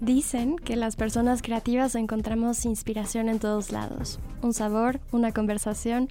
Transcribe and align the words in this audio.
Dicen 0.00 0.56
que 0.56 0.76
las 0.76 0.96
personas 0.96 1.42
creativas 1.42 1.94
encontramos 1.94 2.64
inspiración 2.64 3.28
en 3.28 3.38
todos 3.38 3.70
lados. 3.70 4.18
Un 4.40 4.54
sabor, 4.54 4.98
una 5.12 5.32
conversación, 5.32 6.08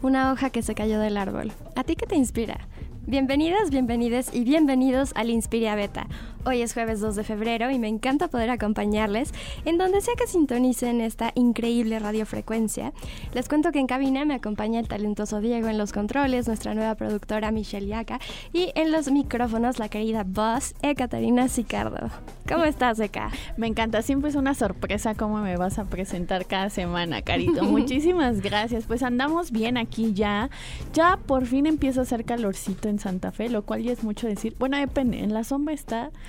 una 0.00 0.30
hoja 0.30 0.50
que 0.50 0.62
se 0.62 0.76
cayó 0.76 1.00
del 1.00 1.16
árbol. 1.16 1.50
¿A 1.74 1.82
ti 1.82 1.96
qué 1.96 2.06
te 2.06 2.14
inspira? 2.14 2.68
Bienvenidas, 3.04 3.70
bienvenides 3.70 4.32
y 4.32 4.44
bienvenidos 4.44 5.10
al 5.16 5.28
Inspiria 5.28 5.74
Beta. 5.74 6.06
Hoy 6.44 6.60
es 6.60 6.74
jueves 6.74 6.98
2 6.98 7.14
de 7.14 7.22
febrero 7.22 7.70
y 7.70 7.78
me 7.78 7.86
encanta 7.86 8.26
poder 8.26 8.50
acompañarles 8.50 9.32
en 9.64 9.78
donde 9.78 10.00
sea 10.00 10.14
que 10.16 10.26
sintonicen 10.26 11.00
esta 11.00 11.30
increíble 11.36 12.00
radiofrecuencia. 12.00 12.92
Les 13.32 13.48
cuento 13.48 13.70
que 13.70 13.78
en 13.78 13.86
cabina 13.86 14.24
me 14.24 14.34
acompaña 14.34 14.80
el 14.80 14.88
talentoso 14.88 15.40
Diego 15.40 15.68
en 15.68 15.78
los 15.78 15.92
controles, 15.92 16.48
nuestra 16.48 16.74
nueva 16.74 16.96
productora 16.96 17.52
Michelle 17.52 17.86
Yaca 17.86 18.18
y 18.52 18.72
en 18.74 18.90
los 18.90 19.08
micrófonos 19.12 19.78
la 19.78 19.88
querida 19.88 20.24
boss 20.26 20.74
Ekaterina 20.82 21.46
Sicardo. 21.46 22.10
¿Cómo 22.48 22.64
estás, 22.64 22.98
Eka? 22.98 23.30
Me 23.56 23.68
encanta, 23.68 24.02
siempre 24.02 24.28
es 24.28 24.36
una 24.36 24.54
sorpresa 24.54 25.14
cómo 25.14 25.38
me 25.38 25.56
vas 25.56 25.78
a 25.78 25.84
presentar 25.84 26.46
cada 26.46 26.70
semana, 26.70 27.22
Carito. 27.22 27.62
Muchísimas 27.64 28.40
gracias. 28.40 28.84
Pues 28.86 29.04
andamos 29.04 29.52
bien 29.52 29.76
aquí 29.76 30.12
ya. 30.12 30.50
Ya 30.92 31.18
por 31.24 31.46
fin 31.46 31.66
empieza 31.66 32.00
a 32.00 32.02
hacer 32.02 32.24
calorcito 32.24 32.88
en 32.88 32.98
Santa 32.98 33.30
Fe, 33.30 33.48
lo 33.48 33.62
cual 33.62 33.84
ya 33.84 33.92
es 33.92 34.02
mucho 34.02 34.26
decir. 34.26 34.56
Bueno, 34.58 34.76
depende, 34.76 35.20
en 35.20 35.32
la 35.32 35.44
sombra 35.44 35.72
está 35.72 36.10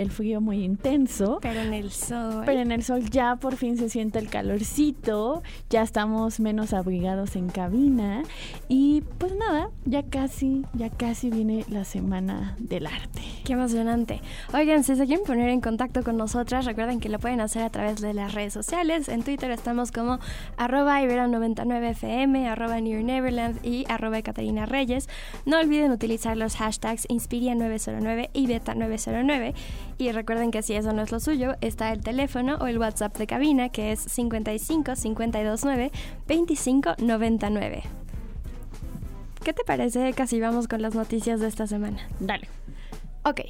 el 0.00 0.10
frío 0.10 0.40
muy 0.40 0.64
intenso. 0.64 1.38
Pero 1.42 1.60
en 1.60 1.74
el 1.74 1.90
sol. 1.90 2.42
Pero 2.46 2.60
en 2.60 2.72
el 2.72 2.82
sol 2.82 3.08
ya 3.10 3.36
por 3.36 3.56
fin 3.56 3.76
se 3.76 3.88
siente 3.88 4.18
el 4.18 4.28
calorcito, 4.28 5.42
ya 5.68 5.82
estamos 5.82 6.40
menos 6.40 6.72
abrigados 6.72 7.36
en 7.36 7.48
cabina 7.48 8.22
y 8.68 9.02
pues 9.18 9.34
nada, 9.36 9.70
ya 9.84 10.02
casi, 10.02 10.64
ya 10.74 10.88
casi 10.88 11.30
viene 11.30 11.64
la 11.68 11.84
semana 11.84 12.56
del 12.58 12.86
arte. 12.86 13.20
Qué 13.44 13.52
emocionante. 13.52 14.20
Oigan, 14.54 14.84
si 14.84 14.96
se 14.96 15.06
quieren 15.06 15.24
poner 15.26 15.50
en 15.50 15.60
contacto 15.60 16.02
con 16.02 16.16
nosotras, 16.16 16.64
recuerden 16.64 17.00
que 17.00 17.08
lo 17.08 17.18
pueden 17.18 17.40
hacer 17.40 17.62
a 17.62 17.70
través 17.70 18.00
de 18.00 18.14
las 18.14 18.34
redes 18.34 18.54
sociales. 18.54 19.08
En 19.08 19.22
Twitter 19.22 19.50
estamos 19.50 19.92
como 19.92 20.18
arroba 20.56 21.02
ibero99fm, 21.02 22.46
arroba 22.46 22.80
New 22.80 23.02
Neverland 23.02 23.64
y 23.64 23.84
arroba 23.88 24.22
Catarina 24.22 24.66
Reyes. 24.66 25.08
No 25.44 25.58
olviden 25.58 25.90
utilizar 25.90 26.36
los 26.36 26.56
hashtags 26.56 27.06
Inspiria909 27.08 28.30
y 28.32 28.46
Beta909. 28.46 29.54
Y 30.00 30.12
recuerden 30.12 30.50
que 30.50 30.62
si 30.62 30.72
eso 30.72 30.94
no 30.94 31.02
es 31.02 31.12
lo 31.12 31.20
suyo, 31.20 31.56
está 31.60 31.92
el 31.92 32.00
teléfono 32.00 32.56
o 32.56 32.66
el 32.66 32.78
WhatsApp 32.78 33.18
de 33.18 33.26
cabina 33.26 33.68
que 33.68 33.92
es 33.92 34.00
55 34.00 34.94
529 34.94 35.92
25 36.26 36.94
99. 36.96 37.82
¿Qué 39.44 39.52
te 39.52 39.62
parece 39.62 40.14
casi 40.14 40.40
vamos 40.40 40.68
con 40.68 40.80
las 40.80 40.94
noticias 40.94 41.40
de 41.40 41.48
esta 41.48 41.66
semana? 41.66 42.08
Dale. 42.18 42.48
Ok, 43.24 43.40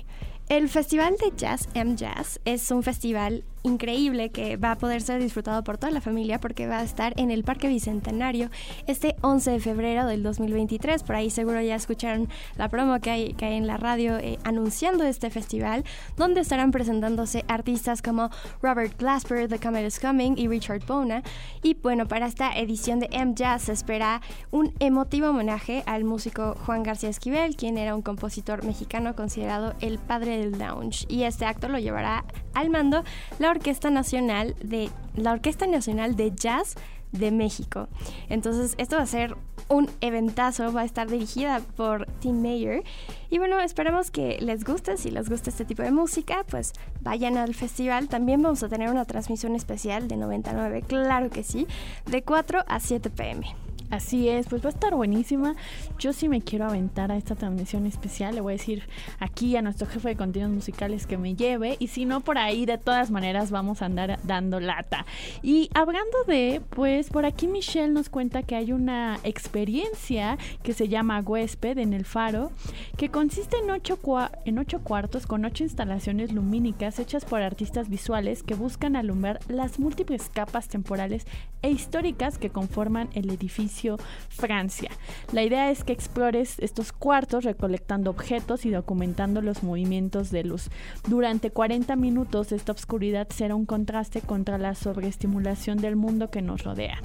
el 0.48 0.68
Festival 0.68 1.14
de 1.18 1.32
Jazz 1.36 1.68
M 1.74 1.94
Jazz 1.94 2.40
es 2.44 2.68
un 2.72 2.82
festival 2.82 3.44
increíble 3.62 4.30
que 4.30 4.56
va 4.56 4.72
a 4.72 4.78
poder 4.78 5.02
ser 5.02 5.20
disfrutado 5.20 5.62
por 5.64 5.78
toda 5.78 5.92
la 5.92 6.00
familia 6.00 6.40
porque 6.40 6.66
va 6.66 6.78
a 6.78 6.82
estar 6.82 7.12
en 7.16 7.30
el 7.30 7.44
Parque 7.44 7.68
Bicentenario 7.68 8.50
este 8.86 9.16
11 9.20 9.50
de 9.52 9.60
febrero 9.60 10.06
del 10.06 10.22
2023. 10.22 11.02
Por 11.02 11.16
ahí 11.16 11.30
seguro 11.30 11.60
ya 11.60 11.74
escucharon 11.74 12.28
la 12.56 12.68
promo 12.68 13.00
que 13.00 13.10
hay, 13.10 13.32
que 13.34 13.46
hay 13.46 13.56
en 13.56 13.66
la 13.66 13.76
radio 13.76 14.18
eh, 14.18 14.38
anunciando 14.44 15.04
este 15.04 15.30
festival, 15.30 15.84
donde 16.16 16.40
estarán 16.40 16.70
presentándose 16.70 17.44
artistas 17.48 18.02
como 18.02 18.30
Robert 18.62 18.98
Glasper, 18.98 19.48
The 19.48 19.58
Comet 19.58 19.86
is 19.86 20.00
Coming 20.00 20.34
y 20.36 20.48
Richard 20.48 20.84
Bona. 20.86 21.22
Y 21.62 21.74
bueno, 21.74 22.06
para 22.08 22.26
esta 22.26 22.56
edición 22.58 23.00
de 23.00 23.08
M 23.12 23.34
Jazz 23.34 23.62
se 23.62 23.72
espera 23.72 24.20
un 24.50 24.72
emotivo 24.78 25.28
homenaje 25.28 25.82
al 25.86 26.04
músico 26.04 26.56
Juan 26.66 26.82
García 26.82 27.10
Esquivel, 27.10 27.56
quien 27.56 27.76
era 27.76 27.94
un 27.94 28.02
compositor 28.02 28.64
mexicano 28.64 29.14
considerado 29.14 29.74
el 29.80 29.98
padre 29.98 30.38
del 30.38 30.58
lounge. 30.58 31.06
Y 31.08 31.24
este 31.24 31.44
acto 31.44 31.68
lo 31.68 31.78
llevará 31.78 32.24
al 32.54 32.70
mando 32.70 33.04
la 33.38 33.49
Orquesta 33.50 33.90
Nacional 33.90 34.54
de 34.62 34.90
la 35.16 35.32
Orquesta 35.32 35.66
Nacional 35.66 36.16
de 36.16 36.32
Jazz 36.34 36.76
de 37.12 37.30
México. 37.30 37.88
Entonces, 38.28 38.74
esto 38.78 38.96
va 38.96 39.02
a 39.02 39.06
ser 39.06 39.36
un 39.68 39.88
eventazo, 40.00 40.72
va 40.72 40.82
a 40.82 40.84
estar 40.84 41.08
dirigida 41.08 41.60
por 41.76 42.06
Tim 42.20 42.42
Mayer. 42.42 42.82
Y 43.30 43.38
bueno, 43.38 43.60
esperamos 43.60 44.10
que 44.10 44.38
les 44.40 44.64
guste, 44.64 44.96
si 44.96 45.10
les 45.10 45.28
gusta 45.28 45.50
este 45.50 45.64
tipo 45.64 45.82
de 45.82 45.92
música, 45.92 46.44
pues 46.48 46.72
vayan 47.00 47.36
al 47.36 47.54
festival. 47.54 48.08
También 48.08 48.42
vamos 48.42 48.62
a 48.62 48.68
tener 48.68 48.90
una 48.90 49.04
transmisión 49.04 49.54
especial 49.54 50.08
de 50.08 50.16
99, 50.16 50.82
claro 50.82 51.30
que 51.30 51.44
sí, 51.44 51.66
de 52.06 52.22
4 52.22 52.64
a 52.66 52.80
7 52.80 53.10
pm. 53.10 53.46
Así 53.90 54.28
es, 54.28 54.46
pues 54.46 54.62
va 54.62 54.68
a 54.68 54.72
estar 54.72 54.94
buenísima. 54.94 55.56
Yo 55.98 56.12
sí 56.12 56.28
me 56.28 56.42
quiero 56.42 56.66
aventar 56.66 57.10
a 57.10 57.16
esta 57.16 57.34
transmisión 57.34 57.86
especial. 57.86 58.36
Le 58.36 58.40
voy 58.40 58.52
a 58.52 58.56
decir 58.56 58.84
aquí 59.18 59.56
a 59.56 59.62
nuestro 59.62 59.88
jefe 59.88 60.10
de 60.10 60.16
contenidos 60.16 60.52
musicales 60.52 61.08
que 61.08 61.18
me 61.18 61.34
lleve. 61.34 61.76
Y 61.80 61.88
si 61.88 62.04
no, 62.04 62.20
por 62.20 62.38
ahí 62.38 62.66
de 62.66 62.78
todas 62.78 63.10
maneras 63.10 63.50
vamos 63.50 63.82
a 63.82 63.86
andar 63.86 64.20
dando 64.22 64.60
lata. 64.60 65.06
Y 65.42 65.70
hablando 65.74 66.22
de, 66.28 66.62
pues 66.70 67.10
por 67.10 67.26
aquí 67.26 67.48
Michelle 67.48 67.92
nos 67.92 68.10
cuenta 68.10 68.44
que 68.44 68.54
hay 68.54 68.70
una 68.70 69.18
experiencia 69.24 70.38
que 70.62 70.72
se 70.72 70.86
llama 70.86 71.20
Huésped 71.20 71.78
en 71.78 71.92
el 71.92 72.04
Faro, 72.04 72.52
que 72.96 73.08
consiste 73.08 73.56
en 73.58 73.70
ocho, 73.70 73.98
en 74.44 74.58
ocho 74.60 74.84
cuartos 74.84 75.26
con 75.26 75.44
ocho 75.44 75.64
instalaciones 75.64 76.32
lumínicas 76.32 77.00
hechas 77.00 77.24
por 77.24 77.42
artistas 77.42 77.88
visuales 77.88 78.44
que 78.44 78.54
buscan 78.54 78.94
alumbrar 78.94 79.40
las 79.48 79.80
múltiples 79.80 80.28
capas 80.28 80.68
temporales 80.68 81.26
e 81.62 81.70
históricas 81.70 82.38
que 82.38 82.50
conforman 82.50 83.08
el 83.14 83.30
edificio 83.30 83.79
Francia. 84.28 84.90
La 85.32 85.42
idea 85.42 85.70
es 85.70 85.84
que 85.84 85.92
explores 85.92 86.58
estos 86.58 86.92
cuartos 86.92 87.44
recolectando 87.44 88.10
objetos 88.10 88.66
y 88.66 88.70
documentando 88.70 89.42
los 89.42 89.62
movimientos 89.62 90.30
de 90.30 90.44
luz. 90.44 90.70
Durante 91.08 91.50
40 91.50 91.96
minutos 91.96 92.52
esta 92.52 92.72
oscuridad 92.72 93.28
será 93.30 93.54
un 93.54 93.66
contraste 93.66 94.20
contra 94.20 94.58
la 94.58 94.74
sobreestimulación 94.74 95.78
del 95.78 95.96
mundo 95.96 96.30
que 96.30 96.42
nos 96.42 96.64
rodea. 96.64 96.98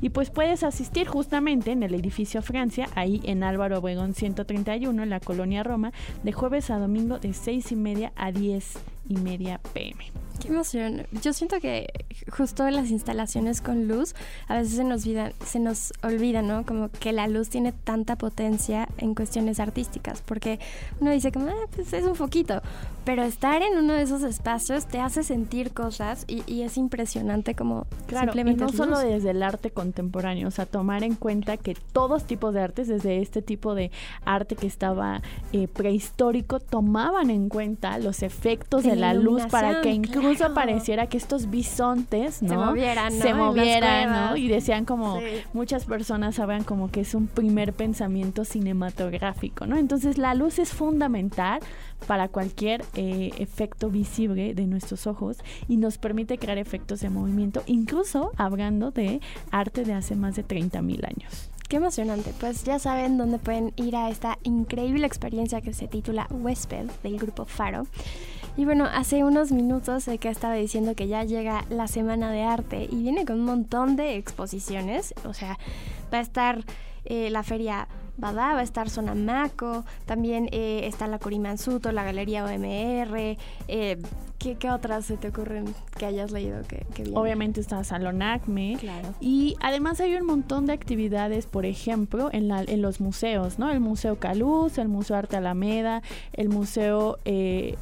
Y 0.00 0.10
pues 0.10 0.30
puedes 0.30 0.62
asistir 0.62 1.06
justamente 1.06 1.72
en 1.72 1.82
el 1.82 1.94
edificio 1.94 2.42
Francia, 2.42 2.88
ahí 2.94 3.20
en 3.24 3.42
Álvaro 3.42 3.78
Obregón 3.78 4.14
131, 4.14 5.02
en 5.02 5.10
la 5.10 5.20
colonia 5.20 5.62
Roma, 5.62 5.92
de 6.22 6.32
jueves 6.32 6.70
a 6.70 6.78
domingo 6.78 7.18
de 7.18 7.32
6 7.32 7.72
y 7.72 7.76
media 7.76 8.12
a 8.16 8.32
10 8.32 8.78
y 9.08 9.16
media 9.16 9.60
pm. 9.72 10.25
Qué 10.40 10.48
emoción. 10.48 11.06
Yo 11.22 11.32
siento 11.32 11.60
que 11.60 11.88
justo 12.30 12.68
las 12.70 12.90
instalaciones 12.90 13.60
con 13.60 13.88
luz 13.88 14.14
a 14.48 14.56
veces 14.56 14.74
se 14.74 14.84
nos 14.84 15.04
olvida, 15.04 15.32
se 15.44 15.58
nos 15.58 15.92
olvida, 16.02 16.42
¿no? 16.42 16.64
Como 16.64 16.90
que 16.90 17.12
la 17.12 17.26
luz 17.28 17.48
tiene 17.48 17.72
tanta 17.72 18.16
potencia 18.16 18.88
en 18.98 19.14
cuestiones 19.14 19.60
artísticas, 19.60 20.22
porque 20.22 20.58
uno 21.00 21.10
dice 21.10 21.32
como, 21.32 21.48
ah, 21.48 21.66
pues 21.74 21.92
es 21.92 22.04
un 22.04 22.14
foquito, 22.14 22.60
pero 23.04 23.22
estar 23.22 23.62
en 23.62 23.78
uno 23.78 23.94
de 23.94 24.02
esos 24.02 24.22
espacios 24.22 24.86
te 24.86 24.98
hace 24.98 25.22
sentir 25.22 25.72
cosas 25.72 26.24
y, 26.26 26.62
es 26.62 26.76
impresionante 26.76 27.54
como 27.54 27.86
claro, 28.06 28.32
simplemente 28.32 28.64
y 28.64 28.66
no 28.66 28.72
solo 28.72 28.98
desde 28.98 29.30
el 29.30 29.42
arte 29.42 29.70
contemporáneo, 29.70 30.48
o 30.48 30.50
sea, 30.50 30.66
tomar 30.66 31.04
en 31.04 31.14
cuenta 31.14 31.56
que 31.56 31.76
todos 31.92 32.24
tipos 32.24 32.52
de 32.52 32.60
artes, 32.60 32.88
desde 32.88 33.22
este 33.22 33.42
tipo 33.42 33.74
de 33.74 33.92
arte 34.24 34.56
que 34.56 34.66
estaba 34.66 35.22
eh, 35.52 35.68
prehistórico, 35.68 36.58
tomaban 36.58 37.30
en 37.30 37.48
cuenta 37.48 37.98
los 37.98 38.22
efectos 38.22 38.82
de, 38.82 38.96
la 38.96 39.14
luz 39.14 39.46
para 39.46 39.82
que 39.82 39.90
incluso 39.90 40.25
pareciera 40.54 41.06
que 41.06 41.16
estos 41.16 41.50
bisontes, 41.50 42.42
¿no? 42.42 42.48
Se 42.48 42.56
movieran, 42.56 43.18
¿no? 43.18 43.24
Se 43.24 43.34
movieran, 43.34 44.10
¿no? 44.12 44.36
Y 44.36 44.48
decían 44.48 44.84
como, 44.84 45.20
muchas 45.52 45.84
personas 45.84 46.36
saben 46.36 46.64
como 46.64 46.90
que 46.90 47.00
es 47.00 47.14
un 47.14 47.26
primer 47.26 47.72
pensamiento 47.72 48.44
cinematográfico, 48.44 49.66
¿no? 49.66 49.76
Entonces 49.76 50.18
la 50.18 50.34
luz 50.34 50.58
es 50.58 50.72
fundamental 50.72 51.60
para 52.06 52.28
cualquier 52.28 52.84
eh, 52.94 53.30
efecto 53.38 53.90
visible 53.90 54.54
de 54.54 54.66
nuestros 54.66 55.06
ojos 55.06 55.38
y 55.68 55.76
nos 55.76 55.98
permite 55.98 56.38
crear 56.38 56.58
efectos 56.58 57.00
de 57.00 57.10
movimiento, 57.10 57.62
incluso 57.66 58.32
hablando 58.36 58.90
de 58.90 59.20
arte 59.50 59.84
de 59.84 59.94
hace 59.94 60.14
más 60.14 60.36
de 60.36 60.42
30 60.42 60.82
mil 60.82 61.04
años. 61.04 61.50
Qué 61.68 61.76
emocionante. 61.76 62.32
Pues 62.38 62.62
ya 62.62 62.78
saben 62.78 63.18
dónde 63.18 63.38
pueden 63.38 63.72
ir 63.74 63.96
a 63.96 64.08
esta 64.08 64.38
increíble 64.44 65.04
experiencia 65.04 65.60
que 65.60 65.72
se 65.72 65.88
titula 65.88 66.28
Huésped 66.30 66.88
del 67.02 67.18
grupo 67.18 67.44
Faro. 67.44 67.88
Y 68.56 68.64
bueno, 68.64 68.86
hace 68.86 69.22
unos 69.22 69.52
minutos 69.52 70.04
sé 70.04 70.18
que 70.18 70.28
estaba 70.28 70.54
diciendo 70.54 70.94
que 70.94 71.08
ya 71.08 71.24
llega 71.24 71.64
la 71.68 71.88
Semana 71.88 72.30
de 72.30 72.42
Arte 72.42 72.88
y 72.90 73.02
viene 73.02 73.26
con 73.26 73.40
un 73.40 73.44
montón 73.44 73.96
de 73.96 74.16
exposiciones. 74.16 75.14
O 75.24 75.34
sea, 75.34 75.58
va 76.12 76.18
a 76.18 76.22
estar 76.22 76.64
eh, 77.04 77.28
la 77.30 77.42
feria 77.42 77.88
Bada, 78.18 78.54
va 78.54 78.60
a 78.60 78.62
estar 78.62 78.88
Sonamaco, 78.88 79.84
también 80.06 80.48
eh, 80.50 80.86
está 80.86 81.06
la 81.06 81.18
Corimansuto, 81.18 81.92
la 81.92 82.02
Galería 82.02 82.44
OMR, 82.44 83.36
eh, 83.68 83.98
¿Qué, 84.38 84.70
otras 84.70 85.06
se 85.06 85.16
te 85.16 85.28
ocurren 85.28 85.64
que 85.98 86.06
hayas 86.06 86.30
leído 86.30 86.62
que, 86.62 86.86
que 86.94 87.10
Obviamente 87.14 87.60
está 87.60 87.82
Salón 87.84 88.22
Acme. 88.22 88.76
Claro. 88.78 89.12
Y 89.20 89.56
además 89.60 90.00
hay 90.00 90.14
un 90.14 90.24
montón 90.24 90.66
de 90.66 90.72
actividades, 90.72 91.46
por 91.46 91.66
ejemplo, 91.66 92.30
en, 92.32 92.46
la, 92.48 92.62
en 92.62 92.80
los 92.80 93.00
museos, 93.00 93.58
¿no? 93.58 93.70
El 93.70 93.80
Museo 93.80 94.20
Caluz, 94.20 94.78
el 94.78 94.88
Museo 94.88 95.16
Arte 95.16 95.36
Alameda, 95.36 96.02
el 96.32 96.48
Museo... 96.48 97.18
Eh, 97.24 97.76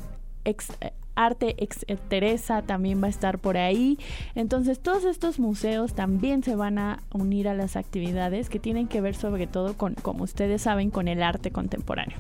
Arte 1.17 1.55
Ex 1.62 1.85
eh, 1.87 1.96
Teresa 2.08 2.62
también 2.62 3.02
va 3.02 3.06
a 3.06 3.11
estar 3.11 3.38
por 3.38 3.56
ahí. 3.56 3.99
Entonces 4.35 4.81
todos 4.81 5.05
estos 5.05 5.38
museos 5.38 5.94
también 5.94 6.43
se 6.43 6.56
van 6.56 6.79
a 6.79 7.02
unir 7.12 7.49
a 7.49 7.55
las 7.55 7.76
actividades 7.76 8.49
que 8.49 8.58
tienen 8.58 8.88
que 8.88 9.00
ver 9.00 9.14
sobre 9.14 9.46
todo 9.46 9.75
con, 9.75 9.94
como 9.94 10.25
ustedes 10.25 10.62
saben, 10.62 10.91
con 10.91 11.08
el 11.08 11.23
arte 11.23 11.50
contemporáneo. 11.50 12.19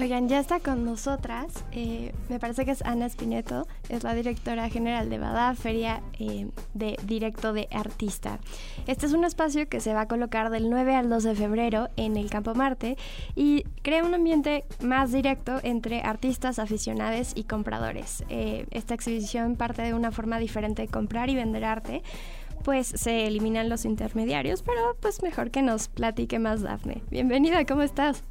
Oigan, 0.00 0.30
ya 0.30 0.40
está 0.40 0.60
con 0.60 0.86
nosotras, 0.86 1.62
eh, 1.72 2.14
me 2.30 2.38
parece 2.38 2.64
que 2.64 2.70
es 2.70 2.80
Ana 2.82 3.06
Spineto, 3.06 3.66
es 3.90 4.02
la 4.02 4.14
directora 4.14 4.70
general 4.70 5.10
de 5.10 5.18
Bada, 5.18 5.54
Feria 5.54 6.00
eh, 6.18 6.48
de 6.72 6.96
Directo 7.04 7.52
de 7.52 7.68
Artista. 7.70 8.38
Este 8.86 9.04
es 9.04 9.12
un 9.12 9.24
espacio 9.24 9.68
que 9.68 9.80
se 9.80 9.92
va 9.92 10.02
a 10.02 10.08
colocar 10.08 10.48
del 10.48 10.70
9 10.70 10.96
al 10.96 11.10
12 11.10 11.28
de 11.28 11.34
febrero 11.34 11.90
en 11.96 12.16
el 12.16 12.30
Campo 12.30 12.54
Marte 12.54 12.96
y 13.36 13.64
crea 13.82 14.02
un 14.02 14.14
ambiente 14.14 14.64
más 14.82 15.12
directo 15.12 15.60
entre 15.62 16.00
artistas, 16.00 16.58
aficionados 16.58 17.32
y 17.34 17.44
compradores. 17.44 18.24
Eh, 18.30 18.66
esta 18.70 18.94
exhibición 18.94 19.56
parte 19.56 19.82
de 19.82 19.92
una 19.92 20.12
forma 20.12 20.38
diferente 20.38 20.80
de 20.80 20.88
comprar 20.88 21.28
y 21.28 21.34
vender 21.34 21.66
arte 21.66 22.02
pues 22.64 22.86
se 22.86 23.26
eliminan 23.26 23.68
los 23.68 23.84
intermediarios, 23.84 24.62
pero 24.62 24.96
pues 25.00 25.22
mejor 25.22 25.50
que 25.50 25.60
nos 25.60 25.88
platique 25.88 26.38
más 26.38 26.62
Dafne. 26.62 27.02
Bienvenida, 27.10 27.66
¿cómo 27.66 27.82
estás? 27.82 28.24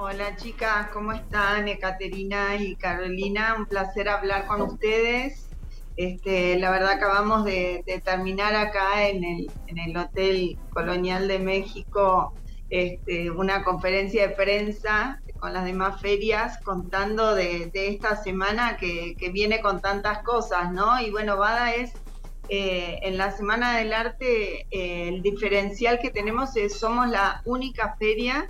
Hola 0.00 0.36
chicas, 0.36 0.90
¿cómo 0.92 1.12
están? 1.12 1.66
Ekaterina 1.66 2.54
y 2.54 2.76
Carolina, 2.76 3.56
un 3.58 3.66
placer 3.66 4.08
hablar 4.08 4.46
con 4.46 4.62
ustedes. 4.62 5.48
Este, 5.96 6.56
la 6.56 6.70
verdad 6.70 6.90
acabamos 6.90 7.44
de, 7.44 7.82
terminar 8.04 8.54
acá 8.54 9.08
en 9.08 9.24
el, 9.24 9.96
Hotel 9.96 10.56
Colonial 10.70 11.26
de 11.26 11.40
México 11.40 12.32
este, 12.70 13.32
una 13.32 13.64
conferencia 13.64 14.28
de 14.28 14.36
prensa 14.36 15.20
con 15.40 15.52
las 15.52 15.64
demás 15.64 16.00
ferias 16.00 16.60
contando 16.62 17.34
de, 17.34 17.68
esta 17.74 18.14
semana 18.14 18.76
que, 18.76 19.16
viene 19.32 19.60
con 19.60 19.80
tantas 19.80 20.22
cosas, 20.22 20.72
¿no? 20.72 21.00
Y 21.00 21.10
bueno, 21.10 21.38
Bada 21.38 21.74
es 21.74 21.92
eh, 22.48 23.00
en 23.02 23.18
la 23.18 23.32
Semana 23.32 23.76
del 23.76 23.92
Arte, 23.92 24.68
eh, 24.70 25.08
el 25.08 25.22
diferencial 25.22 25.98
que 25.98 26.10
tenemos 26.10 26.54
es 26.56 26.78
somos 26.78 27.08
la 27.08 27.42
única 27.44 27.96
feria 27.98 28.46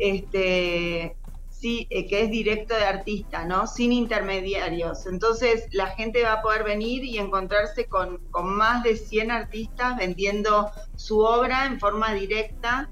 este, 0.00 1.16
sí, 1.60 1.86
eh, 1.90 2.06
que 2.08 2.22
es 2.22 2.30
directo 2.30 2.74
de 2.74 2.84
artista, 2.84 3.44
¿no? 3.44 3.66
Sin 3.66 3.92
intermediarios. 3.92 5.06
Entonces 5.06 5.66
la 5.72 5.88
gente 5.88 6.22
va 6.22 6.34
a 6.34 6.42
poder 6.42 6.64
venir 6.64 7.04
y 7.04 7.18
encontrarse 7.18 7.86
con, 7.86 8.18
más 8.32 8.82
de 8.82 8.96
100 8.96 9.30
artistas 9.30 9.96
vendiendo 9.98 10.70
su 10.96 11.20
obra 11.20 11.66
en 11.66 11.78
forma 11.78 12.14
directa 12.14 12.90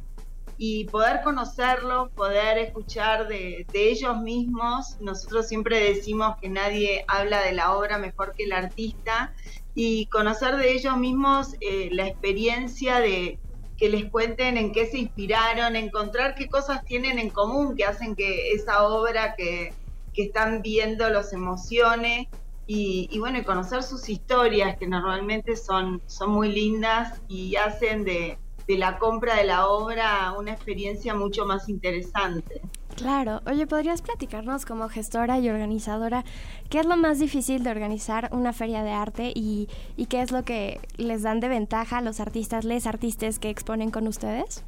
y 0.59 0.85
poder 0.87 1.23
conocerlos, 1.23 2.11
poder 2.15 2.59
escuchar 2.59 3.27
de, 3.29 3.67
ellos 3.73 4.19
mismos. 4.21 4.97
Nosotros 5.01 5.49
siempre 5.49 5.81
decimos 5.81 6.35
que 6.41 6.51
nadie 6.51 7.05
habla 7.09 7.41
de 7.43 7.53
la 7.53 7.75
obra 7.75 7.97
mejor 7.97 8.35
que 8.37 8.45
el 8.45 8.53
artista 8.53 9.33
y 9.75 10.07
conocer 10.09 10.57
de 10.57 10.73
ellos 10.73 10.97
mismos 10.99 11.55
eh, 11.61 11.89
la 11.93 12.07
experiencia 12.07 12.99
de, 12.99 13.41
que 13.79 13.89
les 13.89 14.11
cuenten 14.11 14.59
en 14.59 14.73
qué 14.73 14.87
se 14.87 14.99
inspiraron, 14.99 15.77
encontrar 15.77 16.35
qué 16.35 16.49
cosas 16.49 16.85
tienen 16.85 17.19
en 17.19 17.31
común 17.31 17.77
que 17.77 17.85
hacen 17.85 18.17
que 18.17 18.51
esa 18.53 18.87
obra 18.87 19.35
que, 19.37 19.73
están 20.19 20.63
viendo 20.63 21.09
los 21.11 21.33
emocione 21.33 22.29
y, 22.67 23.17
bueno, 23.21 23.39
y 23.39 23.45
conocer 23.45 23.85
sus 23.85 24.09
historias 24.09 24.77
que 24.77 24.89
normalmente 24.89 25.55
son, 25.55 26.03
son 26.07 26.31
muy 26.31 26.51
lindas 26.51 27.21
y 27.29 27.55
hacen 27.55 28.03
de, 28.03 28.37
de 28.67 28.79
la 28.79 28.99
compra 28.99 29.37
de 29.37 29.45
la 29.45 29.69
obra 29.69 30.35
una 30.37 30.51
experiencia 30.51 31.15
mucho 31.15 31.47
más 31.47 31.69
interesante. 31.69 32.63
Claro. 32.99 33.43
Oye, 33.47 33.65
¿podrías 33.69 34.03
platicarnos 34.03 34.67
como 34.67 34.89
gestora 34.89 35.39
y 35.39 35.49
organizadora 35.49 36.25
qué 36.69 36.81
es 36.81 36.87
lo 36.87 36.97
más 36.97 37.21
difícil 37.21 37.63
de 37.63 37.71
organizar 37.71 38.29
una 38.33 38.53
feria 38.53 38.83
de 38.83 38.91
arte 38.91 39.31
y, 39.33 39.69
qué 40.09 40.21
es 40.21 40.33
lo 40.33 40.43
que 40.45 40.81
les 40.97 41.23
dan 41.23 41.39
de 41.39 41.47
ventaja 41.47 41.99
a 41.99 42.01
los 42.01 42.19
artistas, 42.19 42.65
les 42.65 42.89
artistas 42.89 43.39
que 43.39 43.51
exponen 43.51 43.93
con 43.93 44.09
ustedes? 44.09 44.65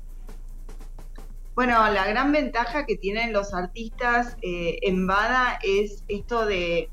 Bueno, 1.56 1.91
la 1.91 2.06
gran 2.06 2.31
ventaja 2.31 2.87
que 2.87 2.94
tienen 2.94 3.32
los 3.32 3.53
artistas 3.53 4.37
eh, 4.43 4.79
en 4.83 5.09
Bada 5.09 5.59
es 5.65 6.05
esto 6.06 6.47
de, 6.47 6.88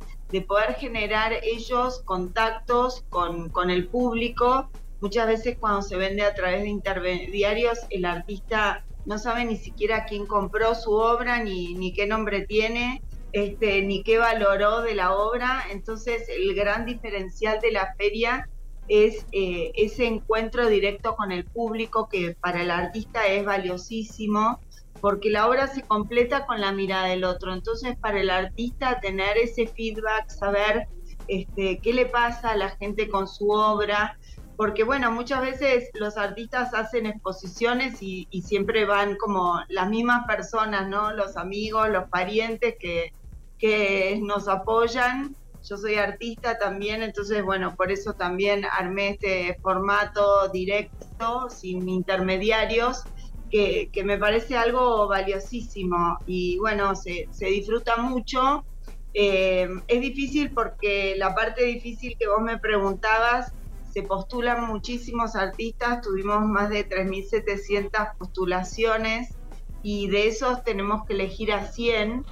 poder 0.48 0.74
generar 0.74 1.33
ellos 1.44 2.01
contactos 2.04 3.06
con, 3.10 3.50
con 3.50 3.69
el 3.69 3.88
público. 3.88 4.72
Muchas 5.01 5.28
veces 5.28 5.56
cuando 5.60 5.83
se 5.83 5.98
vende 5.98 6.24
a 6.24 6.33
través 6.33 6.63
de 6.63 6.69
intermediarios, 6.69 7.78
el 7.92 8.06
artista 8.06 8.83
no 9.07 9.18
sabe 9.18 9.45
ni 9.45 9.56
siquiera 9.56 10.06
quién 10.06 10.25
compró 10.25 10.75
su 10.75 10.92
obra, 10.92 11.42
ni, 11.42 11.74
ni 11.75 11.94
qué 11.94 12.07
nombre 12.07 12.45
tiene, 12.45 13.01
este, 13.31 13.81
ni 13.81 14.04
qué 14.04 14.18
valoró 14.18 14.81
de 14.81 14.95
la 14.95 15.15
obra. 15.15 15.63
Entonces, 15.71 16.27
el 16.27 16.54
gran 16.54 16.86
diferencial 16.86 17.62
de 17.62 17.71
la 17.71 17.95
feria 17.98 18.50
es 18.89 19.25
eh, 19.31 19.71
ese 19.75 20.07
encuentro 20.07 20.68
directo 20.68 21.15
con 21.15 21.31
el 21.31 21.45
público 21.45 22.09
que 22.12 22.36
para 22.42 22.62
el 22.62 22.69
artista 22.69 23.25
es 23.27 23.45
valiosísimo, 23.45 24.59
porque 25.00 25.30
la 25.30 25.48
obra 25.48 25.68
se 25.68 25.83
completa 25.83 26.45
con 26.45 26.59
la 26.59 26.74
mirada 26.74 27.07
del 27.07 27.24
otro. 27.24 27.54
Entonces, 27.54 27.95
para 27.98 28.19
el 28.19 28.30
artista, 28.30 29.00
tener 29.00 29.38
ese 29.38 29.68
feedback, 29.68 30.30
saber 30.30 30.86
este, 31.30 31.80
qué 31.81 31.94
le 31.94 32.07
pasa 32.07 32.51
a 32.51 32.57
la 32.57 32.71
gente 32.71 33.07
con 33.07 33.25
su 33.30 33.50
obra, 33.51 34.18
porque 34.57 34.83
bueno, 34.83 35.12
muchas 35.12 35.42
veces 35.42 35.89
los 35.94 36.18
artistas 36.18 36.74
hacen 36.74 37.06
exposiciones 37.06 38.01
y, 38.01 38.27
siempre 38.42 38.86
van 38.86 39.15
como 39.15 39.62
las 39.69 39.88
mismas 39.88 40.25
personas, 40.25 40.89
¿no? 40.89 41.13
Los 41.13 41.38
amigos, 41.38 41.89
los 41.89 42.09
parientes 42.09 42.75
que, 42.80 43.13
que 43.59 44.19
nos 44.21 44.48
apoyan. 44.48 45.36
Yo 45.62 45.77
soy 45.77 45.95
artista 45.95 46.57
también, 46.57 47.04
entonces 47.04 47.44
bueno, 47.44 47.75
por 47.75 47.92
eso 47.92 48.13
también 48.13 48.65
armé 48.65 49.09
este 49.09 49.59
formato 49.62 50.50
directo, 50.50 51.50
sin 51.51 51.88
intermediarios, 51.88 53.04
que, 53.51 53.89
que 53.94 54.04
me 54.04 54.18
parece 54.18 54.57
algo 54.57 55.07
valiosísimo 55.07 56.18
y 56.25 56.57
bueno, 56.57 56.95
se, 56.95 57.27
se 57.31 57.45
disfruta 57.45 57.98
mucho. 57.98 58.65
Eh, 59.13 59.68
es 59.88 60.01
difícil 60.01 60.51
porque 60.54 61.15
la 61.18 61.36
parte 61.36 61.63
difícil 61.63 62.15
que 62.18 62.27
vos 62.27 62.42
me 62.42 62.57
preguntabas 62.59 63.52
se 63.97 64.04
postulan 64.04 64.68
muchísimos 64.68 65.35
artistas, 65.35 66.01
tuvimos 66.01 66.45
más 66.45 66.69
de 66.69 66.87
3.700 66.87 68.16
postulaciones 68.19 69.33
y 69.81 70.07
de 70.09 70.27
esos 70.27 70.63
tenemos 70.63 71.04
que 71.07 71.13
elegir 71.13 71.51
a 71.51 71.66
100. 71.66 72.23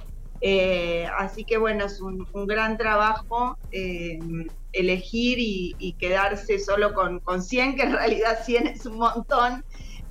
Eh, 0.42 1.08
así 1.18 1.42
que 1.42 1.58
bueno, 1.58 1.86
es 1.86 2.00
un, 2.00 2.24
gran 2.46 2.78
trabajo 2.78 3.58
eh, 3.72 4.20
elegir 4.72 5.38
y, 5.40 5.96
quedarse 5.98 6.60
solo 6.60 6.94
con, 6.94 7.18
con 7.18 7.42
100, 7.42 7.74
que 7.74 7.82
en 7.82 7.94
realidad 7.94 8.44
100 8.44 8.68
es 8.68 8.86
un 8.86 8.98
montón, 8.98 9.64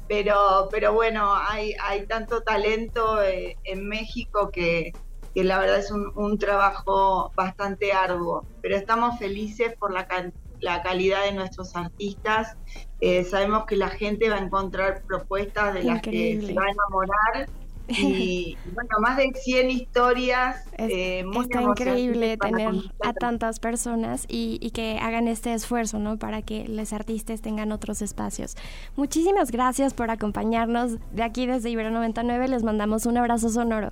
pero, 0.10 0.68
pero 0.70 0.92
bueno, 0.92 1.36
hay, 1.36 1.74
hay 1.82 2.06
tanto 2.06 2.42
talento 2.42 3.24
eh, 3.24 3.56
en 3.64 3.88
México 3.88 4.52
que, 4.52 4.92
la 5.36 5.58
verdad 5.60 5.78
es 5.78 5.90
un, 5.90 6.12
un, 6.16 6.38
trabajo 6.38 7.32
bastante 7.34 7.94
arduo, 7.94 8.46
pero 8.62 8.76
estamos 8.76 9.18
felices 9.20 9.74
por 9.80 9.94
la 9.94 10.06
cantidad 10.06 10.45
la 10.66 10.82
calidad 10.82 11.24
de 11.24 11.32
nuestros 11.32 11.76
artistas. 11.76 12.58
Eh, 13.00 13.24
sabemos 13.24 13.66
que 13.66 13.78
la 13.78 13.90
gente 13.90 14.30
va 14.30 14.38
a 14.38 14.40
encontrar 14.40 15.04
propuestas 15.04 15.76
de 15.76 15.84
las 15.84 16.02
que 16.02 16.42
se 16.42 16.54
va 16.54 16.64
a 16.64 16.72
enamorar. 16.72 17.50
Y 17.88 18.58
bueno, 18.74 18.90
más 19.00 19.18
de 19.18 19.32
100 19.32 19.70
historias. 19.70 20.64
Eh, 20.78 21.24
está 21.42 21.62
increíble 21.62 22.36
tener 22.36 22.70
a 23.02 23.14
tantas 23.14 23.60
personas 23.62 24.26
y, 24.28 24.60
y, 24.62 24.72
que 24.72 25.00
hagan 25.02 25.30
este 25.30 25.54
esfuerzo, 25.54 26.00
¿no? 26.00 26.18
Para 26.18 26.42
que 26.42 26.68
los 26.68 26.92
artistas 26.92 27.42
tengan 27.42 27.72
otros 27.72 28.02
espacios. 28.02 28.58
Muchísimas 28.98 29.52
gracias 29.52 29.94
por 29.94 30.12
acompañarnos 30.12 30.98
de 31.14 31.24
aquí 31.24 31.46
desde 31.46 31.70
Ibero 31.70 31.92
99. 31.92 32.50
Les 32.50 32.64
mandamos 32.64 33.06
un 33.06 33.18
abrazo 33.18 33.48
sonoro. 33.50 33.92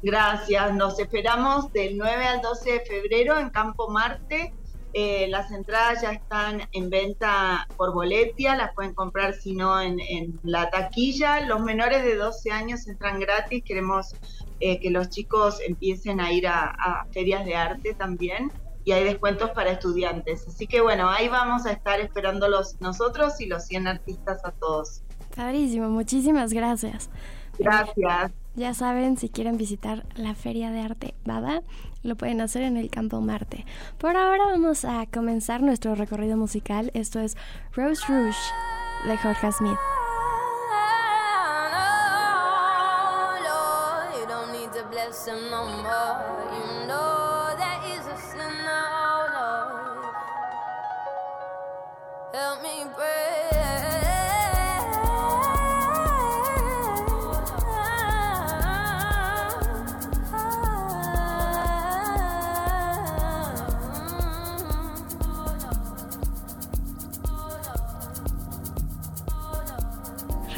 Gracias, 0.00 0.74
nos 0.74 1.00
esperamos 1.00 1.72
del 1.72 1.98
9 1.98 2.24
al 2.24 2.40
12 2.40 2.72
de 2.72 2.80
febrero 2.80 3.36
en 3.36 3.50
Campo 3.50 3.88
Marte 3.88 4.54
eh, 4.94 5.28
las 5.28 5.52
entradas 5.52 6.02
ya 6.02 6.12
están 6.12 6.62
en 6.72 6.88
venta 6.88 7.66
por 7.76 7.92
boletia, 7.92 8.56
las 8.56 8.74
pueden 8.74 8.94
comprar 8.94 9.34
si 9.34 9.54
no 9.54 9.80
en, 9.80 9.98
la 10.42 10.70
taquilla. 10.70 11.40
Los 11.46 11.60
menores 11.60 12.02
de 12.04 12.16
12 12.16 12.50
años 12.50 12.88
entran 12.88 13.20
gratis. 13.20 13.62
Queremos 13.64 14.14
eh, 14.60 14.80
que 14.80 14.90
los 14.90 15.10
chicos 15.10 15.60
empiecen 15.66 16.20
a 16.20 16.32
ir 16.32 16.46
a, 16.48 17.06
ferias 17.12 17.44
de 17.44 17.54
arte 17.54 17.94
también 17.94 18.50
y 18.84 18.92
hay 18.92 19.04
descuentos 19.04 19.50
para 19.50 19.70
estudiantes. 19.70 20.46
Así 20.48 20.66
que 20.66 20.80
bueno, 20.80 21.10
ahí 21.10 21.28
vamos 21.28 21.66
a 21.66 21.72
estar 21.72 22.00
esperándolos 22.00 22.80
nosotros 22.80 23.40
y 23.40 23.46
los 23.46 23.66
100 23.66 23.88
artistas 23.88 24.44
a 24.44 24.52
todos. 24.52 25.02
Padrísimo, 25.36 25.90
muchísimas 25.90 26.52
gracias. 26.52 27.10
Gracias. 27.58 28.32
Ya 28.58 28.74
saben, 28.74 29.16
si 29.16 29.28
quieren 29.28 29.56
visitar 29.56 30.04
la 30.16 30.34
Feria 30.34 30.72
de 30.72 30.80
Arte 30.80 31.14
Bada, 31.24 31.62
lo 32.02 32.16
pueden 32.16 32.40
hacer 32.40 32.62
en 32.62 32.76
el 32.76 32.90
Campo 32.90 33.20
Marte. 33.20 33.64
Por 33.98 34.16
ahora 34.16 34.46
vamos 34.46 34.84
a 34.84 35.06
comenzar 35.06 35.62
nuestro 35.62 35.94
recorrido 35.94 36.36
musical. 36.36 36.90
Esto 36.92 37.20
es 37.20 37.36
Rose 37.72 38.02
Rouge 38.08 38.36
de 39.06 39.16
Jorge 39.16 39.52
Smith. 39.52 39.78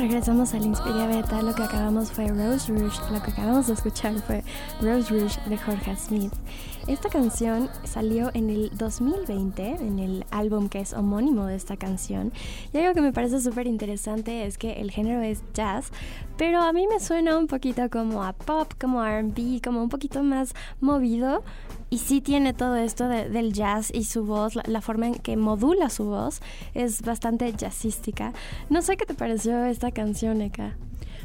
Regresamos 0.00 0.54
al 0.54 0.64
Inspiria 0.64 1.07
Beta. 1.07 1.42
Lo 1.42 1.54
que 1.54 1.62
acabamos 1.62 2.11
fue 2.11 2.26
Rose 2.28 2.73
Rouge. 2.73 2.99
Lo 3.12 3.23
que 3.23 3.33
acabamos 3.33 3.66
de 3.66 3.75
escuchar 3.75 4.14
fue 4.14 4.42
Rose 4.80 5.11
Rouge 5.12 5.38
de 5.47 5.59
Jorge 5.59 5.95
Smith. 5.95 6.33
Esta 6.87 7.11
canción 7.11 7.69
salió 7.85 8.30
en 8.33 8.49
el 8.49 8.71
2020, 8.78 9.62
en 9.62 9.99
el 9.99 10.25
álbum 10.30 10.71
que 10.71 10.80
es 10.80 10.95
homónimo 10.95 11.45
de 11.45 11.54
esta 11.54 11.76
canción. 11.76 12.33
Y 12.73 12.78
algo 12.78 12.95
que 12.95 13.02
me 13.02 13.12
parece 13.12 13.42
súper 13.42 13.66
interesante 13.66 14.47
es 14.47 14.57
que 14.57 14.80
el 14.80 14.90
género 14.90 15.21
es 15.21 15.42
jazz, 15.52 15.92
pero 16.38 16.62
a 16.62 16.73
mí 16.73 16.87
me 16.87 16.99
suena 16.99 17.37
un 17.37 17.47
poquito 17.47 17.90
como 17.90 18.25
a 18.25 18.33
pop, 18.33 18.73
como 18.80 19.04
RB, 19.04 19.61
como 19.62 19.83
un 19.83 19.90
poquito 19.90 20.23
más 20.23 20.54
movido. 20.80 21.45
Y 21.90 21.99
sí 21.99 22.20
tiene 22.20 22.54
todo 22.54 22.76
esto 22.76 23.09
del 23.09 23.52
jazz 23.52 23.90
y 23.92 24.04
su 24.04 24.25
voz, 24.25 24.54
la, 24.54 24.80
forma 24.80 25.09
en 25.09 25.14
que 25.14 25.37
modula 25.37 25.90
su 25.90 26.04
voz 26.04 26.40
es 26.73 27.02
bastante 27.02 27.52
jazzística. 27.52 28.32
No 28.68 28.80
sé 28.80 28.97
qué 28.97 29.06
te 29.06 29.14
pareció 29.14 29.64
esta 29.64 29.90
canción, 29.90 30.40
Eka. 30.40 30.76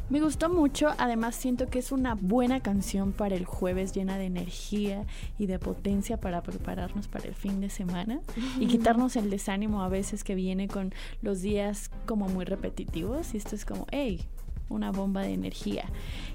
Me 0.09 0.21
gustó 0.21 0.49
mucho, 0.49 0.89
además 0.99 1.35
siento 1.35 1.67
que 1.67 1.79
es 1.79 1.91
una 1.91 2.13
buena 2.13 2.59
canción 2.59 3.11
para 3.11 3.35
el 3.35 3.45
jueves 3.45 3.91
llena 3.93 4.19
de 4.19 4.25
energía 4.25 5.03
y 5.39 5.47
de 5.47 5.57
potencia 5.57 6.17
para 6.17 6.43
prepararnos 6.43 7.07
para 7.07 7.27
el 7.27 7.33
fin 7.33 7.59
de 7.59 7.71
semana 7.71 8.19
y 8.59 8.67
quitarnos 8.67 9.15
el 9.15 9.31
desánimo 9.31 9.81
a 9.81 9.89
veces 9.89 10.23
que 10.23 10.35
viene 10.35 10.67
con 10.67 10.93
los 11.23 11.41
días 11.41 11.89
como 12.05 12.27
muy 12.27 12.45
repetitivos 12.45 13.33
y 13.33 13.37
esto 13.37 13.55
es 13.55 13.65
como, 13.65 13.87
hey, 13.91 14.23
una 14.69 14.91
bomba 14.91 15.21
de 15.21 15.33
energía. 15.33 15.85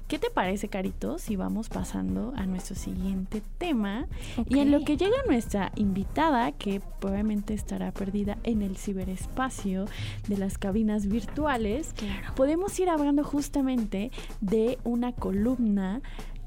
¿Qué 0.07 0.19
te 0.19 0.29
parece, 0.29 0.67
Carito, 0.67 1.19
si 1.19 1.37
vamos 1.37 1.69
pasando 1.69 2.33
a 2.35 2.45
nuestro 2.45 2.75
siguiente 2.75 3.41
tema? 3.57 4.07
Y 4.49 4.59
en 4.59 4.71
lo 4.71 4.83
que 4.83 4.97
llega 4.97 5.15
nuestra 5.25 5.71
invitada, 5.75 6.51
que 6.51 6.81
probablemente 6.99 7.53
estará 7.53 7.91
perdida 7.91 8.37
en 8.43 8.61
el 8.61 8.75
ciberespacio 8.75 9.85
de 10.27 10.37
las 10.37 10.57
cabinas 10.57 11.07
virtuales, 11.07 11.95
podemos 12.35 12.77
ir 12.79 12.89
hablando 12.89 13.23
justamente 13.23 14.11
de 14.41 14.79
una 14.83 15.13
columna 15.13 16.01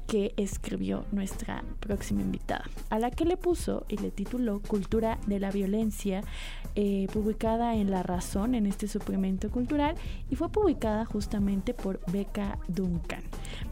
que 0.07 0.33
escribió 0.37 1.05
nuestra 1.11 1.63
próxima 1.79 2.21
invitada, 2.21 2.65
a 2.89 2.99
la 2.99 3.11
que 3.11 3.25
le 3.25 3.37
puso 3.37 3.85
y 3.87 3.97
le 3.97 4.11
tituló 4.11 4.61
Cultura 4.61 5.17
de 5.27 5.39
la 5.39 5.51
Violencia, 5.51 6.21
eh, 6.75 7.07
publicada 7.13 7.75
en 7.75 7.89
La 7.89 8.03
Razón, 8.03 8.53
en 8.53 8.65
este 8.65 8.87
suplemento 8.87 9.49
cultural, 9.49 9.95
y 10.29 10.35
fue 10.35 10.49
publicada 10.49 11.05
justamente 11.05 11.73
por 11.73 11.99
Beca 12.11 12.59
Duncan. 12.67 13.23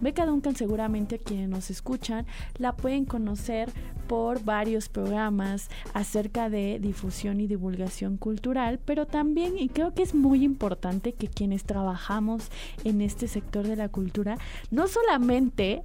Beca 0.02 0.25
Duncan 0.25 0.56
seguramente 0.56 1.20
quienes 1.20 1.50
nos 1.50 1.70
escuchan 1.70 2.25
la 2.58 2.75
pueden 2.75 3.06
conocer 3.06 3.70
por 4.08 4.44
varios 4.44 4.90
programas 4.90 5.70
acerca 5.94 6.50
de 6.50 6.80
difusión 6.80 7.40
y 7.40 7.48
divulgación 7.48 8.18
cultural, 8.18 8.80
pero 8.84 9.06
también, 9.06 9.58
y 9.58 9.70
creo 9.70 9.94
que 9.94 10.04
es 10.04 10.13
muy 10.13 10.44
importante 10.44 11.13
que 11.13 11.28
quienes 11.28 11.63
trabajamos 11.63 12.50
en 12.84 13.02
este 13.02 13.28
sector 13.28 13.68
de 13.68 13.75
la 13.75 13.90
cultura, 13.90 14.38
no 14.72 14.88
solamente 14.88 15.84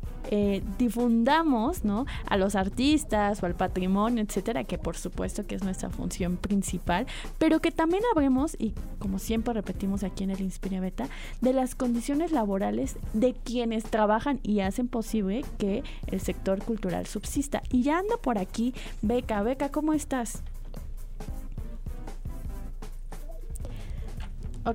difundamos 0.79 1.85
¿no? 1.85 2.07
a 2.27 2.37
los 2.37 2.55
artistas 2.55 3.43
o 3.43 3.47
al 3.47 3.55
patrimonio, 3.55 4.23
etcétera, 4.23 4.65
que 4.65 4.79
por 4.79 4.97
supuesto 4.97 5.47
que 5.47 5.55
es 5.55 5.65
nuestra 5.65 5.91
función 5.91 6.37
principal, 6.37 7.07
pero 7.39 7.61
que 7.61 7.71
también 7.71 8.03
hablemos, 8.15 8.57
y 8.59 8.75
como 8.99 9.19
siempre 9.19 9.55
repetimos 9.55 10.03
aquí 10.05 10.25
en 10.25 10.31
el 10.31 10.41
Inspira 10.41 10.81
Beta, 10.81 11.09
de 11.41 11.53
las 11.53 11.75
condiciones 11.75 12.33
laborales 12.33 12.97
de 13.13 13.35
quienes 13.35 13.85
trabajan 13.85 14.41
y 14.43 14.61
hacen 14.61 14.89
posible 14.89 15.45
que 15.59 15.83
el 16.07 16.21
sector 16.21 16.63
cultural 16.63 17.07
subsista. 17.07 17.63
Y 17.71 17.83
ya 17.83 17.99
anda 17.99 18.17
por 18.17 18.39
aquí 18.39 18.75
Beca. 19.03 19.43
Beca, 19.43 19.71
¿cómo 19.71 19.93
estás? 19.93 20.43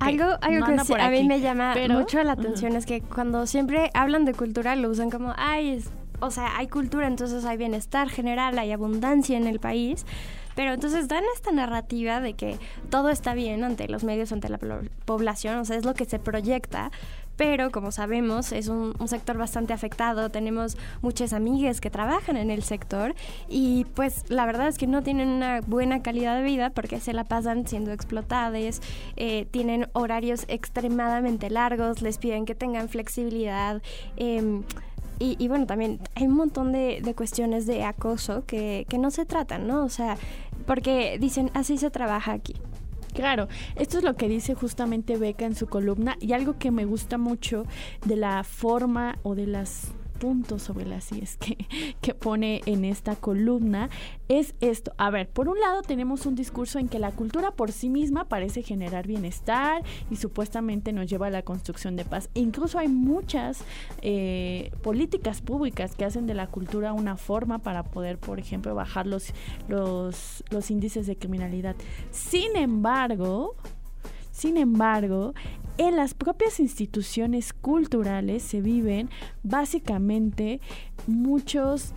Algo 0.00 0.24
algo 0.40 0.66
que 0.66 1.00
a 1.00 1.10
mí 1.10 1.24
me 1.24 1.40
llama 1.40 1.74
mucho 1.88 2.22
la 2.22 2.32
atención 2.32 2.76
es 2.76 2.86
que 2.86 3.00
cuando 3.00 3.46
siempre 3.46 3.90
hablan 3.94 4.24
de 4.24 4.34
cultura 4.34 4.76
lo 4.76 4.90
usan 4.90 5.10
como, 5.10 5.34
ay, 5.36 5.82
o 6.20 6.30
sea, 6.30 6.56
hay 6.56 6.68
cultura, 6.68 7.06
entonces 7.06 7.44
hay 7.44 7.56
bienestar 7.56 8.08
general, 8.08 8.58
hay 8.58 8.72
abundancia 8.72 9.36
en 9.36 9.46
el 9.46 9.60
país. 9.60 10.06
Pero 10.54 10.72
entonces 10.72 11.08
dan 11.08 11.24
esta 11.34 11.50
narrativa 11.50 12.20
de 12.20 12.34
que 12.34 12.58
todo 12.88 13.10
está 13.10 13.34
bien 13.34 13.64
ante 13.64 13.88
los 13.88 14.04
medios, 14.04 14.30
ante 14.30 14.48
la 14.48 14.58
población, 15.04 15.58
o 15.58 15.64
sea, 15.64 15.76
es 15.76 15.84
lo 15.84 15.94
que 15.94 16.04
se 16.04 16.20
proyecta, 16.20 16.92
pero 17.36 17.70
como 17.70 17.92
sabemos 17.92 18.52
es 18.52 18.68
un, 18.68 18.94
sector 19.06 19.36
bastante 19.36 19.72
afectado, 19.72 20.30
tenemos 20.30 20.76
muchas 21.02 21.32
amigas 21.32 21.80
que 21.80 21.90
trabajan 21.90 22.36
en 22.36 22.50
el 22.50 22.62
sector 22.62 23.14
y 23.48 23.84
pues 23.94 24.24
la 24.28 24.46
verdad 24.46 24.68
es 24.68 24.78
que 24.78 24.86
no 24.86 25.02
tienen 25.02 25.28
una 25.28 25.60
buena 25.60 26.02
calidad 26.02 26.36
de 26.36 26.42
vida 26.42 26.70
porque 26.70 27.00
se 27.00 27.12
la 27.12 27.24
pasan 27.24 27.66
siendo 27.66 27.92
explotadas, 27.92 28.80
eh, 29.16 29.46
tienen 29.50 29.88
horarios 29.92 30.44
extremadamente 30.48 31.50
largos, 31.50 32.02
les 32.02 32.18
piden 32.18 32.44
que 32.44 32.54
tengan 32.54 32.88
flexibilidad. 32.88 33.82
Em, 34.16 34.62
y, 35.20 35.48
bueno, 35.48 35.64
también 35.64 36.00
hay 36.16 36.26
un 36.26 36.34
montón 36.34 36.72
de, 36.72 37.14
cuestiones 37.16 37.66
de 37.66 37.84
acoso 37.84 38.44
que, 38.46 38.84
que 38.88 38.98
no 38.98 39.10
se 39.10 39.24
tratan, 39.24 39.66
¿no? 39.66 39.84
O 39.84 39.88
sea, 39.88 40.18
porque 40.66 41.18
dicen, 41.20 41.50
así 41.54 41.78
se 41.78 41.90
trabaja 41.90 42.32
aquí. 42.32 42.54
Claro, 43.14 43.46
esto 43.76 43.98
es 43.98 44.04
lo 44.04 44.16
que 44.16 44.28
dice 44.28 44.54
justamente 44.54 45.16
Beca 45.16 45.46
en 45.46 45.54
su 45.54 45.68
columna 45.68 46.16
y 46.20 46.32
algo 46.32 46.58
que 46.58 46.72
me 46.72 46.84
gusta 46.84 47.16
mucho 47.16 47.64
de 48.04 48.16
la 48.16 48.42
forma 48.42 49.18
o 49.22 49.36
de 49.36 49.46
las 49.46 49.92
puntos 50.14 50.62
sobre 50.62 50.86
las 50.86 51.12
IES 51.12 51.36
que, 51.36 51.66
que 52.00 52.14
pone 52.14 52.62
en 52.66 52.84
esta 52.84 53.16
columna 53.16 53.90
es 54.28 54.54
esto. 54.60 54.92
A 54.96 55.10
ver, 55.10 55.28
por 55.28 55.48
un 55.48 55.60
lado 55.60 55.82
tenemos 55.82 56.26
un 56.26 56.34
discurso 56.34 56.78
en 56.78 56.88
que 56.88 56.98
la 56.98 57.10
cultura 57.10 57.50
por 57.50 57.72
sí 57.72 57.88
misma 57.88 58.24
parece 58.24 58.62
generar 58.62 59.06
bienestar 59.06 59.82
y 60.10 60.16
supuestamente 60.16 60.92
nos 60.92 61.06
lleva 61.06 61.26
a 61.26 61.30
la 61.30 61.42
construcción 61.42 61.96
de 61.96 62.04
paz. 62.04 62.30
incluso 62.34 62.78
hay 62.78 62.88
muchas 62.88 63.62
eh, 64.02 64.70
políticas 64.82 65.40
públicas 65.40 65.94
que 65.94 66.04
hacen 66.04 66.26
de 66.26 66.34
la 66.34 66.46
cultura 66.46 66.92
una 66.92 67.16
forma 67.16 67.58
para 67.58 67.82
poder, 67.82 68.18
por 68.18 68.38
ejemplo, 68.38 68.74
bajar 68.74 69.06
los, 69.06 69.32
los, 69.68 70.44
los 70.50 70.70
índices 70.70 71.06
de 71.06 71.16
criminalidad. 71.16 71.76
Sin 72.10 72.56
embargo, 72.56 73.54
sin 74.30 74.56
embargo, 74.56 75.34
en 75.78 75.96
las 75.96 76.14
propias 76.14 76.60
instituciones 76.60 77.52
culturales 77.52 78.42
se 78.42 78.60
viven 78.60 79.10
básicamente 79.42 80.60
muchos, 81.06 81.92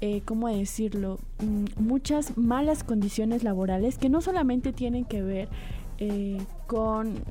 eh, 0.00 0.22
¿cómo 0.24 0.48
decirlo? 0.48 1.18
Mm, 1.40 1.82
muchas 1.82 2.36
malas 2.36 2.84
condiciones 2.84 3.42
laborales 3.42 3.98
que 3.98 4.08
no 4.08 4.20
solamente 4.20 4.72
tienen 4.72 5.04
que 5.04 5.22
ver 5.22 5.48
eh, 5.98 6.38
con 6.66 7.22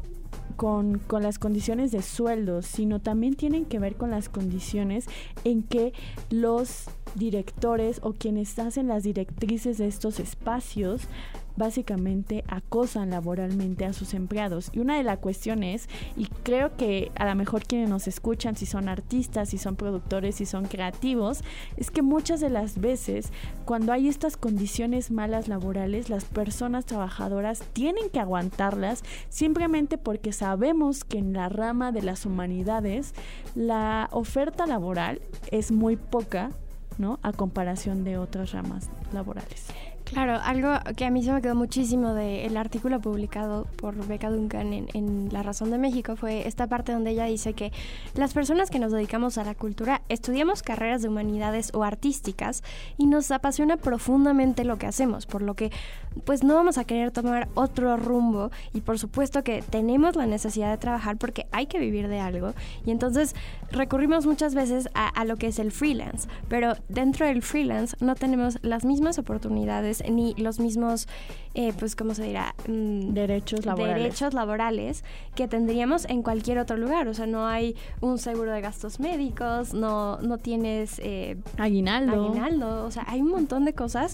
con, 0.55 0.99
con, 0.99 1.23
las 1.23 1.39
condiciones 1.39 1.91
de 1.91 2.03
sueldos, 2.03 2.67
sino 2.67 2.99
también 2.99 3.33
tienen 3.33 3.65
que 3.65 3.79
ver 3.79 3.95
con 3.95 4.11
las 4.11 4.29
condiciones 4.29 5.07
en 5.43 5.63
que 5.63 5.93
los 6.29 6.85
directores 7.15 7.99
o 8.03 8.13
quienes 8.13 8.59
hacen 8.59 8.87
las 8.87 9.01
directrices 9.01 9.79
de 9.79 9.87
estos 9.87 10.19
espacios 10.19 11.07
básicamente 11.55 12.43
acosan 12.47 13.09
laboralmente 13.09 13.85
a 13.85 13.93
sus 13.93 14.13
empleados. 14.13 14.69
Y 14.73 14.79
una 14.79 14.97
de 14.97 15.03
las 15.03 15.19
cuestiones, 15.19 15.89
y 16.15 16.25
creo 16.43 16.75
que 16.77 17.11
a 17.15 17.25
lo 17.25 17.35
mejor 17.35 17.63
quienes 17.63 17.89
nos 17.89 18.07
escuchan, 18.07 18.55
si 18.55 18.65
son 18.65 18.89
artistas, 18.89 19.49
si 19.49 19.57
son 19.57 19.75
productores, 19.75 20.35
si 20.35 20.45
son 20.45 20.65
creativos, 20.65 21.43
es 21.77 21.91
que 21.91 22.01
muchas 22.01 22.39
de 22.39 22.49
las 22.49 22.79
veces 22.79 23.31
cuando 23.65 23.93
hay 23.93 24.07
estas 24.07 24.37
condiciones 24.37 25.11
malas 25.11 25.47
laborales, 25.47 26.09
las 26.09 26.25
personas 26.25 26.85
trabajadoras 26.85 27.63
tienen 27.73 28.09
que 28.09 28.19
aguantarlas 28.19 29.03
simplemente 29.29 29.97
porque 29.97 30.33
sabemos 30.33 31.03
que 31.03 31.17
en 31.17 31.33
la 31.33 31.49
rama 31.49 31.91
de 31.91 32.01
las 32.01 32.25
humanidades 32.25 33.13
la 33.55 34.09
oferta 34.11 34.65
laboral 34.65 35.21
es 35.51 35.71
muy 35.71 35.95
poca, 35.95 36.51
¿no? 36.97 37.19
A 37.21 37.31
comparación 37.31 38.03
de 38.03 38.17
otras 38.17 38.51
ramas 38.51 38.89
laborales. 39.13 39.67
Claro, 40.11 40.39
algo 40.43 40.73
que 40.97 41.05
a 41.05 41.09
mí 41.09 41.23
se 41.23 41.31
me 41.31 41.41
quedó 41.41 41.55
muchísimo 41.55 42.13
del 42.13 42.57
artículo 42.57 42.99
publicado 42.99 43.65
por 43.77 43.95
Beca 44.07 44.29
Duncan 44.29 44.73
en, 44.73 44.87
en, 44.93 45.29
La 45.31 45.41
Razón 45.41 45.71
de 45.71 45.77
México 45.77 46.17
fue 46.17 46.49
esta 46.49 46.67
parte 46.67 46.91
donde 46.91 47.11
ella 47.11 47.23
dice 47.25 47.53
que 47.53 47.71
las 48.15 48.33
personas 48.33 48.69
que 48.69 48.77
nos 48.77 48.91
dedicamos 48.91 49.37
a 49.37 49.45
la 49.45 49.55
cultura 49.55 50.01
estudiamos 50.09 50.63
carreras 50.63 51.01
de 51.01 51.07
humanidades 51.07 51.71
o 51.73 51.85
artísticas 51.85 52.61
y 52.97 53.05
nos 53.05 53.31
apasiona 53.31 53.77
profundamente 53.77 54.65
lo 54.65 54.77
que 54.77 54.85
hacemos, 54.85 55.25
por 55.25 55.41
lo 55.41 55.53
que 55.53 55.71
pues 56.25 56.43
no 56.43 56.55
vamos 56.55 56.77
a 56.77 56.83
querer 56.83 57.11
tomar 57.11 57.47
otro 57.53 57.95
rumbo 57.95 58.51
y 58.73 58.81
por 58.81 58.99
supuesto 58.99 59.45
que 59.45 59.61
tenemos 59.61 60.17
la 60.17 60.25
necesidad 60.25 60.71
de 60.71 60.77
trabajar 60.77 61.15
porque 61.15 61.47
hay 61.53 61.67
que 61.67 61.79
vivir 61.79 62.09
de 62.09 62.19
algo. 62.19 62.53
Y 62.85 62.91
entonces 62.91 63.33
recurrimos 63.71 64.25
muchas 64.25 64.55
veces 64.55 64.89
a, 64.93 65.07
a 65.07 65.23
lo 65.23 65.37
que 65.37 65.47
es 65.47 65.57
el 65.57 65.71
freelance, 65.71 66.27
pero 66.49 66.73
dentro 66.89 67.25
del 67.25 67.41
freelance 67.41 67.95
no 68.01 68.15
tenemos 68.15 68.59
las 68.61 68.83
mismas 68.83 69.17
oportunidades 69.17 70.00
ni 70.09 70.33
los 70.35 70.59
mismos, 70.59 71.07
eh, 71.53 71.73
pues, 71.77 71.95
¿cómo 71.95 72.13
se 72.13 72.23
dirá? 72.23 72.55
Mm, 72.67 73.13
derechos 73.13 73.65
laborales. 73.65 74.03
Derechos 74.03 74.33
laborales 74.33 75.03
que 75.35 75.47
tendríamos 75.47 76.05
en 76.05 76.23
cualquier 76.23 76.59
otro 76.59 76.77
lugar. 76.77 77.07
O 77.07 77.13
sea, 77.13 77.27
no 77.27 77.47
hay 77.47 77.75
un 77.99 78.17
seguro 78.17 78.51
de 78.51 78.61
gastos 78.61 78.99
médicos, 78.99 79.73
no, 79.73 80.17
no 80.17 80.37
tienes... 80.37 80.99
Eh, 81.03 81.37
aguinaldo. 81.57 82.25
Aguinaldo. 82.25 82.85
O 82.85 82.91
sea, 82.91 83.05
hay 83.07 83.21
un 83.21 83.29
montón 83.29 83.65
de 83.65 83.73
cosas 83.73 84.13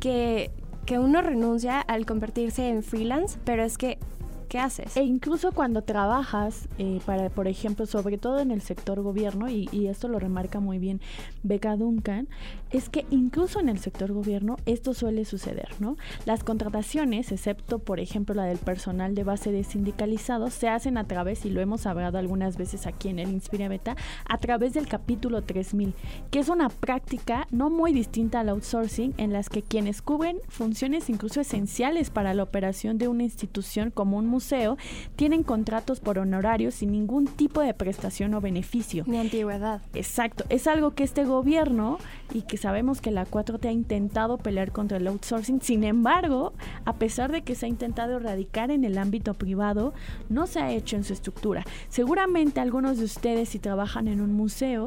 que, 0.00 0.50
que 0.84 0.98
uno 0.98 1.22
renuncia 1.22 1.80
al 1.80 2.06
convertirse 2.06 2.68
en 2.68 2.82
freelance, 2.82 3.38
pero 3.44 3.62
es 3.62 3.78
que 3.78 3.98
¿qué 4.46 4.58
haces? 4.58 4.96
E 4.96 5.02
incluso 5.02 5.52
cuando 5.52 5.82
trabajas, 5.82 6.68
eh, 6.78 7.00
para, 7.04 7.30
por 7.30 7.48
ejemplo, 7.48 7.86
sobre 7.86 8.18
todo 8.18 8.40
en 8.40 8.50
el 8.50 8.60
sector 8.60 9.02
gobierno, 9.02 9.48
y, 9.50 9.86
esto 9.86 10.08
lo 10.08 10.18
remarca 10.18 10.58
muy 10.58 10.78
bien 10.78 11.00
Beca 11.42 11.76
Duncan, 11.76 12.28
es 12.70 12.88
que 12.88 13.06
incluso 13.10 13.60
en 13.60 13.68
el 13.68 13.78
sector 13.78 14.12
gobierno 14.12 14.56
esto 14.66 14.94
suele 14.94 15.24
suceder, 15.24 15.68
¿no? 15.78 15.96
Las 16.24 16.42
contrataciones, 16.42 17.30
excepto 17.30 17.78
por 17.78 18.00
ejemplo 18.00 18.34
la 18.34 18.44
del 18.44 18.58
personal 18.58 19.14
de 19.14 19.22
base 19.22 19.52
de 19.52 19.62
sindicalizados, 19.62 20.54
se 20.54 20.68
hacen 20.68 20.98
a 20.98 21.04
través, 21.04 21.44
y 21.44 21.50
lo 21.50 21.60
hemos 21.60 21.86
hablado 21.86 22.18
algunas 22.18 22.56
veces 22.56 22.86
aquí 22.86 23.08
en 23.08 23.20
el 23.20 23.30
Inspira 23.30 23.68
Beta, 23.68 23.96
a 24.28 24.38
través 24.38 24.74
del 24.74 24.88
capítulo 24.88 25.42
3000, 25.42 25.94
que 26.30 26.40
es 26.40 26.48
una 26.48 26.68
práctica 26.68 27.46
no 27.50 27.70
muy 27.70 27.92
distinta 27.92 28.40
al 28.40 28.48
outsourcing 28.48 29.14
en 29.18 29.32
las 29.32 29.48
que 29.48 29.62
quienes 29.62 30.02
cubren 30.02 30.38
funciones 30.48 31.08
incluso 31.08 31.40
esenciales 31.40 32.10
para 32.10 32.34
la 32.34 32.42
operación 32.42 32.98
de 32.98 33.08
una 33.08 33.22
institución 33.22 33.90
como 33.90 34.16
un 34.16 34.26
museo 34.36 34.76
tienen 35.16 35.42
contratos 35.42 36.00
por 36.00 36.18
honorarios 36.18 36.74
sin 36.74 36.92
ningún 36.92 37.26
tipo 37.26 37.62
de 37.62 37.72
prestación 37.72 38.34
o 38.34 38.40
beneficio. 38.42 39.04
Ni 39.06 39.16
antigüedad. 39.16 39.80
Exacto. 39.94 40.44
Es 40.50 40.66
algo 40.66 40.90
que 40.90 41.04
este 41.04 41.24
gobierno 41.24 41.98
y 42.34 42.42
que 42.42 42.58
sabemos 42.58 43.00
que 43.00 43.10
la 43.10 43.26
4T 43.26 43.66
ha 43.66 43.72
intentado 43.72 44.36
pelear 44.36 44.72
contra 44.72 44.98
el 44.98 45.06
outsourcing. 45.06 45.62
Sin 45.62 45.84
embargo, 45.84 46.52
a 46.84 46.94
pesar 46.96 47.32
de 47.32 47.42
que 47.42 47.54
se 47.54 47.64
ha 47.64 47.68
intentado 47.68 48.16
erradicar 48.16 48.70
en 48.70 48.84
el 48.84 48.98
ámbito 48.98 49.32
privado, 49.34 49.94
no 50.28 50.46
se 50.46 50.60
ha 50.60 50.70
hecho 50.70 50.96
en 50.96 51.04
su 51.04 51.14
estructura. 51.14 51.64
Seguramente 51.88 52.60
algunos 52.60 52.98
de 52.98 53.04
ustedes 53.04 53.48
si 53.48 53.58
trabajan 53.58 54.06
en 54.06 54.20
un 54.20 54.34
museo 54.34 54.86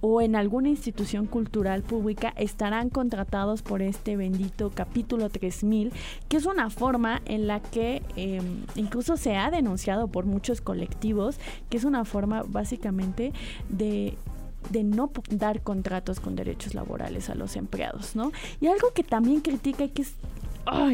o 0.00 0.20
en 0.20 0.36
alguna 0.36 0.68
institución 0.68 1.26
cultural 1.26 1.82
pública 1.82 2.32
estarán 2.36 2.90
contratados 2.90 3.62
por 3.62 3.82
este 3.82 4.16
bendito 4.16 4.70
capítulo 4.74 5.28
3000, 5.28 5.92
que 6.28 6.36
es 6.36 6.46
una 6.46 6.70
forma 6.70 7.20
en 7.26 7.46
la 7.46 7.60
que 7.60 8.02
em, 8.16 8.64
incluso 8.76 9.16
se 9.16 9.36
ha 9.36 9.50
denunciado 9.50 10.08
por 10.08 10.26
muchos 10.26 10.60
colectivos, 10.60 11.38
que 11.68 11.76
es 11.76 11.84
una 11.84 12.04
forma 12.04 12.42
básicamente 12.46 13.32
de 13.68 14.16
de 14.68 14.84
no 14.84 15.10
dar 15.30 15.62
contratos 15.62 16.20
con 16.20 16.36
derechos 16.36 16.74
laborales 16.74 17.30
a 17.30 17.34
los 17.34 17.56
empleados, 17.56 18.14
¿no? 18.14 18.30
Y 18.60 18.66
algo 18.66 18.92
que 18.92 19.02
también 19.02 19.40
critica 19.40 19.84
y 19.84 19.88
que 19.88 20.02
es 20.02 20.12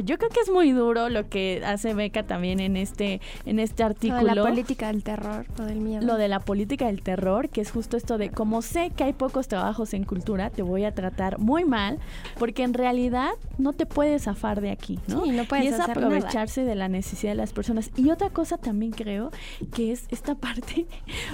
yo 0.04 0.18
creo 0.18 0.30
que 0.30 0.40
es 0.40 0.50
muy 0.50 0.72
duro 0.72 1.08
lo 1.08 1.28
que 1.28 1.62
hace 1.64 1.94
Beca 1.94 2.22
también 2.22 2.60
en 2.60 2.76
este, 2.76 3.20
en 3.44 3.58
este 3.58 3.82
artículo. 3.82 4.22
Lo 4.22 4.28
de 4.28 4.34
la 4.34 4.42
política 4.42 4.86
del 4.88 5.02
terror, 5.02 5.46
lo 5.58 5.64
del 5.64 5.80
miedo. 5.80 6.04
Lo 6.04 6.16
de 6.16 6.28
la 6.28 6.40
política 6.40 6.86
del 6.86 7.02
terror, 7.02 7.48
que 7.48 7.60
es 7.60 7.70
justo 7.70 7.96
esto 7.96 8.18
de 8.18 8.30
como 8.30 8.62
sé 8.62 8.90
que 8.96 9.04
hay 9.04 9.12
pocos 9.12 9.48
trabajos 9.48 9.94
en 9.94 10.04
cultura, 10.04 10.50
te 10.50 10.62
voy 10.62 10.84
a 10.84 10.94
tratar 10.94 11.38
muy 11.38 11.64
mal, 11.64 11.98
porque 12.38 12.62
en 12.62 12.74
realidad 12.74 13.30
no 13.58 13.72
te 13.72 13.86
puedes 13.86 14.24
zafar 14.24 14.60
de 14.60 14.70
aquí, 14.70 14.98
¿no? 15.08 15.24
Sí, 15.24 15.30
no 15.30 15.44
puedes 15.44 15.64
y 15.64 15.68
es 15.68 15.80
aprovecharse 15.80 16.64
de 16.64 16.74
la 16.74 16.88
necesidad 16.88 17.32
de 17.32 17.36
las 17.36 17.52
personas. 17.52 17.90
Y 17.96 18.10
otra 18.10 18.30
cosa 18.30 18.58
también 18.58 18.92
creo 18.92 19.30
que 19.74 19.92
es 19.92 20.06
esta 20.10 20.34
parte 20.46 20.86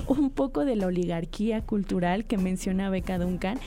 un 0.07 0.31
poco 0.31 0.65
de 0.65 0.77
la 0.77 0.87
oligarquía 0.87 1.63
cultural 1.63 2.25
que 2.25 2.39
menciona 2.39 2.91
Beca 2.91 3.19
Duncan 3.19 3.59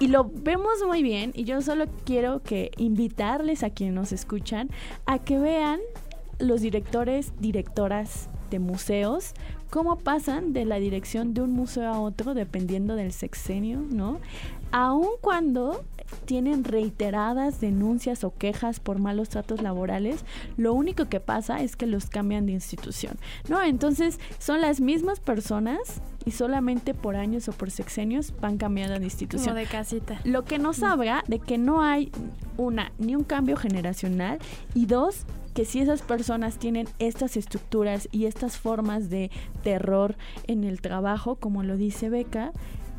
y 0.00 0.08
lo 0.08 0.24
vemos 0.24 0.82
muy 0.84 1.02
bien 1.02 1.30
y 1.34 1.44
yo 1.44 1.60
solo 1.60 1.84
quiero 2.04 2.42
que 2.42 2.72
invitarles 2.78 3.62
a 3.62 3.70
quienes 3.70 3.94
nos 3.94 4.12
escuchan 4.12 4.70
a 5.06 5.18
que 5.20 5.38
vean 5.38 5.78
los 6.38 6.62
directores, 6.62 7.34
directoras 7.38 8.30
de 8.50 8.58
museos, 8.58 9.34
cómo 9.70 9.96
pasan 9.96 10.52
de 10.52 10.64
la 10.64 10.76
dirección 10.76 11.32
de 11.32 11.42
un 11.42 11.52
museo 11.52 11.88
a 11.88 12.00
otro 12.00 12.34
dependiendo 12.34 12.96
del 12.96 13.12
sexenio, 13.12 13.80
¿no? 13.90 14.18
Aun 14.72 15.08
cuando 15.20 15.84
tienen 16.24 16.64
reiteradas 16.64 17.60
denuncias 17.60 18.24
o 18.24 18.34
quejas 18.34 18.80
por 18.80 18.98
malos 18.98 19.28
tratos 19.28 19.62
laborales, 19.62 20.24
lo 20.56 20.74
único 20.74 21.08
que 21.08 21.20
pasa 21.20 21.62
es 21.62 21.76
que 21.76 21.86
los 21.86 22.06
cambian 22.06 22.46
de 22.46 22.52
institución, 22.52 23.16
¿no? 23.48 23.62
Entonces 23.62 24.18
son 24.38 24.60
las 24.60 24.80
mismas 24.80 25.20
personas 25.20 25.78
y 26.24 26.32
solamente 26.32 26.94
por 26.94 27.16
años 27.16 27.48
o 27.48 27.52
por 27.52 27.70
sexenios 27.70 28.34
van 28.40 28.58
cambiando 28.58 28.98
de 28.98 29.04
institución. 29.04 29.48
Como 29.48 29.56
de 29.56 29.66
casita. 29.66 30.20
Lo 30.24 30.44
que 30.44 30.58
nos 30.58 30.82
habla 30.82 31.24
de 31.28 31.38
que 31.38 31.58
no 31.58 31.82
hay 31.82 32.10
una 32.56 32.92
ni 32.98 33.14
un 33.14 33.24
cambio 33.24 33.56
generacional 33.56 34.38
y 34.74 34.86
dos 34.86 35.24
que 35.54 35.64
si 35.64 35.80
esas 35.80 36.02
personas 36.02 36.58
tienen 36.58 36.88
estas 36.98 37.36
estructuras 37.36 38.08
y 38.12 38.26
estas 38.26 38.56
formas 38.56 39.10
de 39.10 39.30
terror 39.62 40.16
en 40.46 40.64
el 40.64 40.80
trabajo, 40.80 41.36
como 41.36 41.62
lo 41.62 41.76
dice 41.76 42.08
Beca, 42.08 42.52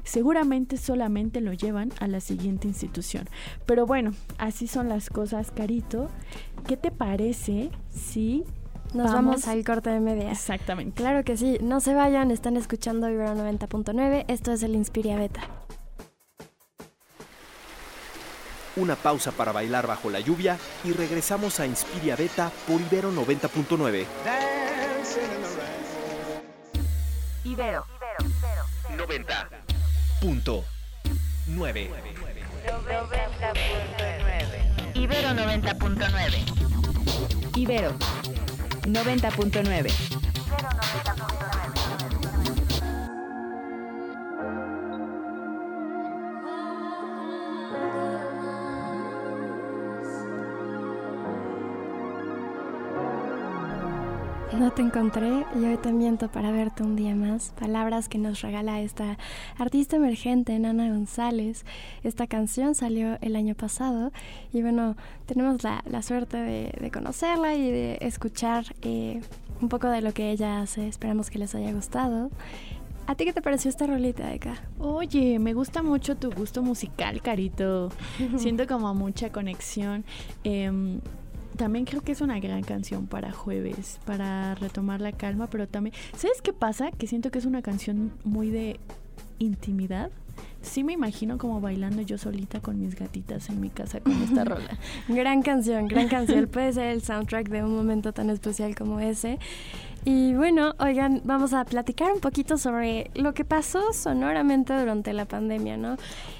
seguramente 0.03 0.77
solamente 0.77 1.41
lo 1.41 1.53
llevan 1.53 1.91
a 1.99 2.07
la 2.07 2.19
siguiente 2.19 2.67
institución. 2.67 3.27
Pero 3.65 3.85
bueno, 3.85 4.11
así 4.37 4.67
son 4.67 4.89
las 4.89 5.09
cosas, 5.09 5.51
Carito. 5.51 6.09
¿Qué 6.67 6.77
te 6.77 6.91
parece 6.91 7.69
si 7.89 8.43
nos 8.93 9.11
vamos, 9.11 9.47
al 9.47 9.63
corte 9.63 9.89
de 9.89 9.99
media. 9.99 10.31
Exactamente. 10.31 11.01
Claro 11.01 11.23
que 11.23 11.37
sí. 11.37 11.57
No 11.61 11.79
se 11.79 11.93
vayan, 11.93 12.29
están 12.29 12.57
escuchando 12.57 13.09
Ibero 13.09 13.35
90.9. 13.35 14.25
Esto 14.27 14.51
es 14.51 14.63
el 14.63 14.75
Inspiria 14.75 15.15
Beta. 15.15 15.47
Una 18.75 18.95
pausa 18.95 19.31
para 19.31 19.51
bailar 19.51 19.87
bajo 19.87 20.09
la 20.09 20.19
lluvia 20.19 20.57
y 20.83 20.93
regresamos 20.93 21.59
a 21.59 21.65
Inspiria 21.65 22.15
Beta 22.15 22.51
por 22.67 22.79
Ibero 22.79 23.11
90.9. 23.11 24.05
Ibero 27.43 27.85
90. 28.97 29.49
Punto 30.21 30.63
9. 31.47 31.91
Ibero 34.93 35.29
90.9. 35.29 37.55
Ibero 37.55 37.97
90.9. 38.83 39.91
No 54.57 54.69
te 54.71 54.81
encontré 54.81 55.45
y 55.55 55.63
hoy 55.63 55.77
te 55.77 55.93
miento 55.93 56.29
para 56.29 56.51
verte 56.51 56.83
un 56.83 56.97
día 56.97 57.15
más. 57.15 57.53
Palabras 57.57 58.09
que 58.09 58.17
nos 58.17 58.41
regala 58.41 58.81
esta 58.81 59.17
artista 59.57 59.95
emergente, 59.95 60.59
Nana 60.59 60.89
González. 60.89 61.65
Esta 62.03 62.27
canción 62.27 62.75
salió 62.75 63.17
el 63.21 63.37
año 63.37 63.55
pasado 63.55 64.11
y 64.51 64.61
bueno, 64.61 64.97
tenemos 65.25 65.63
la, 65.63 66.01
suerte 66.01 66.37
de, 66.37 66.91
conocerla 66.91 67.55
y 67.55 67.71
de 67.71 67.97
escuchar 68.01 68.65
eh, 68.81 69.21
un 69.61 69.69
poco 69.69 69.87
de 69.87 70.01
lo 70.01 70.13
que 70.13 70.31
ella 70.31 70.61
hace. 70.61 70.85
Esperamos 70.85 71.29
que 71.29 71.39
les 71.39 71.55
haya 71.55 71.71
gustado. 71.71 72.29
¿A 73.07 73.15
ti 73.15 73.23
qué 73.23 73.31
te 73.33 73.41
pareció 73.41 73.69
esta 73.69 73.87
rolita 73.87 74.27
de 74.27 74.35
acá? 74.35 74.61
Oye, 74.79 75.39
me 75.39 75.53
gusta 75.53 75.81
mucho 75.81 76.17
tu 76.17 76.29
gusto 76.29 76.61
musical, 76.61 77.21
Carito. 77.21 77.89
Siento 78.37 78.67
como 78.67 78.93
mucha 78.93 79.31
conexión. 79.31 80.03
Eh, 80.43 80.99
también 81.61 81.85
creo 81.85 82.01
que 82.01 82.11
es 82.11 82.21
una 82.21 82.39
gran 82.39 82.63
canción 82.63 83.05
para 83.05 83.31
jueves, 83.31 83.99
para 84.03 84.55
retomar 84.55 84.99
la 84.99 85.11
calma, 85.11 85.45
pero 85.45 85.67
también, 85.67 85.95
¿sabes 86.17 86.41
qué 86.41 86.53
pasa? 86.53 86.89
Que 86.89 87.05
siento 87.05 87.29
que 87.29 87.37
es 87.37 87.45
una 87.45 87.61
canción 87.61 88.11
muy 88.23 88.49
de 88.49 88.79
intimidad. 89.37 90.09
Sí 90.63 90.83
me 90.83 90.93
imagino 90.93 91.37
como 91.37 91.61
bailando 91.61 92.01
yo 92.01 92.17
solita 92.17 92.61
con 92.61 92.79
mis 92.79 92.95
gatitas 92.95 93.47
en 93.49 93.61
mi 93.61 93.69
casa 93.69 93.99
con 93.99 94.13
esta 94.23 94.43
rola. 94.45 94.75
gran 95.07 95.43
canción, 95.43 95.87
gran 95.87 96.07
canción. 96.07 96.47
Puede 96.47 96.73
ser 96.73 96.87
el 96.87 97.03
soundtrack 97.03 97.49
de 97.49 97.63
un 97.63 97.75
momento 97.75 98.11
tan 98.11 98.31
especial 98.31 98.73
como 98.73 98.99
ese. 98.99 99.37
Y 100.03 100.33
bueno, 100.33 100.73
oigan, 100.79 101.21
vamos 101.25 101.53
a 101.53 101.63
platicar 101.63 102.11
un 102.11 102.21
poquito 102.21 102.57
sobre 102.57 103.11
lo 103.13 103.35
que 103.35 103.45
pasó 103.45 103.93
sonoramente 103.93 104.73
durante 104.73 105.13
la 105.13 105.25
pandemia, 105.25 105.77
¿no? 105.77 105.95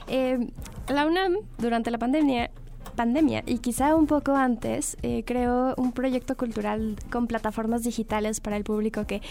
Eh, 0.07 0.47
la 0.87 1.05
UNAM, 1.05 1.35
durante 1.59 1.91
la 1.91 1.99
pandemia, 1.99 2.49
pandemia 2.91 3.43
y 3.45 3.59
quizá 3.59 3.95
un 3.95 4.07
poco 4.07 4.35
antes 4.35 4.97
eh, 5.01 5.23
creó 5.25 5.73
un 5.77 5.91
proyecto 5.91 6.35
cultural 6.35 6.95
con 7.11 7.27
plataformas 7.27 7.83
digitales 7.83 8.39
para 8.39 8.57
el 8.57 8.63
público 8.63 9.05
que 9.05 9.21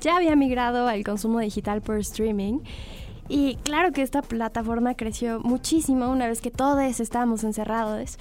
ya 0.00 0.16
había 0.16 0.36
migrado 0.36 0.88
al 0.88 1.04
consumo 1.04 1.40
digital 1.40 1.82
por 1.82 1.98
streaming. 1.98 2.60
Y 3.28 3.56
claro 3.62 3.92
que 3.92 4.02
esta 4.02 4.22
plataforma 4.22 4.94
creció 4.94 5.38
muchísimo 5.40 6.10
una 6.10 6.26
vez 6.26 6.40
que 6.40 6.50
todos 6.50 6.98
estábamos 6.98 7.44
encerrados. 7.44 8.18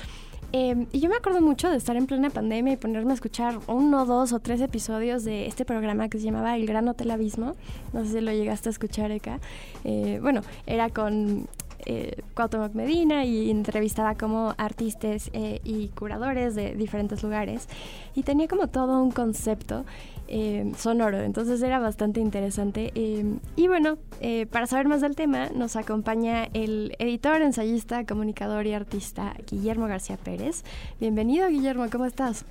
Em, 0.51 0.87
y 0.91 0.99
yo 0.99 1.09
me 1.09 1.15
acuerdo 1.15 1.41
mucho 1.41 1.69
de 1.69 1.77
estar 1.77 1.95
en 1.95 2.07
plena 2.07 2.29
pandemia 2.31 2.73
y 2.73 2.77
ponerme 2.77 3.11
a 3.11 3.13
escuchar 3.13 3.59
uno, 3.67 4.05
dos 4.05 4.33
o 4.33 4.39
tres 4.39 4.61
episodios 4.61 5.23
de 5.23 5.45
este 5.45 5.63
programa 5.63 6.09
que 6.09 6.17
se 6.17 6.25
llamaba 6.25 6.55
El 6.55 6.65
Gran 6.65 6.87
Hotel 6.87 7.11
Abismo. 7.11 7.55
No 7.93 8.03
sé 8.03 8.13
si 8.13 8.21
lo 8.21 8.31
llegaste 8.31 8.69
a 8.69 8.71
escuchar 8.71 9.11
acá. 9.11 9.39
Eh, 9.83 10.19
bueno, 10.21 10.41
era 10.65 10.89
con 10.89 11.47
eh, 11.85 12.21
Cuauhtémoc 12.33 12.73
Medina 12.73 13.25
y 13.25 13.49
entrevistaba 13.49 14.15
como 14.15 14.53
artistas 14.57 15.29
eh, 15.33 15.61
y 15.63 15.89
curadores 15.89 16.55
de 16.55 16.75
diferentes 16.75 17.23
lugares. 17.23 17.67
Y 18.15 18.23
tenía 18.23 18.47
como 18.47 18.67
todo 18.67 19.01
un 19.01 19.11
concepto 19.11 19.85
eh, 20.31 20.73
sonoro, 20.77 21.21
entonces 21.21 21.59
era 21.63 21.79
bastante 21.79 22.19
interesante. 22.19 22.91
Eh, 22.93 23.25
y 23.55 23.67
bueno, 23.67 23.97
eh, 24.21 24.45
para 24.45 24.67
saber 24.67 24.87
más 24.87 25.01
del 25.01 25.15
tema 25.15 25.49
nos 25.55 25.75
acompaña 25.75 26.43
el 26.53 26.95
editor, 26.99 27.41
ensayista, 27.41 28.05
comunicador 28.05 28.67
y 28.67 28.73
artista 28.73 29.35
Guillermo 29.49 29.87
García 29.87 30.17
Pérez. 30.17 30.63
Bienvenido 30.99 31.49
Guillermo, 31.49 31.87
¿cómo 31.91 32.05
estás? 32.05 32.45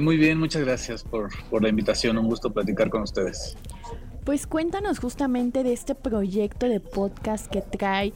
muy 0.00 0.16
bien, 0.16 0.38
muchas 0.38 0.64
gracias 0.64 1.02
por, 1.04 1.30
por 1.50 1.62
la 1.62 1.68
invitación, 1.68 2.16
un 2.16 2.26
gusto 2.26 2.50
platicar 2.50 2.88
con 2.88 3.02
ustedes. 3.02 3.54
Pues 4.28 4.46
cuéntanos 4.46 4.98
justamente 4.98 5.62
de 5.62 5.72
este 5.72 5.94
proyecto 5.94 6.68
de 6.68 6.80
podcast 6.80 7.50
que 7.50 7.62
trae 7.62 8.12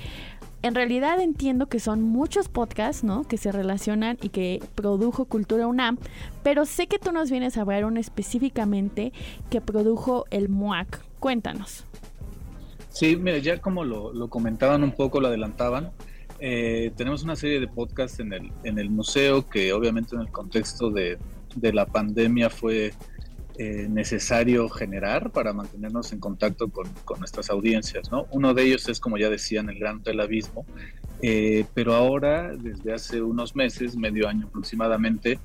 en 0.61 0.75
realidad 0.75 1.19
entiendo 1.23 1.71
que 1.71 1.81
son 1.81 2.03
muchos 2.03 2.51
podcasts, 2.51 3.03
¿no? 3.03 3.25
Que 3.25 3.39
se 3.39 3.51
relacionan 3.51 4.19
y 4.21 4.29
que 4.29 4.61
produjo 4.75 5.25
Cultura 5.25 5.67
UNAM, 5.67 5.97
pero 6.43 6.67
sé 6.67 6.87
que 6.87 6.99
tú 6.99 7.13
nos 7.13 7.31
vienes 7.31 7.57
a 7.57 7.63
hablar 7.63 7.87
uno 7.87 7.99
específicamente 7.99 9.15
que 9.49 9.63
produjo 9.63 10.27
el 10.29 10.51
MUAC. 10.51 11.03
Cuéntanos. 11.19 11.87
Sí, 12.91 13.17
mira, 13.17 13.39
ya 13.39 13.63
como 13.63 13.83
lo, 13.83 14.29
comentaban 14.29 14.85
un 14.85 14.93
poco, 14.93 15.19
lo 15.19 15.29
adelantaban, 15.29 15.93
eh, 16.41 16.93
tenemos 16.95 17.23
una 17.23 17.37
serie 17.37 17.59
de 17.59 17.69
podcasts 17.69 18.21
en 18.21 18.35
el, 18.35 18.53
en 18.65 18.79
el 18.79 18.91
museo 18.91 19.49
que 19.49 19.73
obviamente 19.73 20.15
en 20.15 20.21
el 20.21 20.31
contexto 20.31 20.91
de, 20.91 21.17
de 21.57 21.73
la 21.73 21.87
pandemia 21.87 22.51
fue 22.51 22.93
eh, 23.59 23.87
necesario 23.91 24.69
generar 24.71 25.31
para 25.31 25.53
mantenernos 25.53 26.13
en 26.13 26.21
contacto 26.21 26.69
con, 26.71 26.89
nuestras 27.19 27.51
audiencias. 27.51 28.11
¿no? 28.11 28.27
Uno 28.31 28.55
de 28.55 28.65
ellos 28.65 28.89
es, 28.89 28.99
como 28.99 29.19
ya 29.19 29.29
decían, 29.29 29.69
el 29.69 29.79
Gran 29.79 29.99
Hotel 29.99 30.21
Abismo, 30.21 30.65
eh, 31.21 31.67
pero 31.75 31.95
ahora, 31.95 32.57
desde 32.57 32.95
hace 32.95 33.21
unos 33.21 33.55
meses, 33.55 33.95
medio 33.95 34.27
año 34.27 34.47
aproximadamente, 34.47 35.39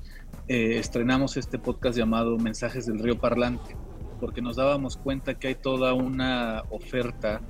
eh, 0.48 0.78
estrenamos 0.78 1.36
este 1.36 1.58
podcast 1.58 1.98
llamado 1.98 2.38
Mensajes 2.38 2.86
del 2.86 2.98
Río 2.98 3.18
Parlante, 3.18 3.76
porque 4.20 4.40
nos 4.40 4.56
dábamos 4.56 4.96
cuenta 4.96 5.38
que 5.38 5.48
hay 5.48 5.54
toda 5.54 5.92
una 5.92 6.62
oferta 6.70 7.42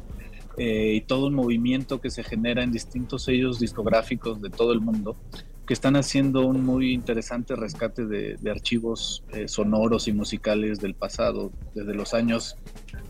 y 0.60 1.02
todo 1.02 1.28
un 1.28 1.34
movimiento 1.34 2.00
que 2.00 2.10
se 2.10 2.24
genera 2.24 2.64
en 2.64 2.72
distintos 2.72 3.22
sellos 3.22 3.60
discográficos 3.60 4.42
de 4.42 4.50
todo 4.50 4.72
el 4.72 4.80
mundo 4.80 5.16
que 5.68 5.74
están 5.74 5.96
haciendo 5.96 6.46
un 6.46 6.64
muy 6.64 6.94
interesante 6.94 7.54
rescate 7.54 8.06
de, 8.06 8.38
archivos 8.50 9.22
eh, 9.34 9.48
sonoros 9.48 10.08
y 10.08 10.14
musicales 10.14 10.80
del 10.80 10.94
pasado, 10.94 11.52
desde 11.74 11.92
los 11.92 12.14
años 12.14 12.56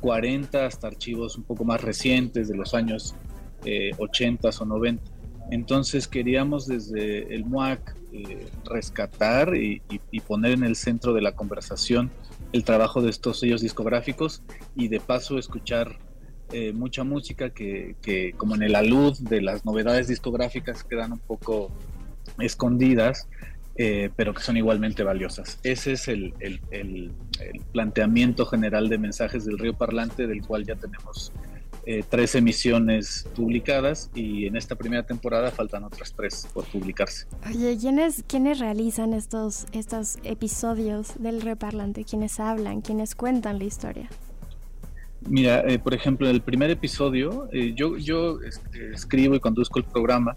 40 0.00 0.66
hasta 0.66 0.88
archivos 0.88 1.38
un 1.38 1.44
poco 1.44 1.64
más 1.64 1.80
recientes, 1.80 2.48
de 2.48 2.56
los 2.56 2.74
años 2.74 3.14
80 3.96 4.48
eh, 4.48 4.52
o 4.58 4.64
90. 4.64 5.04
Entonces 5.52 6.08
queríamos 6.08 6.66
desde 6.66 7.32
el 7.32 7.44
MUAC 7.44 7.94
eh, 8.12 8.48
rescatar 8.64 9.54
y, 9.54 9.80
poner 10.26 10.50
en 10.50 10.64
el 10.64 10.74
centro 10.74 11.12
de 11.12 11.22
la 11.22 11.36
conversación 11.36 12.10
el 12.52 12.64
trabajo 12.64 13.00
de 13.00 13.10
estos 13.10 13.38
sellos 13.38 13.60
discográficos 13.60 14.42
y 14.74 14.88
de 14.88 14.98
paso 14.98 15.38
escuchar 15.38 15.96
mucha 16.74 17.04
música 17.04 17.50
que, 17.50 17.94
que, 18.00 18.32
como 18.32 18.54
en 18.54 18.62
el 18.62 18.74
alud 18.74 19.16
de 19.18 19.42
las 19.42 19.66
novedades 19.66 20.08
discográficas 20.08 20.82
quedan 20.82 21.12
un 21.12 21.18
poco 21.18 21.70
escondidas, 22.38 23.28
eh, 23.80 24.10
pero 24.16 24.34
que 24.34 24.42
son 24.42 24.56
igualmente 24.56 25.04
valiosas. 25.04 25.60
Ese 25.62 25.92
es 25.92 26.08
el, 26.08 26.34
planteamiento 27.72 28.44
general 28.44 28.88
de 28.88 28.98
mensajes 28.98 29.44
del 29.44 29.56
río 29.56 29.72
Parlante, 29.72 30.26
del 30.26 30.44
cual 30.44 30.66
ya 30.66 30.74
tenemos 30.74 31.32
eh, 31.86 32.02
tres 32.08 32.34
emisiones 32.34 33.28
publicadas 33.36 34.10
y 34.16 34.46
en 34.46 34.56
esta 34.56 34.74
primera 34.74 35.04
temporada 35.04 35.52
faltan 35.52 35.84
otras 35.84 36.12
tres 36.12 36.48
por 36.52 36.64
publicarse. 36.64 37.26
Oye, 37.46 37.78
¿quiénes, 37.80 38.24
quiénes 38.26 38.58
realizan 38.58 39.14
estos, 39.14 39.66
estos 39.70 40.18
episodios 40.24 41.12
del 41.20 41.40
río 41.40 41.54
Parlante? 41.54 42.04
¿Quiénes 42.04 42.40
hablan? 42.40 42.80
¿Quiénes 42.80 43.14
cuentan 43.14 43.60
la 43.60 43.64
historia? 43.64 44.10
Mira, 45.20 45.60
eh, 45.60 45.78
por 45.78 45.94
ejemplo, 45.94 46.28
en 46.28 46.34
el 46.34 46.42
primer 46.42 46.70
episodio, 46.70 47.48
yo, 47.52 47.96
yo 47.96 48.40
escribo 48.92 49.36
y 49.36 49.40
conduzco 49.40 49.78
el 49.78 49.84
programa 49.84 50.36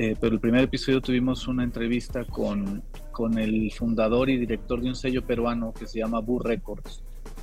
eh, 0.00 0.14
pero 0.20 0.32
el 0.34 0.40
primer 0.40 0.62
episodio 0.62 1.00
tuvimos 1.00 1.48
una 1.48 1.64
entrevista 1.64 2.24
con, 2.24 2.84
con 3.10 3.36
el 3.36 3.72
fundador 3.72 4.30
y 4.30 4.36
director 4.36 4.80
de 4.80 4.90
un 4.90 4.94
sello 4.94 5.26
peruano 5.26 5.74
que 5.74 5.88
se 5.88 5.98
llama 5.98 6.20
Boo 6.20 6.38
Records, 6.38 7.02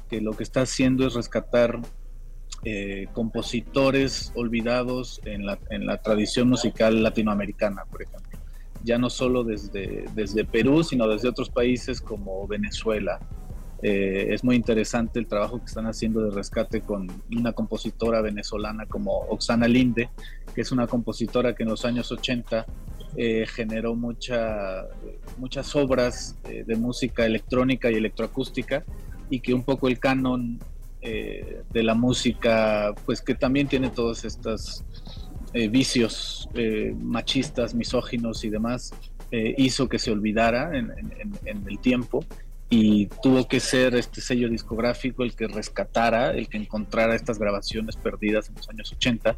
que 0.09 0.21
lo 0.21 0.31
que 0.31 0.43
está 0.43 0.61
haciendo 0.61 1.05
es 1.05 1.15
rescatar 1.15 1.81
eh, 2.63 3.07
compositores 3.11 4.31
olvidados 4.35 5.19
en 5.25 5.45
la, 5.45 5.59
en 5.69 5.85
la, 5.85 6.01
tradición 6.01 6.47
musical 6.47 7.03
latinoamericana, 7.03 7.83
por 7.91 8.03
ejemplo. 8.03 8.39
Ya 8.85 8.97
no 8.97 9.09
solo 9.09 9.43
desde, 9.43 10.05
desde 10.15 10.45
Perú, 10.45 10.81
sino 10.81 11.09
desde 11.09 11.27
otros 11.27 11.49
países 11.49 11.99
como 11.99 12.47
Venezuela, 12.47 13.19
eh, 13.81 14.33
es 14.33 14.43
muy 14.43 14.55
interesante 14.55 15.19
el 15.19 15.27
trabajo 15.27 15.59
que 15.59 15.65
están 15.65 15.85
haciendo 15.85 16.21
de 16.21 16.31
rescate 16.31 16.81
con 16.81 17.07
una 17.35 17.51
compositora 17.51 18.21
venezolana 18.21 18.85
como 18.85 19.11
Oxana 19.29 19.67
Linde, 19.67 20.09
que 20.53 20.61
es 20.61 20.71
una 20.71 20.88
compositora 20.88 21.53
que 21.53 21.63
en 21.63 21.69
los 21.69 21.83
años 21.85 22.11
80 22.11 22.65
eh, 23.17 23.45
generó 23.47 23.95
mucha, 23.95 24.85
muchas 25.38 25.75
obras 25.75 26.35
eh, 26.45 26.63
de 26.65 26.75
música 26.75 27.25
electrónica 27.25 27.91
y 27.91 27.95
electroacústica 27.95 28.83
y 29.29 29.39
que 29.39 29.53
un 29.53 29.63
poco 29.63 29.88
el 29.88 29.99
canon 29.99 30.59
de 31.05 31.83
la 31.83 31.93
música, 31.93 32.91
pues 33.05 33.21
que 33.21 33.35
también 33.35 33.67
tiene 33.67 33.91
todos 33.91 34.25
estos 34.25 34.83
vicios 35.53 36.49
machistas, 36.99 37.75
misóginos 37.75 38.43
y 38.43 38.49
demás, 38.49 38.91
hizo 39.31 39.88
que 39.88 39.99
se 39.99 40.09
olvidara 40.09 40.75
en 40.75 40.91
el 41.67 41.77
tiempo 41.77 42.25
y 42.69 43.08
tuvo 43.21 43.47
que 43.47 43.60
ser 43.60 43.95
este 43.95 44.21
sello 44.21 44.49
discográfico 44.49 45.23
el 45.23 45.36
que 45.36 45.47
rescatara, 45.47 46.32
el 46.32 46.49
que 46.49 46.58
encontrara 46.58 47.15
estas 47.15 47.38
grabaciones 47.38 47.95
perdidas 47.95 48.49
en 48.49 48.56
los 48.56 48.69
años 48.69 48.91
80 48.91 49.36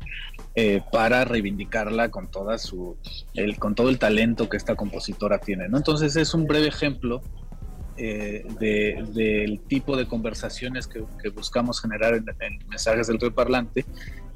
eh, 0.56 0.82
para 0.92 1.26
reivindicarla 1.26 2.10
con 2.10 2.32
toda 2.32 2.58
su 2.58 2.96
el, 3.34 3.58
con 3.58 3.76
todo 3.76 3.90
el 3.90 4.00
talento 4.00 4.48
que 4.48 4.56
esta 4.56 4.76
compositora 4.76 5.40
tiene. 5.40 5.68
¿no? 5.68 5.78
Entonces 5.78 6.16
es 6.16 6.34
un 6.34 6.48
breve 6.48 6.68
ejemplo 6.68 7.22
eh, 7.98 8.46
del 8.60 9.60
tipo 9.68 9.98
de 9.98 10.08
conversaciones 10.08 10.88
que, 10.88 11.02
buscamos 11.32 11.82
generar 11.82 12.14
en, 12.14 12.26
mensajes 12.70 13.08
del 13.08 13.20
río 13.20 13.34
parlante. 13.34 13.86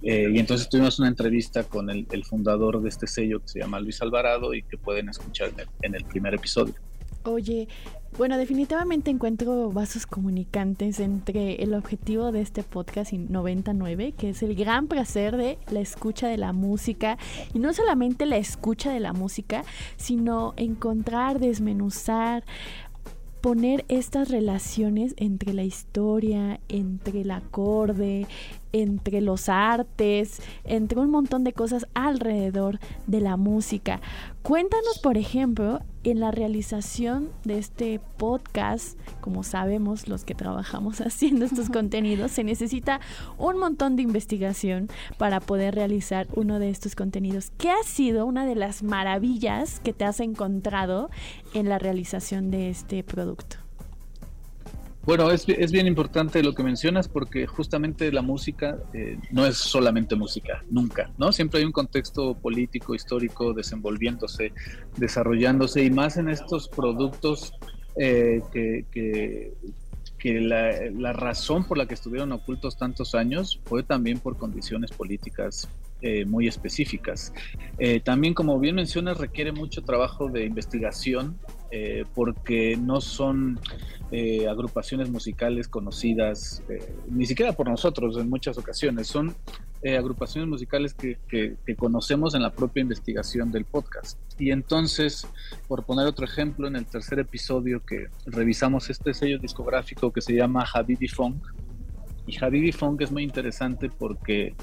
Eh, 0.03 0.29
y 0.33 0.39
entonces 0.39 0.67
tuvimos 0.67 0.97
una 0.99 1.07
entrevista 1.07 1.63
con 1.63 1.89
el, 1.89 2.25
fundador 2.25 2.81
de 2.81 2.89
este 2.89 3.07
sello 3.07 3.39
que 3.39 3.47
se 3.47 3.59
llama 3.59 3.79
Luis 3.79 4.01
Alvarado 4.01 4.53
y 4.53 4.63
que 4.63 4.77
pueden 4.77 5.09
escuchar 5.09 5.51
en 5.81 5.95
el 5.95 6.03
primer 6.05 6.33
episodio. 6.33 6.73
Oye, 7.23 7.67
bueno, 8.17 8.37
definitivamente 8.37 9.09
encuentro 9.09 9.71
vasos 9.71 10.05
comunicantes 10.05 10.99
entre 10.99 11.55
el 11.63 11.73
objetivo 11.73 12.31
de 12.31 12.41
este 12.41 12.61
podcast 12.61 13.13
99, 13.13 14.13
que 14.17 14.29
es 14.29 14.43
el 14.43 14.55
gran 14.55 14.87
placer 14.87 15.37
de 15.37 15.57
la 15.69 15.79
escucha 15.79 16.27
de 16.27 16.37
la 16.37 16.51
música, 16.51 17.17
y 17.53 17.59
no 17.59 17.73
solamente 17.73 18.25
la 18.25 18.37
escucha 18.37 18.91
de 18.91 18.99
la 18.99 19.13
música, 19.13 19.63
sino 19.95 20.53
encontrar, 20.57 21.39
desmenuzar, 21.39 22.43
poner 23.41 23.85
estas 23.87 24.29
relaciones 24.29 25.13
entre 25.17 25.53
la 25.53 25.63
historia, 25.63 26.59
entre 26.69 27.21
el 27.21 27.31
acorde, 27.31 28.27
entre 28.71 29.19
los 29.21 29.49
artes, 29.49 30.41
entre 30.63 30.99
un 30.99 31.09
montón 31.09 31.43
de 31.43 31.53
cosas 31.53 31.87
alrededor 31.93 32.79
de 33.07 33.19
la 33.21 33.37
música. 33.37 33.99
Cuéntanos, 34.43 34.99
por 34.99 35.17
ejemplo, 35.17 35.81
en 36.03 36.19
la 36.19 36.31
realización 36.31 37.29
de 37.43 37.57
este 37.57 37.99
podcast, 38.17 38.97
como 39.19 39.43
sabemos 39.43 40.07
los 40.07 40.23
que 40.23 40.35
trabajamos 40.35 41.01
haciendo 41.01 41.45
estos 41.45 41.69
contenidos, 41.69 42.31
se 42.31 42.43
necesita 42.43 42.99
un 43.37 43.57
montón 43.57 43.95
de 43.95 44.03
investigación 44.03 44.89
para 45.17 45.39
poder 45.39 45.75
realizar 45.75 46.27
uno 46.33 46.59
de 46.59 46.69
estos 46.69 46.95
contenidos. 46.95 47.51
¿Qué 47.57 47.69
ha 47.69 47.83
sido 47.83 48.25
una 48.25 48.45
de 48.45 48.55
las 48.55 48.83
maravillas 48.83 49.79
que 49.79 49.93
te 49.93 50.05
has 50.05 50.19
encontrado 50.19 51.09
en 51.53 51.69
la 51.69 51.79
realización 51.79 52.51
de 52.51 52.69
este 52.69 53.03
producto? 53.03 53.57
Bueno, 55.03 55.31
es, 55.31 55.47
es, 55.47 55.71
bien 55.71 55.87
importante 55.87 56.43
lo 56.43 56.53
que 56.53 56.63
mencionas 56.63 57.07
porque 57.07 57.47
justamente 57.47 58.11
la 58.11 58.21
música 58.21 58.77
eh, 58.93 59.17
no 59.31 59.45
es 59.45 59.57
solamente 59.57 60.15
música, 60.15 60.63
nunca, 60.69 61.11
¿no? 61.17 61.31
Siempre 61.31 61.59
hay 61.59 61.65
un 61.65 61.71
contexto 61.71 62.35
político, 62.35 62.93
histórico, 62.93 63.53
desenvolviéndose, 63.53 64.53
desarrollándose 64.97 65.83
y 65.83 65.89
más 65.89 66.17
en 66.17 66.29
estos 66.29 66.69
productos 66.69 67.53
eh, 67.95 68.41
que, 68.53 68.85
que, 68.91 69.53
que 70.19 70.39
la, 70.39 70.71
la, 70.91 71.13
razón 71.13 71.65
por 71.65 71.79
la 71.79 71.87
que 71.87 71.95
estuvieron 71.95 72.31
ocultos 72.31 72.77
tantos 72.77 73.15
años 73.15 73.59
fue 73.65 73.81
también 73.81 74.19
por 74.19 74.37
condiciones 74.37 74.91
políticas 74.91 75.67
eh, 76.03 76.25
muy 76.25 76.47
específicas. 76.47 77.31
Eh, 77.77 77.99
también, 77.99 78.33
como 78.33 78.59
bien 78.59 78.73
mencionas, 78.73 79.19
requiere 79.19 79.51
mucho 79.51 79.83
trabajo 79.83 80.29
de 80.29 80.45
investigación 80.45 81.37
eh, 81.73 82.03
porque 82.13 82.75
no 82.75 82.99
son 82.99 83.57
eh, 84.11 84.45
agrupaciones 84.49 85.09
musicales 85.09 85.69
conocidas, 85.69 86.61
eh, 86.67 86.93
ni 87.09 87.25
siquiera 87.25 87.53
por 87.53 87.69
nosotros 87.69 88.17
en 88.17 88.29
muchas 88.29 88.57
ocasiones, 88.57 89.07
son 89.07 89.33
agrupaciones 89.83 90.47
musicales 90.47 90.93
que, 90.93 91.17
conocemos 91.75 92.35
en 92.35 92.43
la 92.43 92.51
propia 92.51 92.81
investigación 92.81 93.51
del 93.51 93.65
podcast. 93.65 94.19
Y 94.37 94.51
entonces, 94.51 95.25
por 95.67 95.85
poner 95.85 96.05
otro 96.05 96.25
ejemplo, 96.25 96.67
en 96.67 96.75
el 96.75 96.85
tercer 96.85 97.17
episodio 97.17 97.83
que 97.83 98.07
revisamos 98.27 98.91
este 98.91 99.15
sello 99.15 99.39
discográfico 99.39 100.11
que 100.11 100.21
se 100.21 100.35
llama 100.35 100.67
Habibi 100.71 101.07
Funk, 101.07 101.41
y 102.27 102.37
Habibi 102.43 102.71
Funk 102.71 103.01
es 103.01 103.11
muy 103.11 103.23
interesante 103.23 103.89
porque 103.89 104.53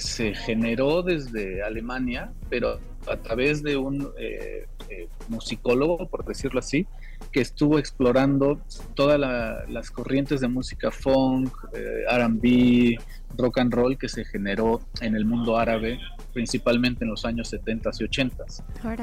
se 0.00 0.34
generó 0.34 1.02
desde 1.02 1.62
Alemania, 1.62 2.30
pero 2.50 2.78
a 3.06 3.16
través 3.16 3.62
de 3.62 3.76
un 3.76 4.10
eh, 4.18 4.66
eh, 4.88 5.08
musicólogo, 5.28 6.08
por 6.08 6.24
decirlo 6.24 6.60
así, 6.60 6.86
que 7.32 7.40
estuvo 7.40 7.78
explorando 7.78 8.60
todas 8.94 9.20
las 9.68 9.90
corrientes 9.90 10.40
de 10.40 10.48
música 10.48 10.90
funk, 10.90 11.52
RB, 11.72 12.98
rock 13.36 13.58
and 13.58 13.72
roll 13.72 13.96
que 13.98 14.08
se 14.08 14.24
generó 14.24 14.80
en 15.00 15.14
el 15.14 15.24
mundo 15.24 15.56
árabe, 15.56 16.00
principalmente 16.32 17.04
en 17.04 17.10
los 17.10 17.24
años 17.24 17.48
70 17.48 17.90
y 17.98 18.04
80. 18.04 18.44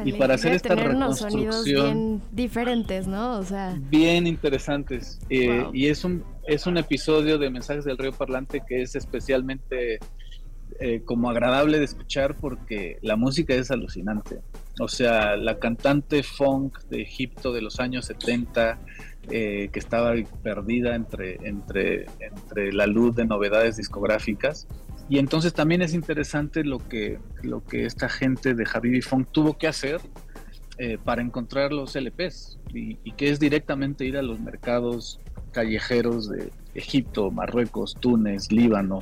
y 0.03 0.13
para 0.13 0.35
hacer 0.35 0.53
esta 0.53 0.75
reconstrucción 0.75 1.63
bien 1.63 2.21
diferentes, 2.31 3.07
¿no? 3.07 3.39
O 3.39 3.43
sea, 3.43 3.77
bien 3.89 4.27
interesantes. 4.27 5.19
y 5.29 5.87
es 5.87 6.03
un 6.03 6.23
es 6.47 6.65
un 6.65 6.77
episodio 6.77 7.37
de 7.37 7.49
Mensajes 7.49 7.83
del 7.83 7.97
Río 7.97 8.13
Parlante 8.13 8.63
que 8.65 8.81
es 8.81 8.95
especialmente 8.95 9.99
eh, 10.79 11.01
como 11.03 11.29
agradable 11.29 11.79
de 11.79 11.85
escuchar 11.85 12.35
porque 12.35 12.99
la 13.01 13.15
música 13.15 13.55
es 13.55 13.71
alucinante. 13.71 14.41
O 14.79 14.87
sea, 14.87 15.35
la 15.35 15.57
cantante 15.57 16.21
funk 16.21 16.79
de 16.89 17.01
Egipto 17.01 17.51
de 17.51 17.61
los 17.61 17.79
años 17.79 18.05
70, 18.05 18.79
eh, 19.29 19.69
que 19.73 19.79
estaba 19.79 20.13
perdida 20.43 20.95
entre, 20.95 21.35
entre, 21.47 22.05
entre 22.19 22.71
la 22.71 22.85
luz 22.87 23.15
de 23.15 23.25
novedades 23.25 23.77
discográficas. 23.77 24.67
Y 25.09 25.17
entonces 25.17 25.53
también 25.53 25.81
es 25.81 25.93
interesante 25.93 26.63
lo 26.63 26.79
que, 26.79 27.17
lo 27.41 27.65
que 27.65 27.85
esta 27.85 28.07
gente 28.07 28.53
de 28.53 28.67
Habibi 28.71 29.01
Funk 29.01 29.29
tuvo 29.31 29.57
que 29.57 29.67
hacer 29.67 29.99
eh, 30.77 30.97
para 31.03 31.21
encontrar 31.21 31.73
los 31.73 31.95
LPs 31.95 32.59
y, 32.73 32.99
y, 33.03 33.11
que 33.13 33.29
es 33.29 33.39
directamente 33.39 34.05
ir 34.05 34.15
a 34.15 34.21
los 34.21 34.39
mercados 34.39 35.19
callejeros 35.51 36.29
de 36.29 36.51
Egipto, 36.75 37.31
Marruecos, 37.31 37.95
Túnez, 37.99 38.51
Líbano, 38.51 39.01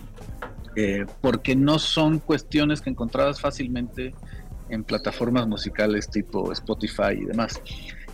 eh, 0.75 1.05
porque 1.21 1.55
no 1.55 1.79
son 1.79 2.19
cuestiones 2.19 2.81
que 2.81 2.89
encontrabas 2.89 3.39
fácilmente 3.39 4.13
en 4.69 4.83
plataformas 4.83 5.47
musicales 5.47 6.09
tipo 6.09 6.51
Spotify 6.51 7.13
y 7.13 7.25
demás. 7.25 7.61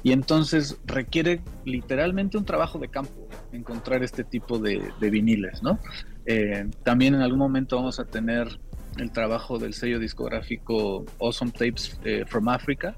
Y 0.03 0.11
entonces 0.11 0.77
requiere 0.85 1.41
literalmente 1.65 2.37
un 2.37 2.45
trabajo 2.45 2.77
de 2.77 2.87
campo 2.89 3.27
encontrar 3.51 4.03
este 4.03 4.23
tipo 4.23 4.59
de, 4.59 4.91
viniles, 4.99 5.63
¿no? 5.63 5.79
Eh, 6.25 6.67
también 6.83 7.15
en 7.15 7.21
algún 7.21 7.39
momento 7.39 7.77
vamos 7.77 7.99
a 7.99 8.05
tener 8.05 8.59
el 8.97 9.11
trabajo 9.11 9.57
del 9.57 9.73
sello 9.73 9.99
discográfico 9.99 11.05
Awesome 11.19 11.51
Tapes 11.51 11.99
eh, 12.03 12.25
from 12.27 12.47
Africa, 12.49 12.95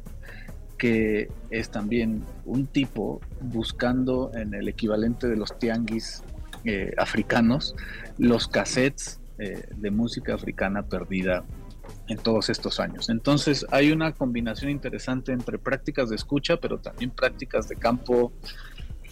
que 0.77 1.29
es 1.49 1.69
también 1.69 2.23
un 2.45 2.67
tipo 2.67 3.21
buscando 3.39 4.31
en 4.33 4.53
el 4.53 4.67
equivalente 4.67 5.27
de 5.27 5.37
los 5.37 5.57
tianguis 5.57 6.21
africanos 6.97 7.75
los 8.17 8.47
cassettes 8.47 9.19
eh, 9.39 9.67
de 9.75 9.91
música 9.91 10.35
africana 10.35 10.83
perdida 10.83 11.43
en 12.07 12.17
todos 12.17 12.49
estos 12.49 12.79
años. 12.79 13.09
Entonces 13.09 13.65
hay 13.71 13.91
una 13.91 14.13
combinación 14.13 14.71
interesante 14.71 15.31
entre 15.31 15.57
prácticas 15.57 16.09
de 16.09 16.15
escucha, 16.15 16.57
pero 16.57 16.77
también 16.79 17.11
prácticas 17.11 17.67
de 17.67 17.75
campo 17.75 18.31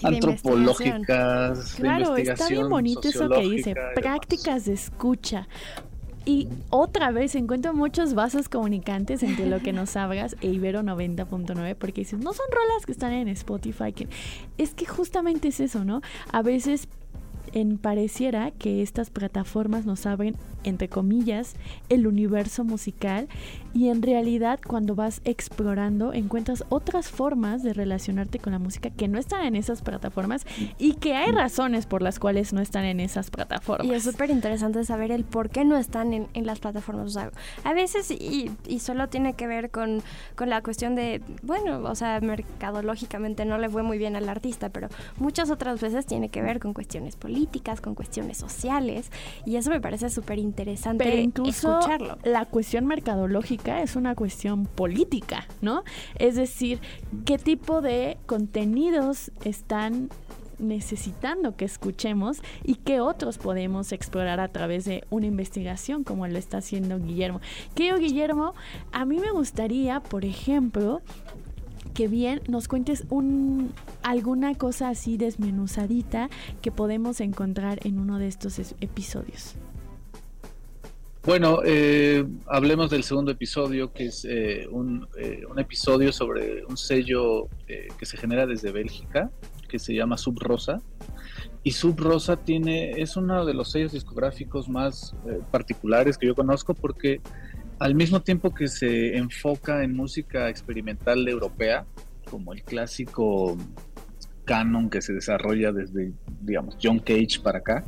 antropológicas, 0.03 1.75
claro, 1.75 2.13
de 2.13 2.21
investigación. 2.21 2.31
Está 2.31 2.47
bien 2.47 2.69
bonito 2.69 3.07
eso 3.07 3.29
que 3.29 3.41
dice, 3.41 3.75
prácticas 3.95 4.65
de 4.65 4.73
escucha. 4.73 5.47
Y 6.23 6.49
otra 6.69 7.11
vez 7.11 7.33
encuentro 7.33 7.73
muchos 7.73 8.13
vasos 8.13 8.47
comunicantes 8.47 9.23
entre 9.23 9.47
lo 9.47 9.59
que 9.59 9.73
nos 9.73 9.95
hablas 9.95 10.35
e 10.41 10.47
Ibero 10.47 10.81
90.9 10.81 11.75
porque 11.75 12.01
dices, 12.01 12.19
no 12.19 12.31
son 12.33 12.45
rolas 12.51 12.85
que 12.85 12.91
están 12.91 13.11
en 13.11 13.27
Spotify. 13.29 13.91
Que... 13.91 14.07
Es 14.59 14.75
que 14.75 14.85
justamente 14.85 15.47
es 15.47 15.59
eso, 15.59 15.83
¿no? 15.83 16.01
A 16.31 16.43
veces 16.43 16.87
en 17.53 17.77
pareciera 17.77 18.51
que 18.51 18.81
estas 18.81 19.09
plataformas 19.09 19.85
nos 19.85 20.05
abren, 20.05 20.35
entre 20.63 20.89
comillas, 20.89 21.55
el 21.89 22.07
universo 22.07 22.63
musical 22.63 23.27
y 23.73 23.89
en 23.89 24.01
realidad 24.01 24.59
cuando 24.65 24.95
vas 24.95 25.21
explorando 25.23 26.13
encuentras 26.13 26.63
otras 26.69 27.09
formas 27.09 27.63
de 27.63 27.73
relacionarte 27.73 28.39
con 28.39 28.53
la 28.53 28.59
música 28.59 28.89
que 28.89 29.07
no 29.07 29.17
están 29.17 29.45
en 29.45 29.55
esas 29.55 29.81
plataformas 29.81 30.45
y 30.77 30.93
que 30.95 31.15
hay 31.15 31.31
razones 31.31 31.85
por 31.85 32.01
las 32.01 32.19
cuales 32.19 32.53
no 32.53 32.61
están 32.61 32.85
en 32.85 32.99
esas 32.99 33.29
plataformas. 33.29 33.87
Y 33.87 33.93
es 33.93 34.03
súper 34.03 34.29
interesante 34.29 34.83
saber 34.83 35.11
el 35.11 35.23
por 35.23 35.49
qué 35.49 35.65
no 35.65 35.77
están 35.77 36.13
en, 36.13 36.45
las 36.45 36.59
plataformas. 36.59 37.07
O 37.07 37.09
sea, 37.09 37.31
a 37.63 37.73
veces, 37.73 38.11
y, 38.11 38.51
y, 38.67 38.79
solo 38.79 39.09
tiene 39.09 39.33
que 39.33 39.47
ver 39.47 39.69
con, 39.69 40.01
con 40.35 40.49
la 40.49 40.61
cuestión 40.61 40.95
de, 40.95 41.21
bueno, 41.43 41.81
o 41.83 41.95
sea, 41.95 42.19
mercadológicamente 42.19 43.45
no 43.45 43.57
le 43.57 43.69
fue 43.69 43.83
muy 43.83 43.97
bien 43.97 44.15
al 44.15 44.27
artista, 44.27 44.69
pero 44.69 44.89
muchas 45.17 45.49
otras 45.49 45.79
veces 45.79 46.05
tiene 46.05 46.29
que 46.29 46.41
ver 46.41 46.59
con 46.59 46.73
cuestiones 46.73 47.15
políticas, 47.15 47.40
con 47.81 47.95
cuestiones 47.95 48.37
sociales, 48.37 49.11
y 49.45 49.55
eso 49.55 49.69
me 49.69 49.79
parece 49.79 50.09
súper 50.09 50.39
interesante 50.39 51.03
pero 51.03 51.17
incluso 51.17 51.79
escucharlo. 51.79 52.17
La 52.23 52.45
cuestión 52.45 52.85
mercadológica 52.85 53.81
es 53.81 53.95
una 53.95 54.15
cuestión 54.15 54.65
política, 54.65 55.47
¿no? 55.61 55.83
Es 56.17 56.35
decir, 56.35 56.79
qué 57.25 57.37
tipo 57.37 57.81
de 57.81 58.17
contenidos 58.25 59.31
están 59.43 60.09
necesitando 60.59 61.55
que 61.55 61.65
escuchemos 61.65 62.41
y 62.63 62.75
qué 62.75 63.01
otros 63.01 63.37
podemos 63.37 63.91
explorar 63.91 64.39
a 64.39 64.47
través 64.47 64.85
de 64.85 65.03
una 65.09 65.25
investigación 65.25 66.03
como 66.03 66.27
lo 66.27 66.37
está 66.37 66.57
haciendo 66.57 66.99
Guillermo. 66.99 67.41
Querido 67.75 67.97
Guillermo, 67.97 68.53
a 68.91 69.05
mí 69.05 69.19
me 69.19 69.31
gustaría, 69.31 69.99
por 69.99 70.23
ejemplo, 70.23 71.01
que 71.93 72.07
bien 72.07 72.41
nos 72.47 72.67
cuentes 72.67 73.05
un, 73.09 73.73
alguna 74.03 74.55
cosa 74.55 74.89
así 74.89 75.17
desmenuzadita 75.17 76.29
que 76.61 76.71
podemos 76.71 77.21
encontrar 77.21 77.79
en 77.85 77.99
uno 77.99 78.19
de 78.19 78.27
estos 78.27 78.59
episodios. 78.81 79.55
Bueno, 81.23 81.59
eh, 81.63 82.25
hablemos 82.47 82.89
del 82.89 83.03
segundo 83.03 83.31
episodio, 83.31 83.93
que 83.93 84.05
es 84.05 84.25
eh, 84.25 84.67
un, 84.71 85.07
eh, 85.19 85.43
un, 85.47 85.59
episodio 85.59 86.11
sobre 86.11 86.65
un 86.65 86.77
sello 86.77 87.47
que 87.67 88.05
se 88.07 88.17
genera 88.17 88.47
desde 88.47 88.71
Bélgica, 88.71 89.29
que 89.69 89.77
se 89.77 89.93
llama 89.93 90.17
Sub 90.17 90.39
Rosa. 90.39 90.81
Y 91.63 91.73
Sub 91.73 91.99
Rosa 91.99 92.37
tiene, 92.37 92.99
es 92.99 93.17
uno 93.17 93.45
de 93.45 93.53
los 93.53 93.71
sellos 93.71 93.91
discográficos 93.91 94.67
más 94.67 95.15
particulares 95.51 96.17
que 96.17 96.25
yo 96.25 96.33
conozco 96.33 96.73
porque 96.73 97.21
al 97.81 97.95
mismo 97.95 98.21
tiempo 98.21 98.53
que 98.53 98.67
se 98.67 99.17
enfoca 99.17 99.83
en 99.83 99.95
música 99.95 100.49
experimental 100.49 101.27
europea, 101.27 101.83
como 102.29 102.53
el 102.53 102.61
clásico 102.61 103.57
canon 104.45 104.87
que 104.87 105.01
se 105.01 105.13
desarrolla 105.13 105.71
desde, 105.71 106.13
digamos, 106.41 106.77
John 106.81 106.99
Cage 106.99 107.39
para 107.41 107.57
acá. 107.57 107.83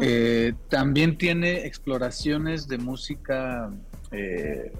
Eh, 0.00 0.54
también 0.68 1.18
tiene 1.18 1.66
exploraciones 1.66 2.68
de 2.68 2.78
música 2.78 3.72
eh, 4.12 4.72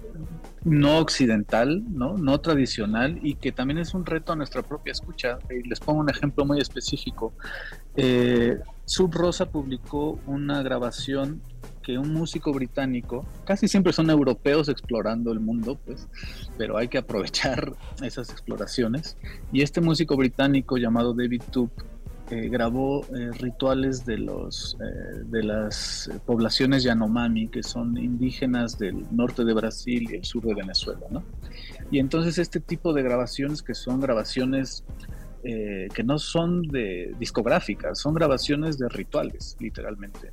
no 0.62 0.98
occidental, 0.98 1.82
¿no? 1.90 2.16
no 2.16 2.40
tradicional, 2.40 3.18
y 3.24 3.34
que 3.34 3.50
también 3.50 3.78
es 3.78 3.92
un 3.92 4.06
reto 4.06 4.34
a 4.34 4.36
nuestra 4.36 4.62
propia 4.62 4.92
escucha. 4.92 5.40
les 5.48 5.80
pongo 5.80 5.98
un 5.98 6.10
ejemplo 6.10 6.44
muy 6.44 6.60
específico. 6.60 7.32
Eh, 7.96 8.60
Sub 8.84 9.12
Rosa 9.12 9.50
publicó 9.50 10.20
una 10.26 10.62
grabación 10.62 11.42
que 11.84 11.98
un 11.98 12.12
músico 12.12 12.52
británico, 12.52 13.26
casi 13.44 13.68
siempre 13.68 13.92
son 13.92 14.10
europeos 14.10 14.68
explorando 14.68 15.30
el 15.30 15.38
mundo, 15.38 15.78
pues, 15.84 16.08
pero 16.56 16.76
hay 16.76 16.88
que 16.88 16.98
aprovechar 16.98 17.74
esas 18.02 18.30
exploraciones. 18.30 19.16
Y 19.52 19.62
este 19.62 19.80
músico 19.80 20.16
británico 20.16 20.76
llamado 20.78 21.12
David 21.12 21.42
Toop 21.52 21.70
eh, 22.30 22.48
grabó 22.48 23.04
eh, 23.14 23.32
rituales 23.38 24.06
de 24.06 24.16
los 24.16 24.78
eh, 24.80 25.24
de 25.26 25.42
las 25.42 26.10
poblaciones 26.24 26.82
Yanomami, 26.82 27.48
que 27.48 27.62
son 27.62 27.98
indígenas 27.98 28.78
del 28.78 29.04
norte 29.14 29.44
de 29.44 29.52
Brasil 29.52 30.08
y 30.10 30.16
el 30.16 30.24
sur 30.24 30.42
de 30.42 30.54
Venezuela, 30.54 31.06
¿no? 31.10 31.22
Y 31.90 31.98
entonces 31.98 32.38
este 32.38 32.60
tipo 32.60 32.94
de 32.94 33.02
grabaciones, 33.02 33.62
que 33.62 33.74
son 33.74 34.00
grabaciones 34.00 34.84
que 35.44 36.02
no 36.02 36.18
son 36.18 36.62
de 36.62 37.14
discográficas, 37.18 37.98
son 37.98 38.14
grabaciones 38.14 38.78
de 38.78 38.88
rituales, 38.88 39.58
literalmente. 39.60 40.32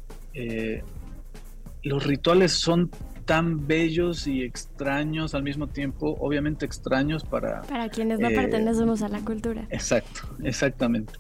Eh, 1.84 1.90
los 1.90 2.06
rituales 2.06 2.52
son 2.52 2.90
tan 3.26 3.68
bellos 3.68 4.28
y 4.28 4.44
extraños 4.44 5.36
al 5.36 5.44
mismo 5.44 5.68
tiempo, 5.68 6.18
obviamente 6.20 6.66
extraños 6.66 7.24
para... 7.24 7.62
Para 7.62 7.90
quienes 7.90 8.20
no 8.20 8.30
pertenecemos 8.30 9.02
a 9.04 9.08
la 9.08 9.20
cultura. 9.20 9.68
Exacto, 9.70 10.22
exactamente. 10.44 11.14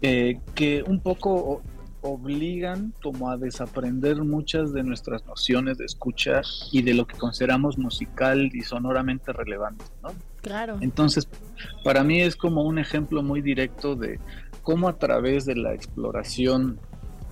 que 0.00 0.82
un 0.86 1.00
poco 1.00 1.62
obligan 2.06 2.94
como 3.02 3.30
a 3.30 3.36
desaprender 3.36 4.22
muchas 4.22 4.72
de 4.72 4.82
nuestras 4.82 5.24
nociones 5.26 5.78
de 5.78 5.84
escucha 5.84 6.42
y 6.72 6.82
de 6.82 6.94
lo 6.94 7.06
que 7.06 7.16
consideramos 7.16 7.78
musical 7.78 8.50
y 8.52 8.62
sonoramente 8.62 9.32
relevante, 9.32 9.84
¿no? 10.02 10.10
Claro. 10.42 10.78
Entonces, 10.80 11.28
para 11.82 12.04
mí 12.04 12.22
es 12.22 12.36
como 12.36 12.62
un 12.62 12.78
ejemplo 12.78 13.22
muy 13.22 13.40
directo 13.40 13.96
de 13.96 14.20
cómo 14.62 14.88
a 14.88 14.98
través 14.98 15.44
de 15.44 15.56
la 15.56 15.74
exploración 15.74 16.78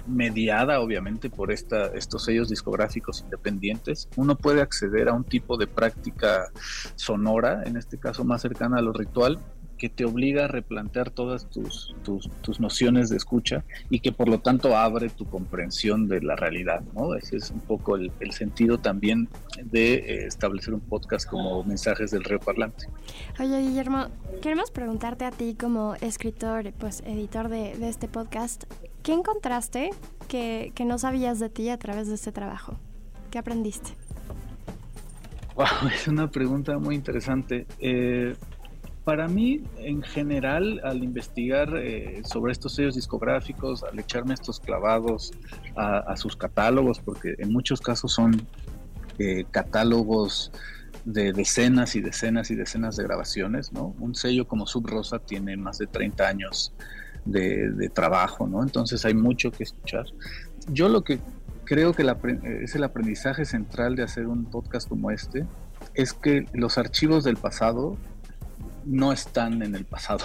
mediada 0.07 0.81
obviamente 0.81 1.31
por 1.31 1.53
esta, 1.53 1.87
estos 1.89 2.25
sellos 2.25 2.49
discográficos 2.49 3.23
independientes, 3.23 4.09
uno 4.17 4.37
puede 4.37 4.61
acceder 4.61 5.09
a 5.09 5.13
un 5.13 5.25
tipo 5.25 5.57
de 5.57 5.67
práctica 5.67 6.51
sonora, 6.97 7.63
en 7.65 7.77
este 7.77 7.99
caso 7.99 8.25
más 8.25 8.43
cercana 8.43 8.79
a 8.79 8.83
lo 8.83 8.93
ritual, 8.93 9.39
que 9.79 9.89
te 9.89 10.05
obliga 10.05 10.45
a 10.45 10.49
replantear 10.49 11.11
todas 11.11 11.51
tus, 11.51 11.95
tus, 12.05 12.61
nociones 12.61 13.11
de 13.11 13.17
escucha 13.17 13.65
y 13.91 14.01
que 14.01 14.13
por 14.13 14.29
lo 14.29 14.39
tanto 14.39 14.77
abre 14.77 15.09
tu 15.11 15.27
comprensión 15.27 16.09
de 16.09 16.23
la 16.23 16.37
realidad, 16.37 16.83
¿no? 16.95 17.15
Ese 17.15 17.37
es 17.37 17.51
un 17.51 17.61
poco 17.61 17.97
el, 17.97 18.13
sentido 18.31 18.79
también 18.79 19.29
de 19.63 19.95
eh, 19.95 20.27
establecer 20.27 20.75
un 20.75 20.81
podcast 20.81 21.29
como 21.29 21.63
Mensajes 21.65 22.11
del 22.11 22.25
Río 22.25 22.41
Parlante. 22.41 22.87
Oye, 23.39 23.61
Guillermo, 23.61 24.07
queremos 24.43 24.71
preguntarte 24.71 25.25
a 25.25 25.31
ti 25.31 25.55
como 25.59 25.95
escritor, 25.97 26.73
pues 26.79 27.03
editor 27.07 27.49
de 27.49 27.89
este 27.89 28.09
podcast, 28.09 28.65
¿qué 29.05 29.13
encontraste 29.13 29.91
que, 30.27 30.73
que, 30.75 30.85
no 30.85 30.99
sabías 30.99 31.39
de 31.39 31.51
ti 31.51 31.69
a 31.69 31.79
través 31.79 32.09
de 32.09 32.15
este 32.15 32.33
trabajo? 32.33 32.75
¿Qué 33.31 33.39
aprendiste? 33.39 33.91
Wow, 35.55 35.67
es 35.95 36.09
una 36.09 36.29
pregunta 36.29 36.79
muy 36.79 36.97
interesante. 36.97 37.67
Eh, 37.79 38.35
para 39.05 39.29
mí, 39.29 39.63
en 39.77 40.03
general, 40.03 40.81
al 40.83 41.05
investigar 41.05 41.77
eh, 41.77 42.23
sobre 42.25 42.53
estos 42.53 42.75
sellos 42.75 42.95
discográficos, 42.95 43.85
al 43.85 43.99
echarme 43.99 44.33
estos 44.33 44.59
clavados 44.59 45.33
a, 45.77 46.17
sus 46.17 46.35
catálogos, 46.35 47.01
porque 47.01 47.35
en 47.39 47.53
muchos 47.53 47.83
casos 47.83 48.15
son 48.15 48.47
eh, 49.19 49.45
catálogos 49.51 50.51
de 51.05 51.35
decenas 51.35 51.97
y 51.97 52.01
decenas 52.01 52.51
y 52.51 52.55
decenas 52.55 52.97
de 52.97 53.05
grabaciones, 53.05 53.75
¿no? 53.75 53.95
Un 53.99 54.15
sello 54.15 54.49
como 54.49 54.67
Sub 54.67 54.87
Rosa 54.87 55.19
tiene 55.19 55.55
más 55.59 55.77
de 55.77 55.87
30 55.87 56.27
años 56.27 56.73
de, 57.25 57.91
trabajo, 57.93 58.47
¿no? 58.47 58.63
Entonces 58.63 59.05
hay 59.05 59.15
mucho 59.15 59.51
que 59.51 59.65
escuchar. 59.65 60.07
Yo 60.69 60.89
lo 60.89 61.05
que 61.05 61.19
creo 61.65 61.93
que 61.93 62.03
es 62.63 62.75
el 62.75 62.85
aprendizaje 62.85 63.45
central 63.45 63.97
de 63.97 64.03
hacer 64.03 64.27
un 64.27 64.45
podcast 64.45 64.89
como 64.89 65.11
este, 65.11 65.47
es 65.95 66.13
que 66.13 66.47
los 66.53 66.79
archivos 66.79 67.25
del 67.25 67.37
pasado 67.37 67.97
no 68.85 69.13
están 69.13 69.63
en 69.63 69.75
el 69.75 69.85
pasado. 69.85 70.25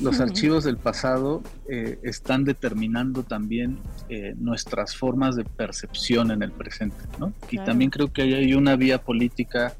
Los 0.00 0.20
archivos 0.20 0.64
del 0.64 0.78
pasado 0.78 1.42
eh, 1.68 1.98
están 2.02 2.44
determinando 2.44 3.22
también 3.22 3.78
eh, 4.08 4.34
nuestras 4.38 4.96
formas 4.96 5.36
de 5.36 5.44
percepción 5.44 6.30
en 6.30 6.42
el 6.42 6.52
presente, 6.52 7.04
¿no? 7.18 7.32
Y 7.50 7.58
también 7.58 7.90
creo 7.90 8.12
que 8.12 8.22
hay 8.22 8.54
una 8.54 8.76
vía 8.76 9.02
política 9.02 9.74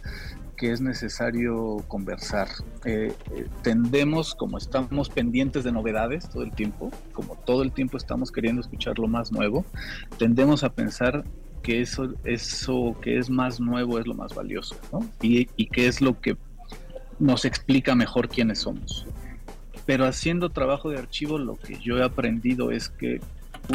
que 0.62 0.70
es 0.70 0.80
necesario 0.80 1.78
conversar. 1.88 2.46
Eh, 2.84 3.12
tendemos, 3.62 4.32
como 4.32 4.58
estamos 4.58 5.08
pendientes 5.08 5.64
de 5.64 5.72
novedades 5.72 6.28
todo 6.28 6.44
el 6.44 6.52
tiempo, 6.52 6.92
como 7.12 7.34
todo 7.34 7.64
el 7.64 7.72
tiempo 7.72 7.96
estamos 7.96 8.30
queriendo 8.30 8.60
escuchar 8.60 8.96
lo 9.00 9.08
más 9.08 9.32
nuevo, 9.32 9.64
tendemos 10.20 10.62
a 10.62 10.72
pensar 10.72 11.24
que 11.64 11.80
eso, 11.80 12.14
eso 12.22 12.96
que 13.02 13.18
es 13.18 13.28
más 13.28 13.58
nuevo 13.58 13.98
es 13.98 14.06
lo 14.06 14.14
más 14.14 14.36
valioso, 14.36 14.76
¿no? 14.92 15.00
Y, 15.20 15.48
y 15.56 15.66
que 15.66 15.88
es 15.88 16.00
lo 16.00 16.20
que 16.20 16.36
nos 17.18 17.44
explica 17.44 17.96
mejor 17.96 18.28
quiénes 18.28 18.60
somos. 18.60 19.04
Pero 19.84 20.06
haciendo 20.06 20.50
trabajo 20.50 20.90
de 20.90 20.98
archivo, 20.98 21.38
lo 21.38 21.56
que 21.56 21.76
yo 21.80 21.98
he 21.98 22.04
aprendido 22.04 22.70
es 22.70 22.88
que 22.88 23.20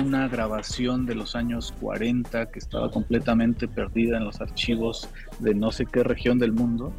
una 0.02 0.28
grabación 0.28 1.06
de 1.06 1.16
los 1.16 1.36
años 1.36 1.74
40 1.80 2.52
que 2.52 2.60
estaba 2.60 2.92
completamente 2.92 3.68
perdida 3.68 4.18
en 4.18 4.26
los 4.26 4.42
archivos 4.42 5.10
de 5.40 5.56
no 5.56 5.72
sé 5.72 5.86
qué 5.86 6.04
región 6.04 6.40
del 6.40 6.52
mundo, 6.52 6.94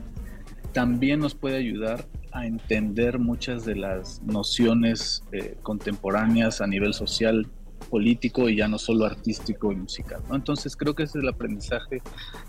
también 0.72 1.20
nos 1.20 1.34
puede 1.34 1.56
ayudar 1.56 2.06
a 2.32 2.46
entender 2.46 3.18
muchas 3.18 3.64
de 3.64 3.76
las 3.76 4.22
nociones 4.22 5.24
eh, 5.32 5.56
contemporáneas 5.62 6.60
a 6.60 6.66
nivel 6.66 6.94
social, 6.94 7.46
político 7.90 8.48
y 8.48 8.56
ya 8.56 8.68
no 8.68 8.78
solo 8.78 9.06
artístico 9.06 9.72
y 9.72 9.76
musical. 9.76 10.20
Entonces 10.30 10.76
creo 10.76 10.94
que 10.94 11.04
ese 11.04 11.18
es 11.18 11.22
el 11.22 11.30
aprendizaje 11.30 12.02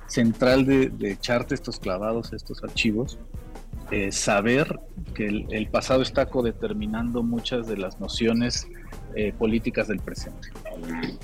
central 0.08 0.66
de, 0.66 0.90
de 0.90 1.12
echarte 1.12 1.56
estos 1.56 1.80
clavados, 1.80 2.34
estos 2.34 2.62
archivos, 2.64 3.18
eh, 3.92 4.12
saber 4.12 4.80
que 5.16 5.26
el, 5.28 5.68
pasado 5.70 6.04
está 6.04 6.28
codeterminando 6.28 7.24
muchas 7.24 7.68
de 7.68 7.76
las 7.76 8.00
nociones 8.00 8.68
eh, 9.16 9.34
políticas 9.38 9.88
del 9.88 10.00
presente. 10.00 10.50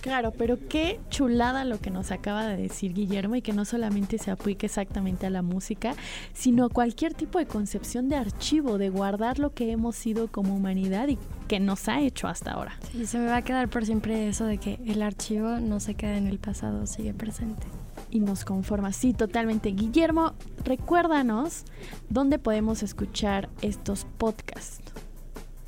Claro, 0.01 0.31
pero 0.31 0.57
qué 0.67 0.99
chulada 1.09 1.65
lo 1.65 1.79
que 1.79 1.91
nos 1.91 2.11
acaba 2.11 2.47
de 2.47 2.57
decir 2.57 2.93
Guillermo 2.93 3.35
y 3.35 3.41
que 3.41 3.53
no 3.53 3.63
solamente 3.63 4.17
se 4.17 4.31
aplique 4.31 4.65
exactamente 4.65 5.25
a 5.25 5.29
la 5.29 5.41
música, 5.41 5.95
sino 6.33 6.69
cualquier 6.69 7.13
tipo 7.13 7.39
de 7.39 7.45
concepción 7.45 8.09
de 8.09 8.15
archivo, 8.15 8.77
de 8.77 8.89
guardar 8.89 9.39
lo 9.39 9.53
que 9.53 9.71
hemos 9.71 9.95
sido 9.95 10.27
como 10.27 10.55
humanidad 10.55 11.07
y 11.07 11.17
que 11.47 11.59
nos 11.59 11.87
ha 11.87 12.01
hecho 12.01 12.27
hasta 12.27 12.51
ahora. 12.51 12.79
Y 12.93 13.05
se 13.05 13.19
me 13.19 13.27
va 13.27 13.37
a 13.37 13.41
quedar 13.43 13.69
por 13.69 13.85
siempre 13.85 14.27
eso 14.27 14.45
de 14.45 14.57
que 14.57 14.79
el 14.85 15.01
archivo 15.01 15.59
no 15.59 15.79
se 15.79 15.93
queda 15.93 16.17
en 16.17 16.27
el 16.27 16.39
pasado, 16.39 16.85
sigue 16.87 17.13
presente 17.13 17.67
y 18.09 18.19
nos 18.19 18.45
conforma. 18.45 18.93
Sí, 18.93 19.13
totalmente. 19.13 19.69
Guillermo, 19.69 20.33
recuérdanos 20.63 21.65
dónde 22.09 22.39
podemos 22.39 22.83
escuchar 22.83 23.49
estos 23.61 24.05
podcasts. 24.17 24.81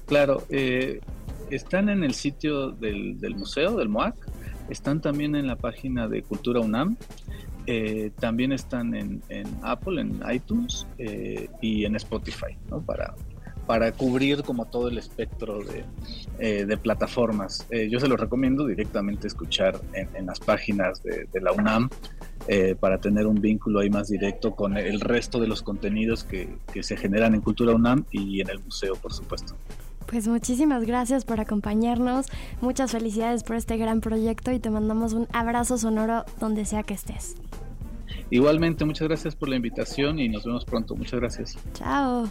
Claro, 0.05 0.43
eh, 0.49 1.01
están 1.49 1.89
en 1.89 2.03
el 2.03 2.13
sitio 2.13 2.71
del, 2.71 3.35
museo, 3.35 3.77
del 3.77 3.89
MOAC, 3.89 4.15
están 4.69 5.01
también 5.01 5.35
en 5.35 5.47
la 5.47 5.55
página 5.55 6.07
de 6.07 6.23
Cultura 6.23 6.59
UNAM, 6.59 6.97
eh, 7.65 8.11
también 8.19 8.51
están 8.51 8.95
en, 8.95 9.21
Apple, 9.61 10.01
en 10.01 10.21
iTunes 10.31 10.87
eh, 10.97 11.49
y 11.61 11.85
en 11.85 11.95
Spotify, 11.95 12.57
¿no? 12.69 12.81
Para, 12.81 13.13
cubrir 13.97 14.43
como 14.43 14.63
todo 14.65 14.87
el 14.87 14.97
espectro 14.97 15.59
de, 15.59 16.77
plataformas. 16.77 17.67
yo 17.89 17.99
se 17.99 18.07
los 18.07 18.17
recomiendo 18.17 18.65
directamente 18.65 19.27
escuchar 19.27 19.81
en, 19.91 20.25
las 20.25 20.39
páginas 20.39 21.03
de, 21.03 21.27
de, 21.33 21.41
la 21.41 21.51
UNAM 21.51 21.89
eh, 22.49 22.75
para 22.79 22.97
tener 22.97 23.27
un 23.27 23.41
vínculo 23.41 23.81
ahí 23.81 23.89
más 23.89 24.07
directo 24.07 24.55
con 24.55 24.77
el 24.77 25.01
resto 25.01 25.37
de 25.37 25.47
los 25.47 25.61
contenidos 25.61 26.23
que, 26.23 26.47
que 26.71 26.81
se 26.81 26.95
generan 26.95 27.35
en 27.35 27.41
Cultura 27.41 27.75
UNAM 27.75 28.05
y 28.09 28.39
en 28.39 28.49
el 28.49 28.59
museo, 28.59 28.95
por 28.95 29.11
supuesto. 29.11 29.57
Pues 30.07 30.27
muchísimas 30.27 30.83
gracias 30.85 31.25
por 31.25 31.39
acompañarnos, 31.39 32.27
muchas 32.61 32.91
felicidades 32.91 33.43
por 33.43 33.57
este 33.57 33.77
gran 33.77 34.01
proyecto 34.01 34.51
y 34.51 34.59
te 34.59 34.69
mandamos 34.69 35.13
un 35.13 35.27
abrazo 35.33 35.77
sonoro 35.77 36.23
donde 36.39 36.65
sea 36.65 36.83
que 36.83 36.93
estés. 36.93 37.35
Igualmente, 38.29 38.85
muchas 38.85 39.07
gracias 39.07 39.35
por 39.35 39.49
la 39.49 39.57
invitación 39.57 40.19
y 40.19 40.29
nos 40.29 40.45
vemos 40.45 40.65
pronto. 40.65 40.95
Muchas 40.95 41.19
gracias. 41.19 41.57
Chao. 41.73 42.29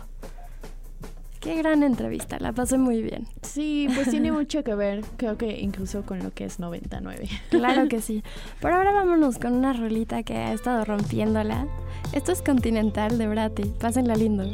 Qué 1.40 1.54
gran 1.54 1.82
entrevista, 1.82 2.38
la 2.40 2.52
pasé 2.52 2.76
muy 2.76 3.02
bien. 3.02 3.28
Sí, 3.42 3.88
pues 3.94 4.10
tiene 4.10 4.32
mucho 4.32 4.64
que 4.64 4.74
ver, 4.74 5.04
creo 5.16 5.36
que 5.36 5.60
incluso 5.60 6.02
con 6.02 6.18
lo 6.18 6.32
que 6.32 6.44
es 6.44 6.58
99. 6.58 7.28
Claro 7.50 7.88
que 7.88 8.00
sí. 8.00 8.24
Por 8.60 8.72
ahora 8.72 8.90
vámonos 8.90 9.38
con 9.38 9.52
una 9.52 9.72
rolita 9.72 10.22
que 10.22 10.34
ha 10.34 10.52
estado 10.52 10.84
rompiéndola. 10.84 11.68
Esto 12.12 12.32
es 12.32 12.42
Continental 12.42 13.16
de 13.16 13.28
Brati. 13.28 13.62
Pásenla 13.78 14.16
lindo. 14.16 14.44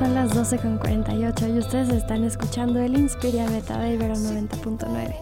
Son 0.00 0.14
las 0.14 0.34
12.48 0.34 1.54
y 1.54 1.58
ustedes 1.58 1.90
están 1.90 2.24
escuchando 2.24 2.80
el 2.80 2.96
Inspiria 2.96 3.46
Beta 3.50 3.78
de 3.78 3.92
Ibero 3.92 4.14
90.9. 4.14 5.14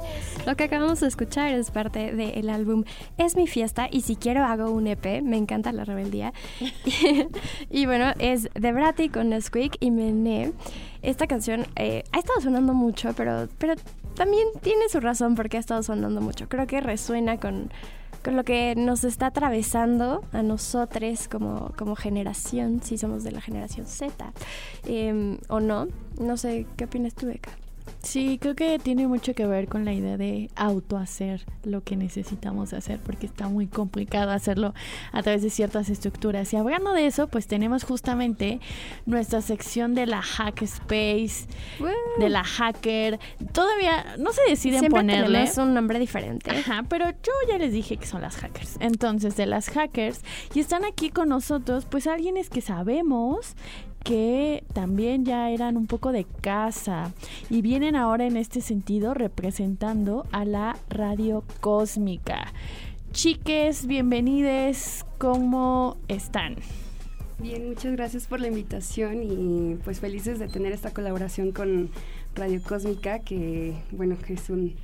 Lo 0.46 0.54
que 0.54 0.62
acabamos 0.62 1.00
de 1.00 1.08
escuchar 1.08 1.52
es 1.52 1.72
parte 1.72 2.14
del 2.14 2.48
álbum 2.48 2.84
Es 3.16 3.34
mi 3.34 3.48
fiesta 3.48 3.88
y 3.90 4.02
si 4.02 4.14
quiero 4.14 4.44
hago 4.44 4.70
un 4.70 4.86
EP, 4.86 5.20
me 5.20 5.36
encanta 5.36 5.72
la 5.72 5.84
rebeldía. 5.84 6.32
y, 7.70 7.86
bueno, 7.86 8.12
es 8.20 8.50
de 8.54 8.72
Bratty 8.72 9.08
con 9.08 9.42
Squeak 9.42 9.78
y 9.80 9.90
Mené. 9.90 10.52
Esta 11.02 11.26
canción 11.26 11.66
eh, 11.74 12.04
ha 12.12 12.20
estado 12.20 12.40
sonando 12.40 12.72
mucho, 12.72 13.14
pero, 13.16 13.48
pero 13.58 13.74
también 14.14 14.46
tiene 14.62 14.88
su 14.88 15.00
razón 15.00 15.34
porque 15.34 15.56
ha 15.56 15.60
estado 15.60 15.82
sonando 15.82 16.20
mucho. 16.20 16.48
Creo 16.48 16.68
que 16.68 16.80
resuena 16.80 17.38
con, 17.40 17.72
con 18.24 18.36
lo 18.36 18.44
que 18.44 18.74
nos 18.76 19.04
está 19.04 19.26
atravesando 19.26 20.22
a 20.32 20.42
nosotros 20.42 21.28
como, 21.28 21.72
como 21.76 21.96
generación, 21.96 22.82
si 22.82 22.98
somos 22.98 23.24
de 23.24 23.32
la 23.32 23.40
generación 23.40 23.86
Z, 23.86 24.32
em, 24.86 25.38
o 25.48 25.60
no. 25.60 25.88
No 26.20 26.36
sé, 26.36 26.66
¿qué 26.76 26.84
opinas 26.84 27.14
tú, 27.14 27.28
Eka? 27.28 27.50
Sí, 28.02 28.38
creo 28.40 28.54
que 28.54 28.78
tiene 28.78 29.06
mucho 29.06 29.34
que 29.34 29.46
ver 29.46 29.68
con 29.68 29.84
la 29.84 29.92
idea 29.92 30.16
de 30.16 30.50
autohacer 30.56 31.44
lo 31.64 31.82
que 31.82 31.96
necesitamos 31.96 32.72
hacer, 32.72 33.00
porque 33.00 33.26
está 33.26 33.48
muy 33.48 33.66
complicado 33.66 34.30
hacerlo 34.30 34.74
a 35.12 35.22
través 35.22 35.42
de 35.42 35.50
ciertas 35.50 35.90
estructuras. 35.90 36.52
Y 36.52 36.56
hablando 36.56 36.92
de 36.92 37.06
eso, 37.06 37.28
pues 37.28 37.46
tenemos 37.46 37.84
justamente 37.84 38.60
nuestra 39.06 39.42
sección 39.42 39.94
de 39.94 40.06
la 40.06 40.22
Hack 40.22 40.62
Space, 40.62 41.46
de 42.18 42.28
la 42.28 42.44
Hacker. 42.44 43.18
Todavía 43.52 44.16
no 44.18 44.32
se 44.32 44.42
deciden 44.48 44.80
Siempre 44.80 45.00
ponerle. 45.00 45.38
tenemos 45.38 45.58
un 45.58 45.74
nombre 45.74 45.98
diferente. 45.98 46.50
Ajá, 46.50 46.84
pero 46.88 47.10
yo 47.10 47.32
ya 47.48 47.58
les 47.58 47.72
dije 47.72 47.96
que 47.96 48.06
son 48.06 48.22
las 48.22 48.36
hackers. 48.36 48.76
Entonces, 48.80 49.36
de 49.36 49.46
las 49.46 49.70
hackers, 49.70 50.22
y 50.54 50.60
están 50.60 50.84
aquí 50.84 51.10
con 51.10 51.28
nosotros, 51.28 51.84
pues 51.84 52.06
alguienes 52.06 52.50
que 52.50 52.60
sabemos 52.60 53.54
que 54.02 54.64
también 54.72 55.24
ya 55.24 55.50
eran 55.50 55.76
un 55.76 55.86
poco 55.86 56.12
de 56.12 56.24
casa 56.24 57.12
y 57.50 57.62
vienen 57.62 57.96
ahora 57.96 58.26
en 58.26 58.36
este 58.36 58.60
sentido 58.60 59.14
representando 59.14 60.26
a 60.32 60.44
la 60.44 60.78
radio 60.88 61.44
cósmica. 61.60 62.52
Chiques, 63.12 63.86
bienvenides, 63.86 65.04
¿cómo 65.18 65.96
están? 66.08 66.56
Bien, 67.38 67.68
muchas 67.68 67.92
gracias 67.92 68.26
por 68.26 68.40
la 68.40 68.48
invitación 68.48 69.22
y 69.22 69.76
pues 69.84 70.00
felices 70.00 70.38
de 70.38 70.48
tener 70.48 70.72
esta 70.72 70.92
colaboración 70.92 71.52
con 71.52 71.90
Radio 72.34 72.60
Cósmica, 72.62 73.20
que 73.20 73.74
bueno, 73.92 74.16
que 74.18 74.34
es 74.34 74.50
un 74.50 74.74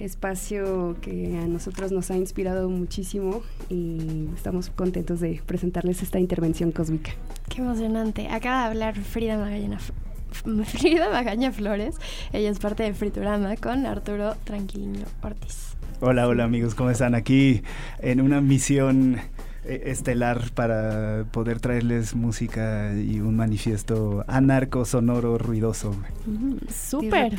espacio 0.00 0.96
que 1.00 1.38
a 1.38 1.46
nosotros 1.46 1.92
nos 1.92 2.10
ha 2.10 2.16
inspirado 2.16 2.68
muchísimo 2.68 3.42
y 3.68 4.28
estamos 4.34 4.70
contentos 4.70 5.20
de 5.20 5.42
presentarles 5.44 6.02
esta 6.02 6.18
intervención 6.18 6.72
cósmica. 6.72 7.12
Qué 7.48 7.60
emocionante. 7.60 8.28
Acaba 8.28 8.62
de 8.62 8.66
hablar 8.68 8.96
Frida 8.96 9.38
Magaña, 9.38 9.78
Frida 10.64 11.10
Magaña 11.10 11.52
Flores. 11.52 11.96
Ella 12.32 12.50
es 12.50 12.58
parte 12.58 12.82
de 12.82 12.94
Friturama 12.94 13.56
con 13.56 13.86
Arturo 13.86 14.34
Tranquiliño 14.44 15.06
Ortiz. 15.22 15.76
Hola, 16.00 16.28
hola 16.28 16.44
amigos, 16.44 16.74
¿cómo 16.76 16.90
están? 16.90 17.16
Aquí 17.16 17.62
en 17.98 18.20
una 18.20 18.40
misión 18.40 19.16
eh, 19.64 19.82
estelar 19.86 20.50
para 20.54 21.24
poder 21.32 21.58
traerles 21.58 22.14
música 22.14 22.94
y 22.94 23.18
un 23.18 23.36
manifiesto 23.36 24.24
anarco, 24.28 24.84
sonoro, 24.84 25.38
ruidoso. 25.38 25.96
Mm, 26.24 26.56
Súper. 26.72 27.34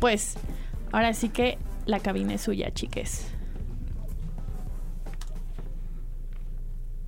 Pues 0.00 0.36
ahora 0.90 1.12
sí 1.12 1.28
que 1.28 1.58
la 1.88 2.00
cabina 2.00 2.34
es 2.34 2.42
suya, 2.42 2.70
chiques. 2.70 3.28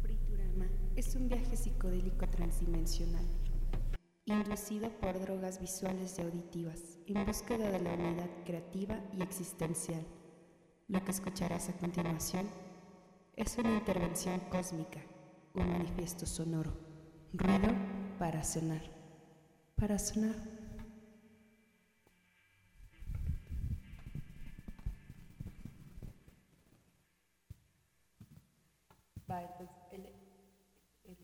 Friturama 0.01 0.71
es 0.97 1.15
un 1.15 1.29
viaje 1.29 1.55
psicodélico 1.55 2.27
transdimensional, 2.27 3.27
inducido 4.25 4.89
por 5.03 5.21
drogas 5.21 5.61
visuales 5.61 6.19
y 6.19 6.23
auditivas, 6.23 6.81
en 7.07 7.27
búsqueda 7.27 7.71
de 7.71 7.79
la 7.79 7.93
unidad 7.93 8.31
creativa 8.47 8.99
y 9.13 9.23
existencial. 9.23 10.03
Lo 10.89 11.05
que 11.05 11.11
escucharás 11.11 11.69
a 11.69 11.75
continuación 11.75 12.49
es 13.37 13.59
una 13.59 13.75
intervención 13.75 14.41
cósmica, 14.51 15.01
un 15.53 15.73
manifiesto 15.73 16.25
sonoro, 16.25 16.73
ruido 17.35 17.69
para 18.19 18.43
sonar, 18.43 18.83
para 19.77 19.99
sonar. 19.99 20.60
Va, 29.31 29.43
entonces, 29.43 29.77
el, 29.93 30.07
el- 30.07 31.17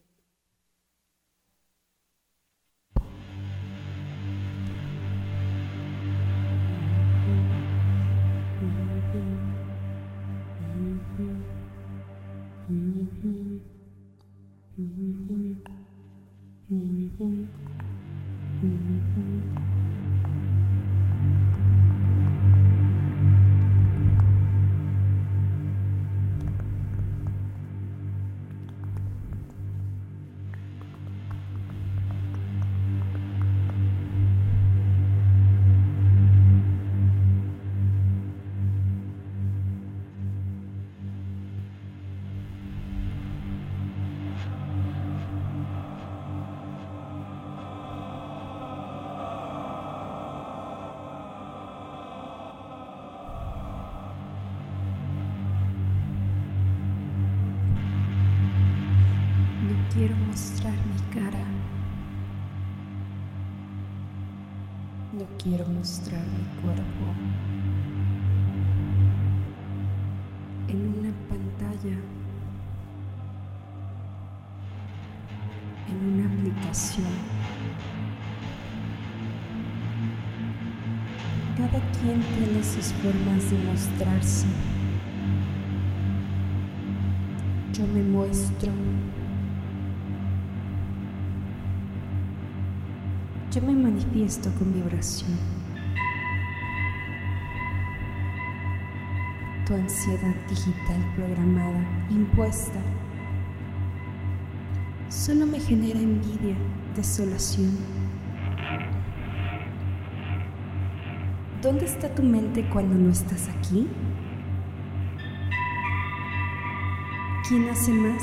No 12.68 13.06
de 83.50 83.58
mostrarse. 83.58 84.46
Yo 87.72 87.86
me 87.86 88.02
muestro. 88.02 88.72
Yo 93.52 93.62
me 93.62 93.72
manifiesto 93.72 94.50
con 94.58 94.72
vibración. 94.72 95.30
Tu 99.64 99.74
ansiedad 99.74 100.34
digital 100.48 101.14
programada, 101.16 101.84
impuesta, 102.10 102.80
solo 105.08 105.46
me 105.46 105.58
genera 105.60 105.98
envidia, 105.98 106.56
desolación. 106.94 108.05
¿Dónde 111.62 111.86
está 111.86 112.14
tu 112.14 112.22
mente 112.22 112.68
cuando 112.68 112.94
no 112.94 113.10
estás 113.10 113.48
aquí? 113.48 113.88
¿Quién 117.48 117.68
hace 117.70 117.92
más? 117.92 118.22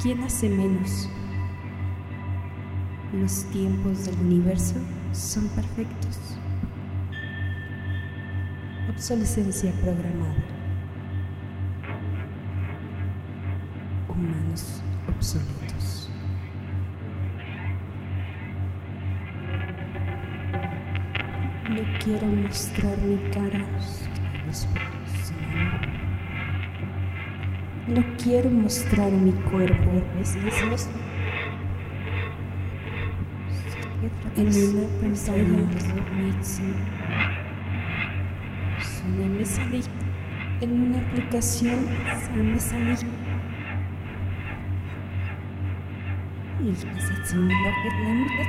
¿Quién 0.00 0.22
hace 0.22 0.48
menos? 0.48 1.10
Los 3.12 3.44
tiempos 3.50 4.06
del 4.06 4.18
universo 4.20 4.76
son 5.12 5.48
perfectos. 5.48 6.18
Obsolescencia 8.88 9.72
programada. 9.82 10.44
Humanos 14.08 14.82
obsoletos. 15.08 15.65
Quiero 22.06 22.26
mostrar 22.28 22.96
mi 22.98 23.16
cara. 23.32 23.66
No 27.88 28.04
quiero 28.22 28.48
mostrar 28.48 29.10
mi 29.10 29.32
cuerpo. 29.50 29.90
En 34.36 34.46
una 34.46 34.86
pantalla. 35.00 35.42
En 40.60 40.72
una 40.82 40.98
aplicación. 40.98 41.78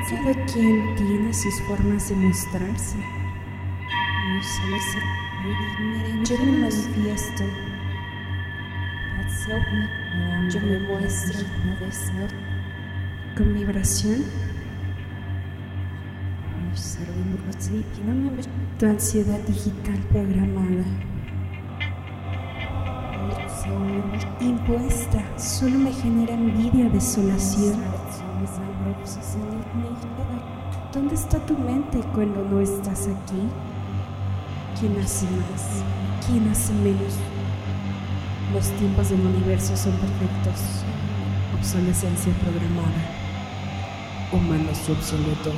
Cada 0.10 0.46
quien 0.46 0.96
tiene 0.96 1.34
sus 1.34 1.60
formas 1.62 2.10
de 2.10 2.16
mostrarse. 2.16 3.17
Yo 6.24 6.38
me 6.40 6.52
manifiesto. 6.54 7.44
Yo 10.50 10.62
me 10.62 10.80
muestro 10.80 11.40
con 13.36 13.54
vibración. 13.54 14.24
Tu 18.80 18.86
ansiedad 18.86 19.40
digital 19.40 20.00
programada. 20.12 20.86
Impuesta, 24.40 25.38
solo 25.38 25.78
me 25.78 25.92
genera 25.92 26.34
envidia, 26.36 26.90
desolación. 26.90 27.76
¿Dónde 30.94 31.16
está 31.16 31.38
tu 31.46 31.58
mente 31.58 32.00
cuando 32.14 32.44
no 32.46 32.62
estás 32.62 33.10
aquí? 33.10 33.42
¿Quién 34.80 34.96
hace 35.04 35.26
más? 35.26 35.84
¿Quién 36.28 36.48
hace 36.52 36.72
menos? 36.72 37.16
Los 38.54 38.70
tiempos 38.78 39.10
del 39.10 39.22
universo 39.22 39.76
son 39.76 39.94
perfectos. 39.94 40.84
Obsolescencia 41.58 42.32
programada. 42.34 43.02
Humanos 44.32 44.78
obsoletos. 44.88 45.56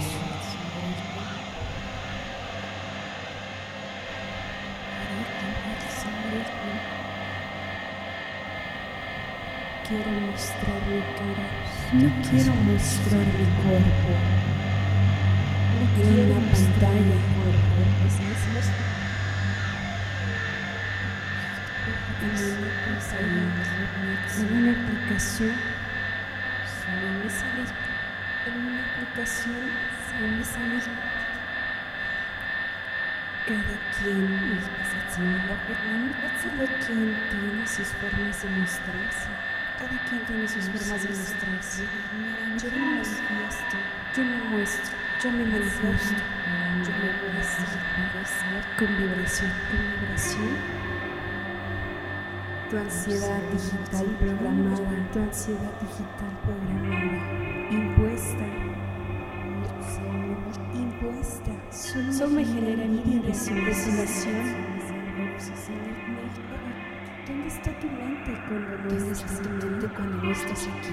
Quiero 9.85 10.11
mostrar 10.11 10.81
mi 10.87 11.01
cara. 11.17 11.45
No 11.91 12.09
quiero 12.29 12.53
mostrar 12.55 13.25
mi 13.25 13.45
cuerpo. 13.63 14.11
En 16.01 16.31
una 16.31 16.39
pantalla. 16.51 17.39
En 22.21 22.27
una 24.57 24.71
aplicación. 24.71 25.55
En 28.45 28.53
una 28.67 28.81
aplicación. 28.81 29.63
Cada 33.47 33.75
quien, 33.97 34.27
cada 36.43 36.67
quien 36.85 37.15
tiene 37.29 37.65
sus 37.65 37.87
formas 37.87 38.43
de 38.43 38.49
mostrarse. 38.49 39.29
Cada 39.77 39.97
quien 40.09 40.21
tiene 40.25 40.47
sus 40.47 40.65
formas 40.65 41.01
de 41.01 41.09
mostrarse. 41.09 41.83
Yo 42.61 42.69
me 42.71 42.79
manifiesto, 42.85 43.77
yo 44.15 44.23
me 44.23 44.37
muestro, 44.49 44.97
yo 45.23 45.31
me 45.31 45.45
manifiesto, 45.45 46.15
yo 46.83 46.91
me 46.99 47.09
muestro. 47.33 47.65
Con 48.77 48.89
vibración, 48.97 49.51
con 49.71 49.79
vibración. 50.01 50.78
Tu 52.69 52.77
ansiedad 52.77 53.41
digital 53.51 54.05
programada, 54.19 55.11
tu 55.11 55.19
ansiedad 55.19 55.73
digital 55.81 56.31
programada, 56.45 57.71
impuesta, 57.71 58.45
impuesta, 60.75 61.51
solo, 61.71 62.29
me 62.29 62.45
genera 62.45 62.83
envidia, 62.83 63.21
desolación. 63.21 64.35
¿Dónde 67.25 67.47
está 67.47 67.71
tu 67.79 67.87
mente 67.87 68.37
cuando 68.47 68.77
no 68.77 69.11
estás 69.11 69.41
tu 69.41 69.49
mente 69.49 69.87
cuando 69.95 70.23
no 70.23 70.31
estás 70.31 70.67
aquí? 70.67 70.89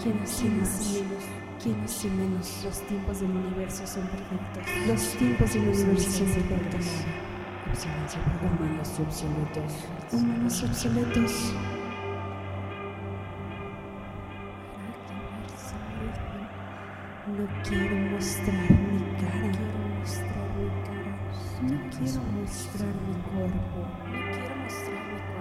¿Quién 0.00 0.20
hace 0.22 0.48
más? 0.48 0.62
¿Quién 0.62 0.62
hace 0.62 0.88
menos? 0.88 1.24
¿Quién 1.60 1.80
hace 1.84 2.08
menos? 2.08 2.64
Los 2.64 2.86
tiempos 2.86 3.20
del 3.20 3.30
universo 3.30 3.84
son 3.84 4.06
perfectos. 4.06 4.86
Los 4.86 5.16
tiempos 5.16 5.54
del 5.54 5.62
universo 5.62 6.10
son 6.10 6.26
perfectos. 6.26 6.86
Humanos 7.66 9.00
obsoletos. 9.00 9.72
Humanos 10.12 10.62
obsoletos. 10.62 11.52
No 17.26 17.44
quiero 17.64 17.96
mostrar 18.12 18.70
mi 18.70 19.00
cara. 19.20 19.50
No 21.62 21.76
quiero 21.90 22.22
mostrar 22.22 22.94
mi 23.04 23.14
cuerpo. 23.30 23.78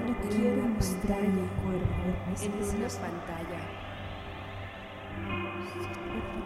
No 0.04 0.14
quiero 0.30 0.68
mostrar 0.68 1.22
mi 1.22 1.48
cuerpo. 1.62 2.06
En 2.42 2.52
una 2.54 2.90
pantalla. 2.90 3.62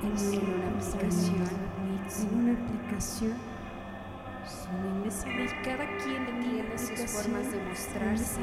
En 0.04 0.44
una 0.54 0.68
aplicación. 0.68 1.48
En 2.20 2.30
una 2.38 2.54
aplicación. 2.54 3.59
Cada 5.64 5.86
quien 5.97 6.26
tiene 6.39 6.78
sus 6.78 7.12
formas 7.12 7.52
de 7.52 7.58
mostrarse. 7.68 8.39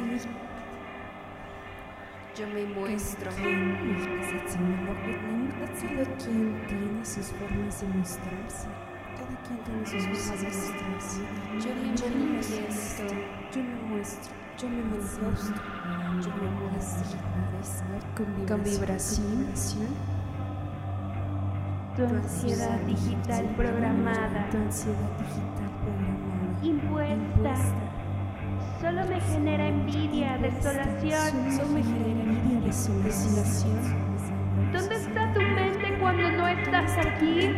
Yo 2.37 2.47
me 2.49 2.65
muestro. 2.67 3.31
Cada 3.31 3.43
quien 6.17 6.67
tiene 6.69 7.05
sus 7.05 7.27
formas 7.27 7.81
de 7.81 7.89
mostrarse. 7.89 8.69
Cada 9.17 9.37
quien 9.43 9.59
tiene 9.65 9.85
sus 9.87 10.03
formas 10.05 10.41
de 10.41 10.49
mostrarse. 10.49 11.21
Yo 11.61 11.71
me 11.75 11.87
manifiesto. 12.31 13.05
Yo 13.53 13.61
me 13.63 13.75
muestro. 13.89 14.33
Yo 14.59 14.69
me 14.69 14.83
manifiesto. 14.83 15.25
Yo 16.21 16.31
me 16.37 16.49
muestro. 16.71 17.17
Con 18.47 18.63
vibración. 18.63 19.47
Tu 21.97 22.03
ansiedad 22.05 22.79
digital 22.81 23.45
programada. 23.57 24.51
Tu 24.51 24.57
ansiedad 24.59 25.11
digital 25.19 25.45
programada. 25.55 25.66
Impuesta. 26.67 27.55
Solo 28.81 29.07
me 29.07 29.21
genera 29.21 29.69
envidia, 29.69 30.37
desolación. 30.39 31.53
Solo 31.53 31.69
me 31.69 31.83
genera 31.83 32.23
envidia, 32.25 32.61
desolación. 33.05 33.79
¿Dónde 34.73 34.97
está 34.97 35.33
tu 35.33 35.41
mente 35.43 35.97
cuando 36.01 36.29
no 36.33 36.49
estás 36.49 36.99
aquí? 36.99 37.53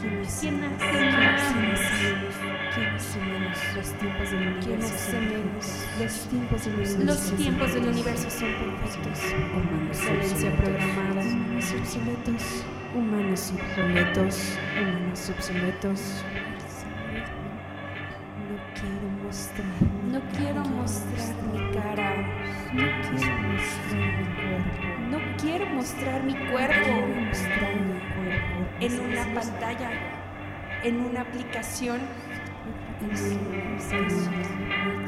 ¿Quién 0.00 0.22
hace 0.24 0.50
más? 0.52 0.72
¿Quién 2.74 2.88
hace 2.94 3.18
menos? 3.20 3.58
Los 3.76 3.92
tiempos 3.98 4.30
del 4.30 4.48
universo. 4.48 4.64
¿Quién 4.66 4.82
hace 4.82 5.20
menos? 5.20 5.64
Los 6.00 6.14
tiempos 6.28 6.64
del 6.64 6.74
universo. 6.74 7.04
Los 7.04 7.36
tiempos 7.36 7.74
del 7.74 7.88
universo 7.88 8.30
son 8.30 8.48
perfectos. 8.54 9.18
Violencia 10.02 10.50
programada. 10.56 11.22
Obsoletos. 11.78 12.64
Humanos 12.96 13.52
obsoletos. 13.52 14.58
Humanos 14.80 15.30
obsoletos. 15.30 16.24
No 18.48 18.56
quiero 18.74 19.08
mostrar. 19.22 19.66
No 20.10 20.20
quiero 20.36 20.64
mostrar 20.64 21.36
mi 21.52 21.60
cara. 21.72 22.10
No 22.72 22.86
quiero 23.02 23.36
mostrar 23.48 24.12
mi 24.16 24.26
cuerpo. 24.34 24.80
No 25.10 25.18
quiero 25.36 25.66
mostrar 25.66 26.22
mi 26.24 26.34
Quiero 26.34 26.52
cuerpo 26.52 27.06
mostrar 27.26 27.74
mi 27.76 28.00
cuerpo. 28.14 28.66
en 28.80 29.00
una 29.00 29.34
pantalla, 29.34 29.90
en 30.82 31.00
una 31.00 31.20
aplicación. 31.20 32.00
En 33.00 33.10
una 33.10 33.72
aplicación. 33.74 34.08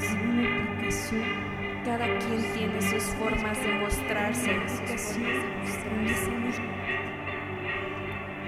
En 0.03 0.31
una 0.31 0.75
aplicación. 0.75 1.25
Cada 1.85 2.07
quien 2.19 2.53
tiene 2.53 2.83
sus 2.83 3.05
formas 3.15 3.59
de 3.63 3.73
mostrarse. 3.73 4.61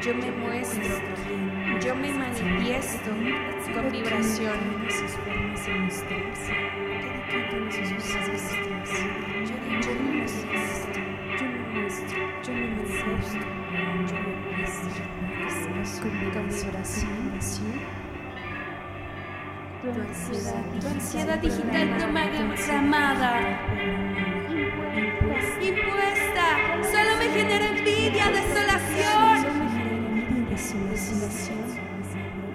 Yo 0.02 0.14
me 0.14 0.30
muestro, 0.30 0.96
yo 1.84 1.94
me 1.94 2.10
manifiesto 2.14 3.10
con 3.74 3.92
vibración. 3.92 4.58
Con 16.00 16.20
vibración. 16.20 16.80
Tu 19.82 19.88
ansiedad, 19.88 20.62
Tu 20.80 20.86
ansiedad 20.88 21.38
digital 21.38 21.88
programada, 21.88 22.36
impuesta. 22.36 22.72
impuesta, 25.62 26.46
solo 26.82 27.16
me 27.18 27.28
genera 27.30 27.66
envidia, 27.66 28.30
desolación. 28.30 28.99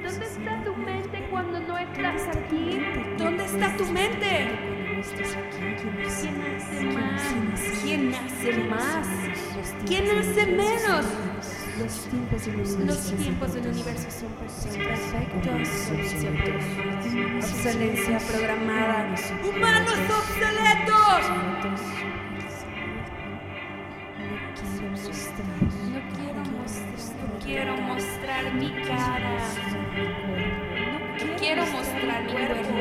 ¿Dónde 0.04 0.26
está 0.26 0.64
tu 0.64 0.76
mente 0.76 1.28
cuando 1.32 1.60
no 1.60 1.78
estás 1.80 2.28
aquí? 2.28 2.80
¿Dónde 3.18 3.46
está 3.46 3.76
tu 3.76 3.86
mente? 3.86 4.52
¿Quién 5.06 6.06
hace 6.06 6.86
¿Quién 7.84 8.12
más? 8.12 8.32
hace 8.32 8.52
más? 8.70 9.08
¿Quién 9.88 10.06
hace 10.12 10.46
menos? 10.46 11.06
Los 11.80 12.08
tiempos 12.08 12.46
del 12.46 12.56
universo. 12.56 12.86
Los 12.86 13.12
tiempos 13.18 13.54
del 13.56 13.68
universo 13.68 14.10
son 14.12 14.30
perfectos. 14.86 15.70
Obsolencia 17.43 18.18
programada. 18.20 19.16
¡Humanos 19.43 20.00
obsoletos! 20.10 21.24
Quiero 27.56 27.78
mostrar 27.78 28.53
mi 28.53 28.70
cara. 28.84 29.38
Quiero 31.39 31.66
mostrar 31.68 32.24
mi 32.24 32.32
cuerpo 32.34 32.78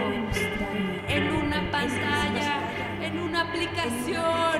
en 1.09 1.33
una 1.33 1.71
pantalla, 1.71 2.59
en 3.01 3.21
una 3.21 3.43
aplicación. 3.43 4.59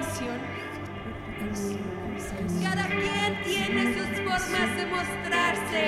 Cada 2.63 2.87
quien 2.87 3.43
tiene 3.43 3.83
sus 3.95 4.11
formas 4.23 4.77
de 4.77 4.87
mostrarse. 4.87 5.85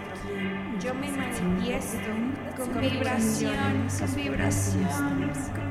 yo 0.78 0.94
me 0.94 1.10
manifiesto 1.10 2.08
con 2.56 2.80
vibración, 2.80 3.88
con 3.98 4.14
vibración, 4.14 5.67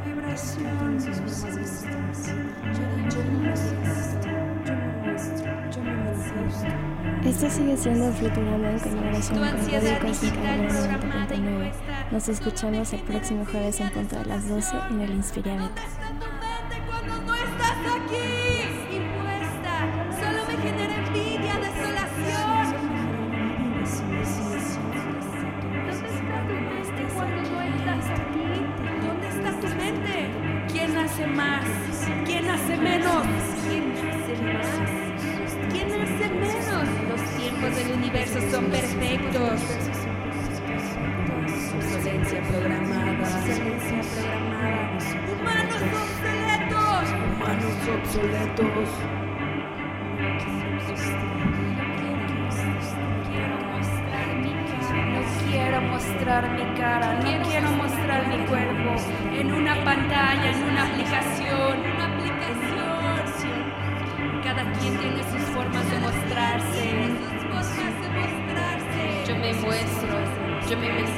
Esto 7.25 7.49
sigue 7.49 7.77
siendo 7.77 8.11
Futurama 8.13 8.69
en 8.71 8.79
colaboración 8.79 9.39
con 9.39 9.47
Radio 9.47 9.99
Cósmica 9.99 10.11
digital 10.11 10.59
Ibero 10.59 10.99
programada 10.99 11.35
y 11.35 11.39
90.9. 11.39 11.57
puesta. 11.57 12.07
Nos 12.11 12.29
escuchamos 12.29 12.93
el 12.93 13.01
próximo 13.01 13.45
jueves 13.45 13.79
en 13.79 13.89
punto 13.89 14.15
de 14.17 14.25
las 14.25 14.47
12 14.47 14.77
en 14.89 15.01
el 15.01 15.11
Inspiria 15.11 15.71
obsoletos. 48.17 48.89
No 55.13 55.21
quiero 55.51 55.81
mostrar 55.81 56.49
mi 56.51 56.65
cara, 56.79 57.13
no 57.15 57.47
quiero 57.47 57.69
mostrar 57.71 58.27
mi 58.27 58.37
cuerpo 58.45 58.95
en 59.33 59.53
una 59.53 59.75
pantalla, 59.83 60.51
en 60.51 60.63
una 60.63 60.83
aplicación, 60.87 61.79
una 61.79 62.05
aplicación. 62.05 62.97
Cada 64.43 64.63
quien 64.73 64.97
tiene 64.97 65.23
sus 65.23 65.41
formas 65.53 65.89
de 65.89 65.99
mostrarse. 65.99 67.17
Yo 69.27 69.35
me 69.35 69.53
muestro, 69.53 70.17
yo 70.69 70.77
me 70.77 70.87
manifiesto, 70.89 71.16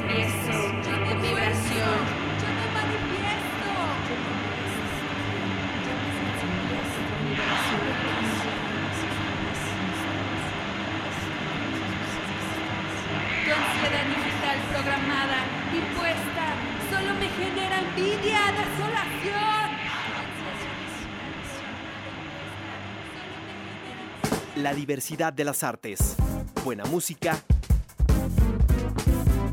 La 24.60 24.74
diversidad 24.74 25.32
de 25.32 25.44
las 25.44 25.64
artes, 25.64 26.16
buena 26.62 26.84
música 26.84 27.42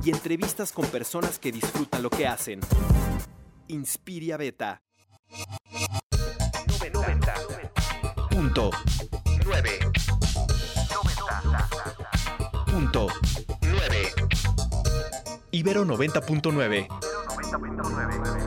y 0.04 0.10
entrevistas 0.10 0.74
con 0.74 0.86
personas 0.88 1.40
que 1.40 1.50
disfrutan 1.50 2.04
lo 2.04 2.10
que 2.10 2.28
hacen. 2.28 2.60
Inspiria 3.70 4.36
Beta. 4.36 4.82
90. 6.92 7.34
Punto. 8.30 8.72
9. 9.46 9.80
Punto. 12.66 13.08
9. 13.62 14.14
Ibero 15.52 15.86
90.9. 15.86 16.88
Para 17.88 18.08
más 18.18 18.47